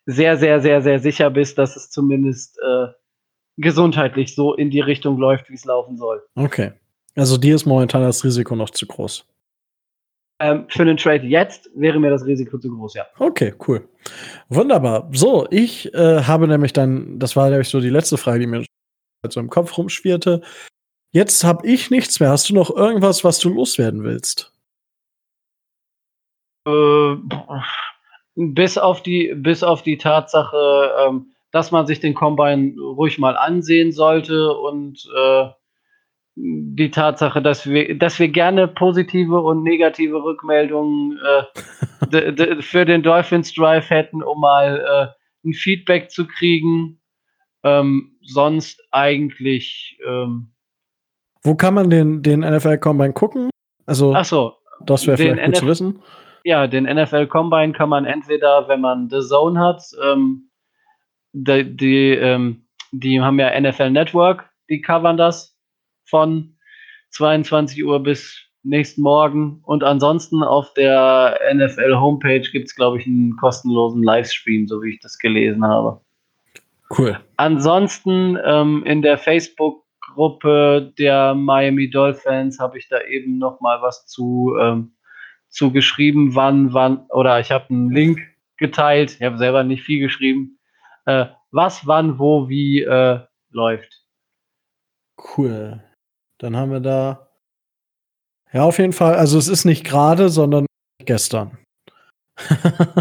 sehr, 0.06 0.36
sehr, 0.36 0.60
sehr, 0.60 0.80
sehr 0.80 1.00
sicher 1.00 1.28
bist, 1.28 1.58
dass 1.58 1.76
es 1.76 1.90
zumindest 1.90 2.58
äh, 2.60 2.86
gesundheitlich 3.58 4.34
so 4.34 4.54
in 4.54 4.70
die 4.70 4.80
Richtung 4.80 5.18
läuft, 5.18 5.50
wie 5.50 5.54
es 5.54 5.64
laufen 5.64 5.96
soll. 5.96 6.22
Okay. 6.36 6.72
Also 7.14 7.36
dir 7.36 7.54
ist 7.54 7.66
momentan 7.66 8.02
das 8.02 8.24
Risiko 8.24 8.56
noch 8.56 8.70
zu 8.70 8.86
groß. 8.86 9.26
Ähm, 10.38 10.64
für 10.68 10.82
einen 10.82 10.96
Trade 10.96 11.26
jetzt 11.26 11.68
wäre 11.74 12.00
mir 12.00 12.10
das 12.10 12.24
Risiko 12.24 12.58
zu 12.58 12.70
groß, 12.70 12.94
ja. 12.94 13.06
Okay, 13.18 13.54
cool. 13.66 13.86
Wunderbar. 14.48 15.08
So, 15.12 15.46
ich 15.50 15.92
äh, 15.94 16.22
habe 16.22 16.48
nämlich 16.48 16.72
dann, 16.72 17.18
das 17.18 17.36
war 17.36 17.50
nämlich 17.50 17.68
so 17.68 17.80
die 17.80 17.90
letzte 17.90 18.16
Frage, 18.16 18.40
die 18.40 18.46
mir 18.46 18.64
so 19.30 19.40
im 19.40 19.50
Kopf 19.50 19.76
rumschwirrte. 19.76 20.42
Jetzt 21.12 21.44
habe 21.44 21.66
ich 21.66 21.90
nichts 21.90 22.18
mehr. 22.18 22.30
Hast 22.30 22.48
du 22.48 22.54
noch 22.54 22.70
irgendwas, 22.74 23.22
was 23.22 23.38
du 23.38 23.50
loswerden 23.50 24.02
willst? 24.02 24.52
Äh, 26.66 27.16
bis 28.34 28.78
auf 28.78 29.02
die, 29.02 29.34
bis 29.36 29.62
auf 29.62 29.82
die 29.82 29.98
Tatsache, 29.98 30.92
ähm, 31.06 31.32
dass 31.50 31.70
man 31.70 31.86
sich 31.86 32.00
den 32.00 32.14
Combine 32.14 32.80
ruhig 32.80 33.18
mal 33.18 33.36
ansehen 33.36 33.92
sollte 33.92 34.56
und 34.56 35.06
äh, 35.14 35.48
die 36.34 36.90
Tatsache, 36.90 37.42
dass 37.42 37.68
wir, 37.68 37.98
dass 37.98 38.18
wir 38.18 38.28
gerne 38.28 38.66
positive 38.66 39.38
und 39.42 39.62
negative 39.62 40.22
Rückmeldungen 40.22 41.18
äh, 42.10 42.62
für 42.62 42.86
den 42.86 43.02
Dolphins 43.02 43.52
Drive 43.52 43.90
hätten, 43.90 44.22
um 44.22 44.40
mal 44.40 45.14
äh, 45.44 45.48
ein 45.48 45.52
Feedback 45.52 46.10
zu 46.10 46.26
kriegen. 46.26 47.01
Ähm, 47.64 48.16
sonst 48.22 48.82
eigentlich. 48.90 49.98
Ähm, 50.06 50.52
Wo 51.42 51.54
kann 51.54 51.74
man 51.74 51.90
den, 51.90 52.22
den 52.22 52.40
NFL 52.40 52.78
Combine 52.78 53.12
gucken? 53.12 53.50
Also, 53.86 54.14
Ach 54.14 54.24
so, 54.24 54.54
das 54.84 55.06
wäre 55.06 55.16
vielleicht 55.16 55.44
gut 55.44 55.56
zu 55.56 55.66
wissen. 55.66 56.02
Ja, 56.44 56.66
den 56.66 56.84
NFL 56.84 57.26
Combine 57.28 57.72
kann 57.72 57.88
man 57.88 58.04
entweder, 58.04 58.68
wenn 58.68 58.80
man 58.80 59.08
The 59.08 59.20
Zone 59.20 59.58
hat, 59.60 59.82
ähm, 60.02 60.50
die, 61.32 61.76
die, 61.76 62.10
ähm, 62.10 62.66
die 62.90 63.20
haben 63.20 63.38
ja 63.38 63.58
NFL 63.58 63.90
Network, 63.90 64.50
die 64.68 64.80
covern 64.80 65.16
das 65.16 65.56
von 66.04 66.56
22 67.10 67.84
Uhr 67.84 68.02
bis 68.02 68.42
nächsten 68.64 69.02
Morgen. 69.02 69.60
Und 69.62 69.84
ansonsten 69.84 70.42
auf 70.42 70.72
der 70.74 71.38
NFL 71.54 71.94
Homepage 71.94 72.48
gibt 72.50 72.68
es, 72.68 72.74
glaube 72.74 72.98
ich, 72.98 73.06
einen 73.06 73.36
kostenlosen 73.36 74.02
Livestream, 74.02 74.66
so 74.66 74.82
wie 74.82 74.94
ich 74.94 75.00
das 75.00 75.18
gelesen 75.18 75.64
habe. 75.64 76.00
Cool. 76.96 77.18
Ansonsten 77.36 78.38
ähm, 78.44 78.84
in 78.84 79.02
der 79.02 79.16
Facebook-Gruppe 79.16 80.92
der 80.98 81.34
Miami 81.34 81.88
Dolphins 81.88 82.58
habe 82.58 82.78
ich 82.78 82.88
da 82.88 83.00
eben 83.00 83.38
noch 83.38 83.60
mal 83.60 83.80
was 83.80 84.06
zu, 84.06 84.54
ähm, 84.60 84.94
zu 85.48 85.72
geschrieben, 85.72 86.34
wann, 86.34 86.74
wann, 86.74 87.06
oder 87.08 87.40
ich 87.40 87.50
habe 87.50 87.70
einen 87.70 87.90
Link 87.90 88.20
geteilt. 88.58 89.16
Ich 89.18 89.22
habe 89.22 89.38
selber 89.38 89.64
nicht 89.64 89.82
viel 89.82 90.00
geschrieben. 90.00 90.58
Äh, 91.06 91.26
was, 91.50 91.86
wann, 91.86 92.18
wo, 92.18 92.48
wie 92.48 92.82
äh, 92.82 93.20
läuft. 93.50 94.04
Cool. 95.36 95.82
Dann 96.38 96.56
haben 96.56 96.72
wir 96.72 96.80
da. 96.80 97.28
Ja, 98.52 98.64
auf 98.64 98.78
jeden 98.78 98.92
Fall. 98.92 99.14
Also, 99.14 99.38
es 99.38 99.48
ist 99.48 99.64
nicht 99.64 99.84
gerade, 99.84 100.28
sondern 100.28 100.66
gestern. 101.04 101.61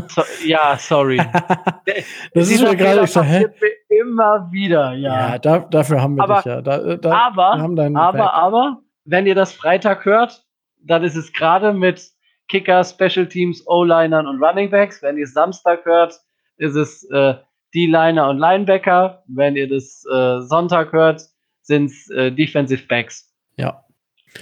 So, 0.10 0.24
ja, 0.46 0.78
sorry. 0.78 1.18
das 2.34 2.52
ist 2.52 2.62
mir 2.62 2.76
gerade 2.76 3.08
so, 3.08 3.22
hä? 3.22 3.48
Immer 3.90 4.50
wieder, 4.52 4.94
ja. 4.94 5.32
Ja, 5.32 5.40
da, 5.40 5.60
dafür 5.60 6.02
haben 6.02 6.16
wir 6.16 6.24
aber, 6.24 6.36
dich 6.38 6.46
ja. 6.46 6.62
Da, 6.62 6.98
da, 6.98 7.12
aber, 7.12 7.54
aber, 7.54 8.12
Back. 8.12 8.22
aber, 8.22 8.82
wenn 9.06 9.26
ihr 9.26 9.36
das 9.36 9.54
Freitag 9.54 10.06
hört, 10.06 10.44
dann 10.84 11.04
ist 11.04 11.16
es 11.16 11.32
gerade 11.34 11.74
mit 11.74 12.12
Kicker, 12.48 12.84
Special 12.84 13.28
Teams, 13.28 13.66
O-Linern 13.68 14.28
und 14.28 14.44
Running 14.44 14.70
Backs. 14.70 15.02
Wenn 15.02 15.18
ihr 15.18 15.24
es 15.24 15.34
Samstag 15.34 15.86
hört, 15.86 16.20
ist 16.58 16.76
es 16.76 17.10
äh, 17.12 17.36
D-Liner 17.74 18.30
und 18.30 18.38
Linebacker. 18.38 19.24
Wenn 19.28 19.56
ihr 19.56 19.70
das 19.70 20.04
äh, 20.12 20.42
Sonntag 20.42 20.92
hört, 20.92 21.22
sind 21.62 21.92
es 21.92 22.10
äh, 22.10 22.32
Defensive 22.32 22.86
Backs. 22.88 23.34
Ja. 23.56 23.84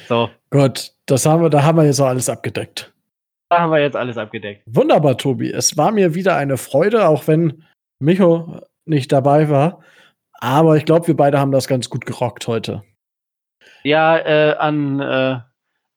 So. 0.08 0.30
Gut, 0.50 0.92
das 1.06 1.26
haben 1.26 1.44
wir, 1.44 1.50
da 1.50 1.64
haben 1.64 1.78
wir 1.78 1.86
jetzt 1.86 2.00
auch 2.00 2.08
alles 2.08 2.30
abgedeckt. 2.30 2.94
Da 3.50 3.60
haben 3.62 3.72
wir 3.72 3.80
jetzt 3.80 3.96
alles 3.96 4.18
abgedeckt. 4.18 4.62
Wunderbar, 4.68 5.18
Tobi. 5.18 5.52
Es 5.52 5.76
war 5.76 5.92
mir 5.92 6.14
wieder 6.14 6.36
eine 6.36 6.58
Freude, 6.58 7.08
auch 7.08 7.28
wenn 7.28 7.64
Micho 8.00 8.62
nicht 8.86 9.12
dabei 9.12 9.50
war. 9.50 9.82
Aber 10.40 10.78
ich 10.78 10.86
glaube, 10.86 11.08
wir 11.08 11.18
beide 11.18 11.40
haben 11.40 11.52
das 11.52 11.68
ganz 11.68 11.90
gut 11.90 12.06
gerockt 12.06 12.48
heute. 12.48 12.84
Ja, 13.84 14.18
äh, 14.18 14.56
an, 14.58 15.00
äh, 15.00 15.40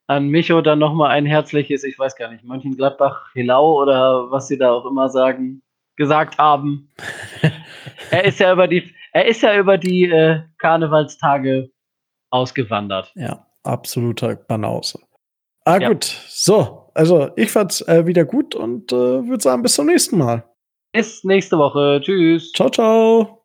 an 0.07 0.29
Micho 0.29 0.63
dann 0.63 0.79
nochmal 0.79 1.11
ein 1.11 1.27
herzliches, 1.27 1.85
ich 1.85 1.99
weiß 1.99 2.17
gar 2.17 2.31
nicht, 2.31 2.43
Mönchengladbach, 2.43 3.33
Hilau 3.35 3.81
oder 3.81 4.31
was 4.31 4.49
sie 4.49 4.59
da 4.59 4.73
auch 4.73 4.87
immer 4.87 5.11
sagen, 5.11 5.63
gesagt 5.97 6.39
haben. 6.39 6.91
er 8.11 8.25
ist 8.25 8.41
ja 8.41 8.53
über 8.53 8.67
die, 8.67 8.95
er 9.13 9.27
ist 9.27 9.43
ja 9.43 9.57
über 9.57 9.79
die 9.79 10.05
äh, 10.05 10.41
Karnevalstage 10.59 11.71
ausgewandert. 12.31 13.13
Ja, 13.15 13.47
absoluter 13.63 14.37
Banause. 14.37 15.01
Ah, 15.65 15.79
ja. 15.79 15.89
gut. 15.89 16.05
So, 16.05 16.82
also 16.95 17.31
ich 17.37 17.51
fand's 17.51 17.81
äh, 17.83 18.07
wieder 18.07 18.25
gut 18.25 18.55
und 18.55 18.93
äh, 18.93 18.97
würde 18.97 19.43
sagen, 19.43 19.63
bis 19.63 19.75
zum 19.75 19.87
nächsten 19.87 20.19
Mal. 20.19 20.45
Bis 20.93 21.25
nächste 21.25 21.59
Woche. 21.59 22.01
Tschüss. 22.03 22.53
Ciao, 22.53 22.71
ciao. 22.71 23.39